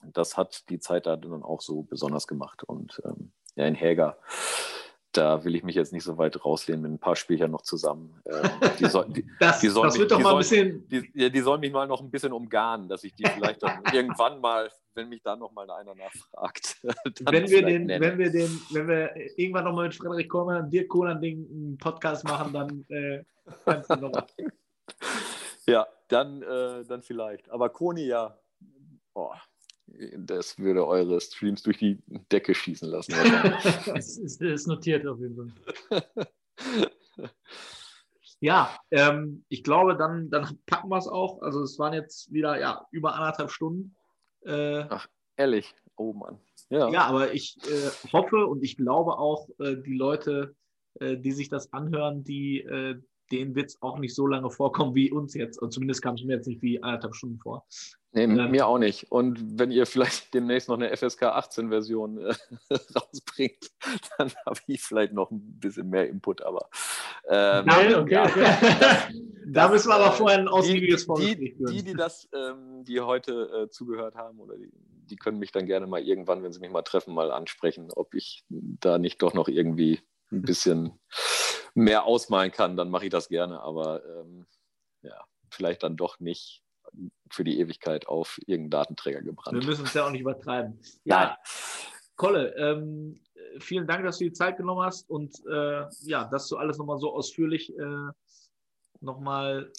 Das 0.03 0.37
hat 0.37 0.69
die 0.71 0.79
Zeit 0.79 1.07
da 1.07 1.17
dann 1.17 1.43
auch 1.43 1.61
so 1.61 1.83
besonders 1.83 2.27
gemacht. 2.27 2.63
Und 2.63 3.01
ähm, 3.05 3.33
ja, 3.57 3.67
in 3.67 3.75
Häger 3.75 4.19
da 5.19 5.45
will 5.45 5.57
ich 5.57 5.65
mich 5.65 5.75
jetzt 5.75 5.93
nicht 5.93 6.05
so 6.05 6.17
weit 6.17 6.45
rauslehnen 6.45 6.83
mit 6.83 6.93
ein 6.93 6.99
paar 6.99 7.17
Spielern 7.17 7.51
noch 7.51 7.63
zusammen. 7.63 8.23
Ähm, 8.25 8.51
die 8.79 8.87
soll, 8.87 9.07
die, 9.09 9.27
das, 9.41 9.59
die 9.59 9.67
das 9.67 9.99
wird 9.99 10.13
doch 10.13 10.21
mal 10.21 10.33
ein 10.33 10.39
bisschen. 10.39 10.89
Die, 10.89 11.11
die, 11.11 11.31
die, 11.31 11.41
sollen 11.41 11.61
mich 11.61 11.73
mal 11.73 11.89
noch 11.89 12.01
ein 12.01 12.11
bisschen 12.11 12.33
umgarnen, 12.33 12.89
dass 12.89 13.03
ich 13.03 13.15
die 13.15 13.27
vielleicht 13.27 13.63
dann 13.63 13.83
irgendwann 13.93 14.41
mal, 14.41 14.71
wenn 14.95 15.09
mich 15.09 15.21
da 15.23 15.35
noch 15.35 15.51
mal 15.53 15.69
einer 15.71 15.95
nachfragt. 15.97 16.79
wenn 17.21 17.49
wir 17.49 17.67
den, 17.67 17.89
wenn 17.89 18.17
wir 18.17 18.31
den, 18.31 18.61
wenn 18.71 18.87
wir 18.87 19.17
irgendwann 19.37 19.65
noch 19.65 19.73
mal 19.73 19.87
mit 19.87 19.97
Frederik 19.97 20.29
Kollmann 20.29 20.65
und 20.65 20.71
Dirk 20.71 20.89
Kohler 20.89 21.17
einen 21.17 21.77
Podcast 21.79 22.25
machen, 22.25 22.53
dann 22.53 22.85
äh, 22.89 23.25
kannst 23.65 23.91
du 23.91 23.97
noch. 23.97 24.13
ja, 25.67 25.85
dann, 26.07 26.43
äh, 26.43 26.85
dann 26.85 27.03
vielleicht. 27.03 27.51
Aber 27.51 27.71
Koni 27.71 28.07
ja. 28.07 28.39
Oh, 29.15 29.33
das 30.17 30.59
würde 30.59 30.87
eure 30.87 31.21
Streams 31.21 31.63
durch 31.63 31.79
die 31.79 31.99
Decke 32.31 32.55
schießen 32.55 32.89
lassen. 32.89 33.13
das 33.13 33.87
ist, 34.19 34.41
ist, 34.41 34.67
notiert 34.67 35.07
auf 35.07 35.19
jeden 35.21 35.53
Fall. 35.91 36.07
ja, 38.41 38.77
ähm, 38.91 39.45
ich 39.49 39.63
glaube, 39.63 39.97
dann, 39.97 40.31
dann 40.31 40.59
packen 40.67 40.89
wir 40.89 40.99
es 40.99 41.09
auch. 41.09 41.43
Also 41.43 41.63
es 41.63 41.79
waren 41.79 41.93
jetzt 41.93 42.33
wieder 42.33 42.59
ja, 42.59 42.87
über 42.91 43.15
anderthalb 43.15 43.51
Stunden. 43.51 43.97
Äh, 44.43 44.85
Ach, 44.89 45.09
ehrlich. 45.37 45.75
Oh 45.97 46.13
Mann. 46.13 46.39
Ja, 46.71 46.89
ja 46.91 47.05
aber 47.07 47.33
ich 47.33 47.57
äh, 47.65 48.13
hoffe 48.13 48.47
und 48.47 48.63
ich 48.63 48.77
glaube 48.77 49.19
auch, 49.19 49.49
äh, 49.59 49.77
die 49.77 49.97
Leute, 49.97 50.55
äh, 51.01 51.17
die 51.17 51.33
sich 51.33 51.49
das 51.49 51.73
anhören, 51.73 52.23
die, 52.25 52.61
äh, 52.61 53.01
denen 53.33 53.55
wird 53.55 53.71
es 53.71 53.83
auch 53.83 53.99
nicht 53.99 54.15
so 54.15 54.27
lange 54.27 54.51
vorkommen 54.51 54.95
wie 54.95 55.11
uns 55.11 55.35
jetzt. 55.35 55.61
Und 55.61 55.73
zumindest 55.73 56.03
kam 56.03 56.15
es 56.15 56.25
mir 56.25 56.37
jetzt 56.37 56.47
nicht 56.47 56.63
wie 56.63 56.83
anderthalb 56.83 57.15
Stunden 57.15 57.39
vor. 57.39 57.67
Nee, 58.13 58.25
ähm, 58.25 58.51
mir 58.51 58.67
auch 58.67 58.79
nicht. 58.79 59.13
Und 59.13 59.59
wenn 59.59 59.71
ihr 59.71 59.87
vielleicht 59.87 60.33
demnächst 60.35 60.69
noch 60.69 60.77
eine 60.77 60.97
FSK 60.97 61.25
18 61.25 61.69
Version 61.69 62.19
äh, 62.19 62.35
rausbringt, 62.95 63.71
dann 64.17 64.33
habe 64.47 64.61
ich 64.67 64.83
vielleicht 64.83 65.13
noch 65.13 65.31
ein 65.31 65.59
bisschen 65.61 65.91
mehr 65.91 66.09
Input, 66.09 66.43
aber. 66.43 66.69
Ähm, 67.29 67.67
Nein, 67.67 67.95
okay, 67.95 68.19
okay. 68.19 68.47
Das, 68.81 69.09
da 69.47 69.69
müssen 69.69 69.89
wir 69.89 69.95
aber 69.97 70.13
vorher 70.13 70.39
ein 70.39 70.49
ausgiebiges 70.49 71.05
Vorgespräch 71.05 71.57
führen. 71.57 71.73
Die, 71.73 71.85
die, 71.85 71.95
das, 71.95 72.29
ähm, 72.35 72.85
die 72.85 73.01
heute 73.01 73.65
äh, 73.65 73.71
zugehört 73.71 74.15
haben, 74.15 74.41
oder 74.41 74.57
die, 74.57 74.71
die 74.73 75.17
können 75.17 75.39
mich 75.39 75.53
dann 75.53 75.67
gerne 75.67 75.87
mal 75.87 76.03
irgendwann, 76.03 76.43
wenn 76.43 76.53
sie 76.53 76.61
mich 76.61 76.71
mal 76.71 76.83
treffen, 76.83 77.15
mal 77.15 77.31
ansprechen, 77.31 77.91
ob 77.91 78.15
ich 78.15 78.45
da 78.49 78.99
nicht 78.99 79.23
doch 79.23 79.35
noch 79.35 79.49
irgendwie 79.49 80.01
ein 80.31 80.43
bisschen 80.43 80.99
mehr 81.75 82.05
ausmalen 82.05 82.53
kann, 82.53 82.77
dann 82.77 82.91
mache 82.91 83.05
ich 83.05 83.11
das 83.11 83.29
gerne. 83.29 83.61
Aber 83.61 84.03
ähm, 84.05 84.47
ja, 85.03 85.25
vielleicht 85.51 85.83
dann 85.83 85.97
doch 85.97 86.21
nicht 86.21 86.63
für 87.31 87.45
die 87.45 87.59
Ewigkeit 87.61 88.07
auf 88.09 88.39
irgendeinen 88.47 88.71
Datenträger 88.71 89.23
gebrannt. 89.23 89.59
Wir 89.59 89.67
müssen 89.67 89.85
es 89.85 89.95
ja 89.95 90.07
auch 90.07 90.11
nicht 90.11 90.23
übertreiben. 90.23 90.79
Ja, 91.05 91.37
Kolle, 92.17 92.55
ähm, 92.57 93.21
vielen 93.61 93.87
Dank, 93.87 94.05
dass 94.05 94.19
du 94.19 94.25
die 94.25 94.33
Zeit 94.33 94.57
genommen 94.57 94.83
hast 94.83 95.09
und 95.09 95.35
äh, 95.47 95.85
ja, 96.03 96.25
dass 96.25 96.49
du 96.49 96.57
alles 96.57 96.77
nochmal 96.79 96.99
so 96.99 97.13
ausführlich 97.13 97.77
äh, 97.79 98.11
nochmal 99.01 99.73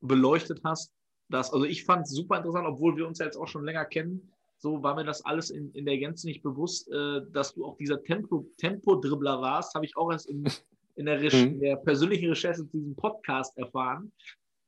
beleuchtet 0.00 0.60
hast. 0.64 0.92
Das, 1.28 1.52
also 1.52 1.64
ich 1.64 1.84
fand 1.84 2.06
es 2.06 2.12
super 2.12 2.36
interessant, 2.36 2.66
obwohl 2.66 2.96
wir 2.96 3.06
uns 3.06 3.18
ja 3.18 3.24
jetzt 3.24 3.36
auch 3.36 3.48
schon 3.48 3.64
länger 3.64 3.84
kennen. 3.84 4.32
So 4.58 4.82
war 4.82 4.94
mir 4.94 5.04
das 5.04 5.24
alles 5.24 5.50
in, 5.50 5.72
in 5.72 5.84
der 5.84 5.98
Gänze 5.98 6.28
nicht 6.28 6.42
bewusst, 6.42 6.88
äh, 6.92 7.22
dass 7.32 7.54
du 7.54 7.64
auch 7.64 7.76
dieser 7.76 8.02
Tempo, 8.02 8.46
Tempo-Dribbler 8.58 9.40
warst, 9.40 9.74
habe 9.74 9.84
ich 9.84 9.96
auch 9.96 10.12
erst 10.12 10.28
in, 10.28 10.44
in, 10.94 11.06
der, 11.06 11.20
Reche, 11.20 11.38
in 11.38 11.60
der 11.60 11.76
persönlichen 11.76 12.28
Recherche 12.28 12.58
zu 12.58 12.78
diesem 12.78 12.94
Podcast 12.94 13.58
erfahren. 13.58 14.12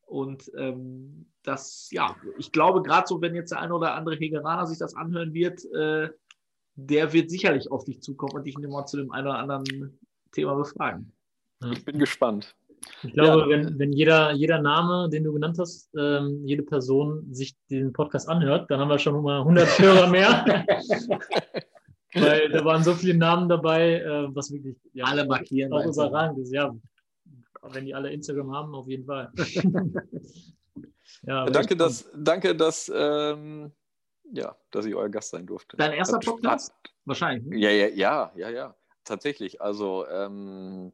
Und 0.06 0.50
ähm, 0.56 1.26
das, 1.42 1.88
ja, 1.90 2.16
ich 2.38 2.52
glaube, 2.52 2.82
gerade 2.82 3.06
so, 3.06 3.20
wenn 3.20 3.34
jetzt 3.34 3.50
der 3.50 3.60
eine 3.60 3.74
oder 3.74 3.94
andere 3.94 4.16
Hegeraner 4.16 4.66
sich 4.66 4.78
das 4.78 4.94
anhören 4.94 5.34
wird, 5.34 5.64
äh, 5.72 6.10
der 6.76 7.12
wird 7.12 7.30
sicherlich 7.30 7.70
auf 7.70 7.84
dich 7.84 8.02
zukommen 8.02 8.34
und 8.34 8.46
dich 8.46 8.58
nochmal 8.58 8.86
zu 8.86 8.96
dem 8.96 9.12
einen 9.12 9.28
oder 9.28 9.38
anderen 9.38 9.98
Thema 10.32 10.54
befragen. 10.54 11.12
Ich 11.72 11.84
bin 11.84 11.98
gespannt. 11.98 12.54
Ich 13.02 13.12
glaube, 13.12 13.42
ja. 13.42 13.48
wenn, 13.48 13.78
wenn 13.78 13.92
jeder, 13.92 14.32
jeder 14.32 14.60
Name, 14.60 15.08
den 15.08 15.24
du 15.24 15.32
genannt 15.32 15.58
hast, 15.58 15.90
ähm, 15.96 16.42
jede 16.44 16.62
Person 16.62 17.32
sich 17.32 17.54
den 17.70 17.92
Podcast 17.92 18.28
anhört, 18.28 18.70
dann 18.70 18.80
haben 18.80 18.88
wir 18.88 18.98
schon 18.98 19.22
mal 19.22 19.38
100 19.38 19.66
Hörer 19.78 20.08
mehr. 20.08 20.44
Weil 22.14 22.48
da 22.50 22.64
waren 22.64 22.84
so 22.84 22.94
viele 22.94 23.14
Namen 23.14 23.48
dabei, 23.48 24.00
äh, 24.00 24.34
was 24.34 24.52
wirklich 24.52 24.76
ja, 24.92 25.04
alle 25.04 25.26
markieren. 25.26 25.72
Auch 25.72 25.84
überragend 25.84 26.38
ist, 26.38 26.52
ja. 26.52 26.74
Wenn 27.72 27.86
die 27.86 27.94
alle 27.94 28.12
Instagram 28.12 28.52
haben, 28.52 28.74
auf 28.74 28.88
jeden 28.88 29.06
Fall. 29.06 29.32
ja, 31.26 31.46
danke, 31.46 31.76
dass, 31.76 32.10
danke, 32.16 32.54
dass, 32.54 32.90
ähm, 32.94 33.72
ja, 34.32 34.56
dass 34.70 34.86
ich 34.86 34.94
euer 34.94 35.08
Gast 35.08 35.30
sein 35.30 35.46
durfte. 35.46 35.76
Dein 35.76 35.92
erster 35.92 36.16
Hat 36.16 36.24
Podcast? 36.24 36.72
Spaß. 36.72 36.92
Wahrscheinlich. 37.04 37.46
Ne? 37.46 37.58
Ja, 37.58 37.70
ja, 37.70 37.88
ja, 37.88 38.32
ja, 38.36 38.50
ja. 38.50 38.74
Tatsächlich. 39.04 39.60
Also, 39.60 40.06
ähm, 40.08 40.92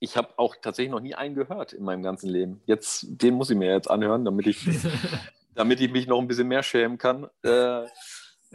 ich 0.00 0.16
habe 0.16 0.30
auch 0.36 0.56
tatsächlich 0.60 0.90
noch 0.90 1.00
nie 1.00 1.14
einen 1.14 1.34
gehört 1.34 1.72
in 1.72 1.84
meinem 1.84 2.02
ganzen 2.02 2.28
Leben. 2.28 2.62
Jetzt, 2.66 3.06
den 3.08 3.34
muss 3.34 3.50
ich 3.50 3.56
mir 3.56 3.72
jetzt 3.72 3.90
anhören, 3.90 4.24
damit 4.24 4.46
ich, 4.46 4.66
damit 5.54 5.80
ich 5.80 5.92
mich 5.92 6.06
noch 6.06 6.18
ein 6.18 6.28
bisschen 6.28 6.48
mehr 6.48 6.62
schämen 6.62 6.98
kann. 6.98 7.28
Äh, 7.42 7.86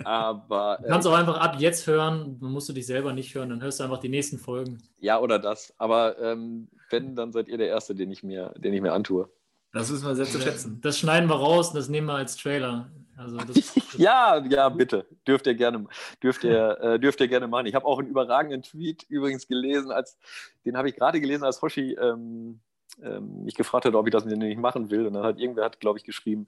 aber. 0.03 0.80
Du 0.82 0.89
kannst 0.89 1.08
äh, 1.08 1.12
auch 1.12 1.18
einfach 1.18 1.38
ab 1.38 1.55
jetzt 1.60 1.88
hören, 1.88 2.38
dann 2.39 2.51
musst 2.51 2.70
du 2.70 2.74
dich 2.74 2.86
selber 2.86 3.14
nicht 3.14 3.34
hören, 3.34 3.49
dann 3.49 3.62
hörst 3.62 3.80
du 3.80 3.84
einfach 3.84 3.99
die 3.99 4.10
nächsten 4.10 4.38
Folgen. 4.38 4.80
Ja, 4.99 5.20
oder 5.20 5.39
das. 5.39 5.74
Aber 5.78 6.20
ähm, 6.20 6.70
wenn, 6.89 7.15
dann 7.15 7.31
seid 7.31 7.47
ihr 7.47 7.57
der 7.57 7.67
Erste, 7.67 7.95
den 7.95 8.11
ich 8.11 8.23
mir, 8.23 8.53
den 8.57 8.73
ich 8.73 8.81
mir 8.81 8.93
antue. 8.93 9.29
Das 9.73 9.91
wissen 9.91 10.05
wir 10.05 10.15
sehr 10.15 10.25
zu 10.25 10.39
schätzen. 10.39 10.79
Das 10.81 10.97
schneiden 10.97 11.29
wir 11.29 11.35
raus 11.35 11.69
und 11.69 11.75
das 11.75 11.89
nehmen 11.89 12.07
wir 12.07 12.15
als 12.15 12.35
Trailer. 12.38 12.89
Also 13.17 13.38
das, 13.38 13.73
das 13.73 13.97
ja, 13.97 14.43
ja, 14.45 14.69
bitte. 14.69 15.05
Dürft 15.27 15.47
ihr 15.47 15.55
gerne, 15.55 15.85
dürft 16.23 16.43
ihr, 16.43 16.77
äh, 16.81 16.99
dürft 16.99 17.19
ihr 17.19 17.27
gerne 17.27 17.47
machen. 17.47 17.65
Ich 17.65 17.75
habe 17.75 17.85
auch 17.85 17.99
einen 17.99 18.07
überragenden 18.07 18.61
Tweet 18.61 19.03
übrigens 19.09 19.47
gelesen, 19.47 19.91
als, 19.91 20.17
den 20.65 20.77
habe 20.77 20.89
ich 20.89 20.95
gerade 20.95 21.19
gelesen, 21.19 21.43
als 21.43 21.61
Hoshi 21.61 21.93
ähm, 21.99 22.61
ähm, 23.01 23.43
mich 23.43 23.55
gefragt 23.55 23.85
hat, 23.85 23.95
ob 23.95 24.07
ich 24.07 24.11
das 24.11 24.25
nicht 24.25 24.59
machen 24.59 24.89
will. 24.89 25.07
Und 25.07 25.13
dann 25.13 25.23
hat 25.23 25.39
irgendwer, 25.39 25.65
hat, 25.65 25.79
glaube 25.79 25.99
ich, 25.99 26.05
geschrieben, 26.05 26.47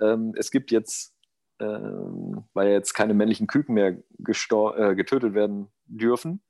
ähm, 0.00 0.34
es 0.36 0.50
gibt 0.50 0.70
jetzt, 0.70 1.14
ähm, 1.58 2.44
weil 2.52 2.68
jetzt 2.68 2.94
keine 2.94 3.14
männlichen 3.14 3.46
Küken 3.46 3.74
mehr 3.74 3.96
äh, 3.96 4.94
getötet 4.94 5.34
werden 5.34 5.68
dürfen, 5.86 6.42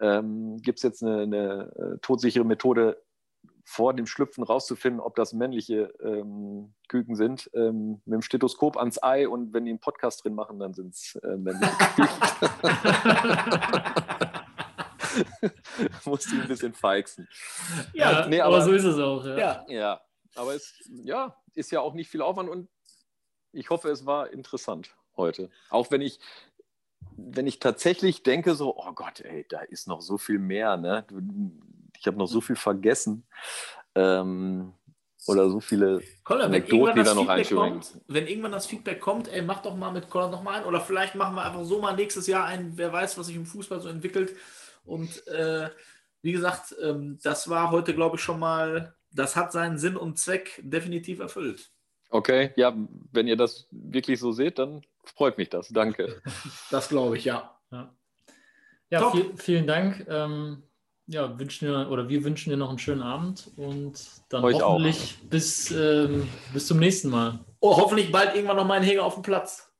ähm, 0.00 0.58
gibt 0.62 0.78
es 0.78 0.82
jetzt 0.82 1.02
eine, 1.02 1.22
eine 1.22 1.72
äh, 1.76 1.98
todsichere 2.00 2.44
Methode, 2.44 3.00
vor 3.66 3.94
dem 3.94 4.06
Schlüpfen 4.06 4.44
rauszufinden, 4.44 5.00
ob 5.00 5.14
das 5.16 5.32
männliche 5.32 5.92
ähm, 6.02 6.74
Küken 6.88 7.16
sind, 7.16 7.50
ähm, 7.54 8.02
mit 8.04 8.14
dem 8.14 8.22
Stethoskop 8.22 8.76
ans 8.76 9.02
Ei 9.02 9.26
und 9.26 9.54
wenn 9.54 9.64
die 9.64 9.70
einen 9.70 9.80
Podcast 9.80 10.22
drin 10.22 10.34
machen, 10.34 10.58
dann 10.58 10.74
sind 10.74 10.94
es 10.94 11.18
äh, 11.22 11.36
männliche 11.36 11.72
Küken. 11.96 12.10
Du 16.04 16.12
ein 16.12 16.48
bisschen 16.48 16.74
feixen. 16.74 17.28
Ja, 17.92 18.26
nee, 18.26 18.40
aber, 18.40 18.56
aber, 18.56 18.64
so 18.64 18.72
ist 18.72 18.82
es 18.82 18.98
auch. 18.98 19.24
Ja, 19.24 19.36
ja, 19.36 19.64
ja 19.68 20.00
aber 20.34 20.54
es 20.54 20.74
ja, 20.88 21.36
ist 21.54 21.70
ja 21.70 21.80
auch 21.80 21.94
nicht 21.94 22.10
viel 22.10 22.22
Aufwand 22.22 22.48
und 22.48 22.68
ich 23.52 23.70
hoffe, 23.70 23.90
es 23.90 24.04
war 24.06 24.30
interessant 24.30 24.96
heute. 25.16 25.50
Auch 25.70 25.90
wenn 25.90 26.00
ich, 26.00 26.18
wenn 27.16 27.46
ich 27.46 27.58
tatsächlich 27.58 28.22
denke, 28.22 28.54
so, 28.54 28.76
oh 28.76 28.92
Gott, 28.92 29.20
ey, 29.20 29.46
da 29.48 29.60
ist 29.60 29.88
noch 29.88 30.00
so 30.00 30.18
viel 30.18 30.38
mehr, 30.38 30.76
ne? 30.76 31.04
ich 31.98 32.06
habe 32.06 32.18
noch 32.18 32.26
so 32.26 32.40
viel 32.40 32.56
vergessen. 32.56 33.24
Ähm, 33.94 34.74
oder 35.26 35.48
so 35.48 35.60
viele 35.60 36.02
Colin, 36.22 36.46
Anekdoten, 36.46 36.96
die 36.96 37.02
da 37.02 37.14
noch 37.14 37.28
einschwingen. 37.28 37.80
Wenn 38.08 38.26
irgendwann 38.26 38.52
das 38.52 38.66
Feedback 38.66 39.00
kommt, 39.00 39.32
ey, 39.32 39.40
mach 39.40 39.62
doch 39.62 39.74
mal 39.74 39.90
mit 39.90 40.10
Colin 40.10 40.30
noch 40.30 40.42
mal 40.42 40.60
ein. 40.60 40.66
Oder 40.66 40.82
vielleicht 40.82 41.14
machen 41.14 41.34
wir 41.34 41.44
einfach 41.44 41.64
so 41.64 41.80
mal 41.80 41.96
nächstes 41.96 42.26
Jahr 42.26 42.44
ein, 42.44 42.72
wer 42.76 42.92
weiß, 42.92 43.16
was 43.16 43.26
sich 43.26 43.36
im 43.36 43.46
Fußball 43.46 43.80
so 43.80 43.88
entwickelt. 43.88 44.36
Und 44.84 45.26
äh, 45.28 45.70
wie 46.20 46.32
gesagt, 46.32 46.74
ähm, 46.82 47.18
das 47.22 47.48
war 47.48 47.70
heute, 47.70 47.94
glaube 47.94 48.16
ich, 48.16 48.22
schon 48.22 48.38
mal, 48.38 48.94
das 49.12 49.34
hat 49.34 49.52
seinen 49.52 49.78
Sinn 49.78 49.96
und 49.96 50.18
Zweck 50.18 50.60
definitiv 50.62 51.20
erfüllt. 51.20 51.70
Okay, 52.14 52.52
ja, 52.54 52.72
wenn 53.10 53.26
ihr 53.26 53.36
das 53.36 53.66
wirklich 53.72 54.20
so 54.20 54.30
seht, 54.30 54.60
dann 54.60 54.82
freut 55.02 55.36
mich 55.36 55.48
das. 55.48 55.68
Danke. 55.70 56.22
Das 56.70 56.88
glaube 56.88 57.16
ich, 57.16 57.24
ja. 57.24 57.58
Ja, 57.72 57.92
ja 58.88 59.10
viel, 59.10 59.36
vielen 59.36 59.66
Dank. 59.66 60.06
Ähm, 60.08 60.62
ja, 61.08 61.36
wünschen 61.36 61.66
wir, 61.66 61.90
oder 61.90 62.08
wir 62.08 62.22
wünschen 62.22 62.50
dir 62.50 62.56
noch 62.56 62.68
einen 62.68 62.78
schönen 62.78 63.02
Abend 63.02 63.50
und 63.56 64.00
dann 64.28 64.44
Euch 64.44 64.62
hoffentlich 64.62 65.18
bis, 65.28 65.72
ähm, 65.72 66.28
bis 66.52 66.68
zum 66.68 66.78
nächsten 66.78 67.10
Mal. 67.10 67.40
Oh, 67.58 67.76
hoffentlich 67.76 68.12
bald 68.12 68.36
irgendwann 68.36 68.58
noch 68.58 68.66
mal 68.66 68.74
ein 68.74 68.84
Heger 68.84 69.04
auf 69.04 69.14
dem 69.14 69.24
Platz. 69.24 69.72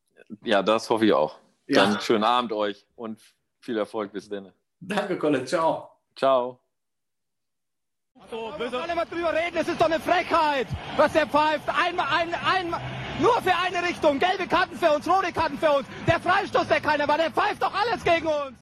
Ja, 0.43 0.61
das 0.61 0.91
hoffe 0.91 1.07
ich 1.07 1.12
auch. 1.12 1.39
Ja. 1.68 1.85
Dann 1.85 2.01
schönen 2.01 2.24
Abend 2.24 2.53
euch 2.53 2.85
und 2.97 3.20
viel 3.61 3.78
Erfolg 3.78 4.12
bis 4.12 4.28
dann. 4.28 4.53
Danke, 4.80 5.16
Colin. 5.18 5.47
Ciao. 5.47 5.89
Ciao. 6.16 6.64
So, 8.31 8.53
wir 8.57 8.59
müssen 8.59 8.77
alle 8.77 8.95
mal 8.95 9.05
drüber 9.05 9.33
reden, 9.33 9.57
es 9.57 9.69
ist 9.69 9.81
doch 9.81 9.87
eine 9.87 9.99
Frechheit, 9.99 10.69
was 10.97 11.12
der 11.12 11.27
pfeift. 11.27 11.69
Einmal, 11.69 12.07
ein, 12.11 12.33
einmal, 12.35 12.81
nur 13.21 13.43
für 13.43 13.55
eine 13.55 13.87
Richtung. 13.87 14.19
Gelbe 14.19 14.47
Karten 14.47 14.77
für 14.77 14.93
uns, 14.93 15.07
rote 15.09 15.33
Karten 15.33 15.59
für 15.59 15.71
uns. 15.71 15.87
Der 16.07 16.21
Freistoß, 16.21 16.69
der 16.69 16.81
keiner 16.81 17.09
war, 17.09 17.19
der 17.19 17.31
pfeift 17.31 17.62
doch 17.62 17.75
alles 17.75 18.03
gegen 18.05 18.27
uns. 18.27 18.57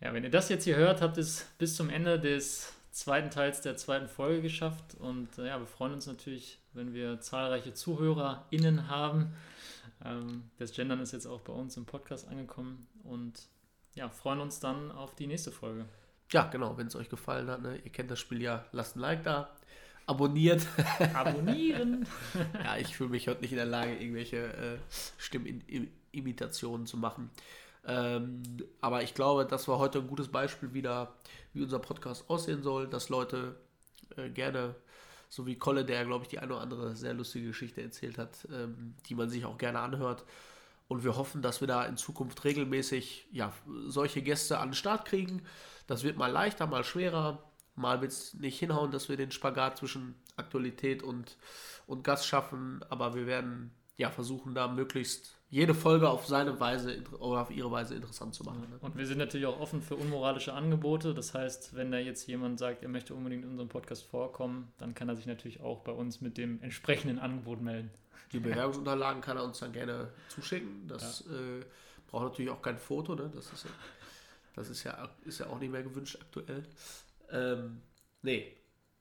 Ja, 0.00 0.12
wenn 0.12 0.24
ihr 0.24 0.30
das 0.30 0.48
jetzt 0.50 0.64
hier 0.64 0.76
hört, 0.76 1.00
habt 1.00 1.16
ihr 1.16 1.22
es 1.22 1.46
bis 1.58 1.74
zum 1.74 1.90
Ende 1.90 2.20
des 2.20 2.72
zweiten 2.90 3.30
Teils 3.30 3.60
der 3.60 3.76
zweiten 3.76 4.08
Folge 4.08 4.42
geschafft. 4.42 4.94
Und 4.98 5.38
äh, 5.38 5.48
ja, 5.48 5.58
wir 5.58 5.66
freuen 5.66 5.94
uns 5.94 6.06
natürlich, 6.06 6.58
wenn 6.72 6.92
wir 6.92 7.20
zahlreiche 7.20 7.74
ZuhörerInnen 7.74 8.88
haben. 8.88 9.34
Ähm, 10.04 10.50
das 10.58 10.72
Gendern 10.72 11.00
ist 11.00 11.12
jetzt 11.12 11.26
auch 11.26 11.40
bei 11.40 11.52
uns 11.52 11.76
im 11.76 11.86
Podcast 11.86 12.28
angekommen 12.28 12.86
und 13.04 13.48
ja, 13.94 14.08
freuen 14.08 14.40
uns 14.40 14.60
dann 14.60 14.92
auf 14.92 15.14
die 15.14 15.26
nächste 15.26 15.50
Folge. 15.50 15.86
Ja, 16.32 16.46
genau, 16.46 16.76
wenn 16.76 16.86
es 16.86 16.94
euch 16.94 17.08
gefallen 17.08 17.50
hat, 17.50 17.62
ne? 17.62 17.78
ihr 17.84 17.90
kennt 17.90 18.10
das 18.10 18.20
Spiel 18.20 18.40
ja, 18.40 18.64
lasst 18.72 18.96
ein 18.96 19.00
Like 19.00 19.24
da, 19.24 19.50
abonniert. 20.06 20.66
Abonnieren! 21.14 22.06
ja, 22.64 22.76
ich 22.76 22.96
fühle 22.96 23.10
mich 23.10 23.28
heute 23.28 23.40
nicht 23.40 23.52
in 23.52 23.58
der 23.58 23.66
Lage, 23.66 23.96
irgendwelche 23.96 24.36
äh, 24.36 24.78
Stimmenimitationen 25.18 26.86
zu 26.86 26.96
machen. 26.96 27.30
Ähm, 27.86 28.42
aber 28.80 29.02
ich 29.02 29.14
glaube, 29.14 29.46
das 29.46 29.66
war 29.68 29.78
heute 29.78 30.00
ein 30.00 30.06
gutes 30.06 30.28
Beispiel 30.28 30.74
wieder, 30.74 31.14
wie 31.52 31.62
unser 31.62 31.78
Podcast 31.78 32.28
aussehen 32.28 32.62
soll, 32.62 32.86
dass 32.88 33.08
Leute 33.08 33.56
äh, 34.16 34.28
gerne, 34.28 34.74
so 35.28 35.46
wie 35.46 35.56
Kolle, 35.56 35.84
der, 35.84 36.04
glaube 36.04 36.24
ich, 36.24 36.28
die 36.28 36.38
eine 36.38 36.52
oder 36.52 36.62
andere 36.62 36.94
sehr 36.94 37.14
lustige 37.14 37.48
Geschichte 37.48 37.82
erzählt 37.82 38.18
hat, 38.18 38.46
ähm, 38.52 38.94
die 39.06 39.14
man 39.14 39.30
sich 39.30 39.44
auch 39.44 39.58
gerne 39.58 39.80
anhört. 39.80 40.24
Und 40.88 41.04
wir 41.04 41.16
hoffen, 41.16 41.40
dass 41.40 41.60
wir 41.60 41.68
da 41.68 41.84
in 41.84 41.96
Zukunft 41.96 42.44
regelmäßig 42.44 43.28
ja, 43.30 43.52
solche 43.86 44.22
Gäste 44.22 44.58
an 44.58 44.70
den 44.70 44.74
Start 44.74 45.06
kriegen. 45.06 45.42
Das 45.90 46.04
wird 46.04 46.16
mal 46.16 46.30
leichter, 46.30 46.68
mal 46.68 46.84
schwerer. 46.84 47.42
Mal 47.74 48.00
wird 48.00 48.12
es 48.12 48.34
nicht 48.34 48.60
hinhauen, 48.60 48.92
dass 48.92 49.08
wir 49.08 49.16
den 49.16 49.32
Spagat 49.32 49.78
zwischen 49.78 50.14
Aktualität 50.36 51.02
und, 51.02 51.36
und 51.88 52.04
Gast 52.04 52.28
schaffen. 52.28 52.80
Aber 52.90 53.16
wir 53.16 53.26
werden 53.26 53.72
ja 53.96 54.08
versuchen, 54.08 54.54
da 54.54 54.68
möglichst 54.68 55.34
jede 55.48 55.74
Folge 55.74 56.08
auf 56.08 56.28
seine 56.28 56.60
Weise 56.60 57.02
oder 57.18 57.40
auf 57.40 57.50
ihre 57.50 57.72
Weise 57.72 57.96
interessant 57.96 58.36
zu 58.36 58.44
machen. 58.44 58.60
Ne? 58.70 58.78
Und 58.80 58.96
wir 58.96 59.04
sind 59.04 59.18
natürlich 59.18 59.46
auch 59.46 59.58
offen 59.58 59.82
für 59.82 59.96
unmoralische 59.96 60.52
Angebote. 60.52 61.12
Das 61.12 61.34
heißt, 61.34 61.74
wenn 61.74 61.90
da 61.90 61.98
jetzt 61.98 62.28
jemand 62.28 62.60
sagt, 62.60 62.84
er 62.84 62.88
möchte 62.88 63.12
unbedingt 63.12 63.42
in 63.42 63.50
unserem 63.50 63.68
Podcast 63.68 64.04
vorkommen, 64.04 64.72
dann 64.78 64.94
kann 64.94 65.08
er 65.08 65.16
sich 65.16 65.26
natürlich 65.26 65.60
auch 65.60 65.80
bei 65.80 65.90
uns 65.90 66.20
mit 66.20 66.38
dem 66.38 66.62
entsprechenden 66.62 67.18
Angebot 67.18 67.62
melden. 67.62 67.90
Die 68.30 68.38
Bewerbungsunterlagen 68.38 69.22
kann 69.22 69.38
er 69.38 69.42
uns 69.42 69.58
dann 69.58 69.72
gerne 69.72 70.10
zuschicken. 70.28 70.86
Das 70.86 71.24
ja. 71.26 71.34
äh, 71.34 71.64
braucht 72.06 72.26
natürlich 72.26 72.52
auch 72.52 72.62
kein 72.62 72.78
Foto. 72.78 73.16
Ne? 73.16 73.28
Das, 73.34 73.52
ist 73.52 73.64
ja, 73.64 73.70
das 74.54 74.68
ist, 74.70 74.84
ja, 74.84 75.08
ist 75.24 75.38
ja 75.40 75.46
auch 75.46 75.58
nicht 75.58 75.70
mehr 75.72 75.82
gewünscht 75.82 76.18
aktuell. 76.20 76.64
Ähm, 77.30 77.82
nee, 78.22 78.56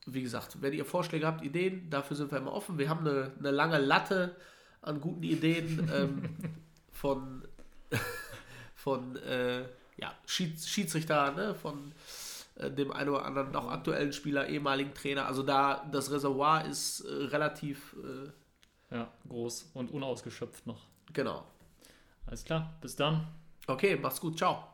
wie 0.06 0.22
gesagt, 0.24 0.62
wenn 0.62 0.74
ihr 0.74 0.86
Vorschläge 0.86 1.26
habt, 1.28 1.44
Ideen, 1.44 1.90
dafür 1.90 2.16
sind 2.16 2.32
wir 2.32 2.38
immer 2.40 2.54
offen. 2.54 2.78
Wir 2.78 2.90
haben 2.90 3.08
eine, 3.08 3.34
eine 3.40 3.52
lange 3.52 3.78
Latte 3.80 4.36
an 4.82 5.02
guten 5.02 5.24
Ideen 5.24 5.90
ähm, 5.94 6.36
von, 6.92 7.48
von 8.76 9.16
äh, 9.18 9.64
ja, 9.98 10.14
Schieds 10.26 10.68
Schiedsrichter, 10.70 11.32
ne? 11.34 11.56
von 11.56 11.94
äh, 12.56 12.72
dem 12.72 12.92
einen 12.92 13.10
oder 13.10 13.26
anderen 13.26 13.52
noch 13.52 13.70
aktuellen 13.70 14.14
Spieler, 14.14 14.48
ehemaligen 14.48 14.94
Trainer. 14.94 15.26
Also 15.28 15.44
da 15.44 15.88
das 15.92 16.12
Reservoir 16.12 16.66
ist 16.66 17.02
äh, 17.02 17.08
relativ 17.26 17.96
äh, 18.04 18.32
Ja, 18.92 19.12
groß 19.28 19.72
und 19.74 19.92
unausgeschöpft 19.92 20.66
noch. 20.68 20.88
genau. 21.14 21.46
Alles 22.26 22.44
klar, 22.46 22.78
bis 22.82 22.96
dann. 22.96 23.28
Okay, 23.68 23.98
mach's 24.02 24.20
gut, 24.22 24.38
ciao. 24.38 24.70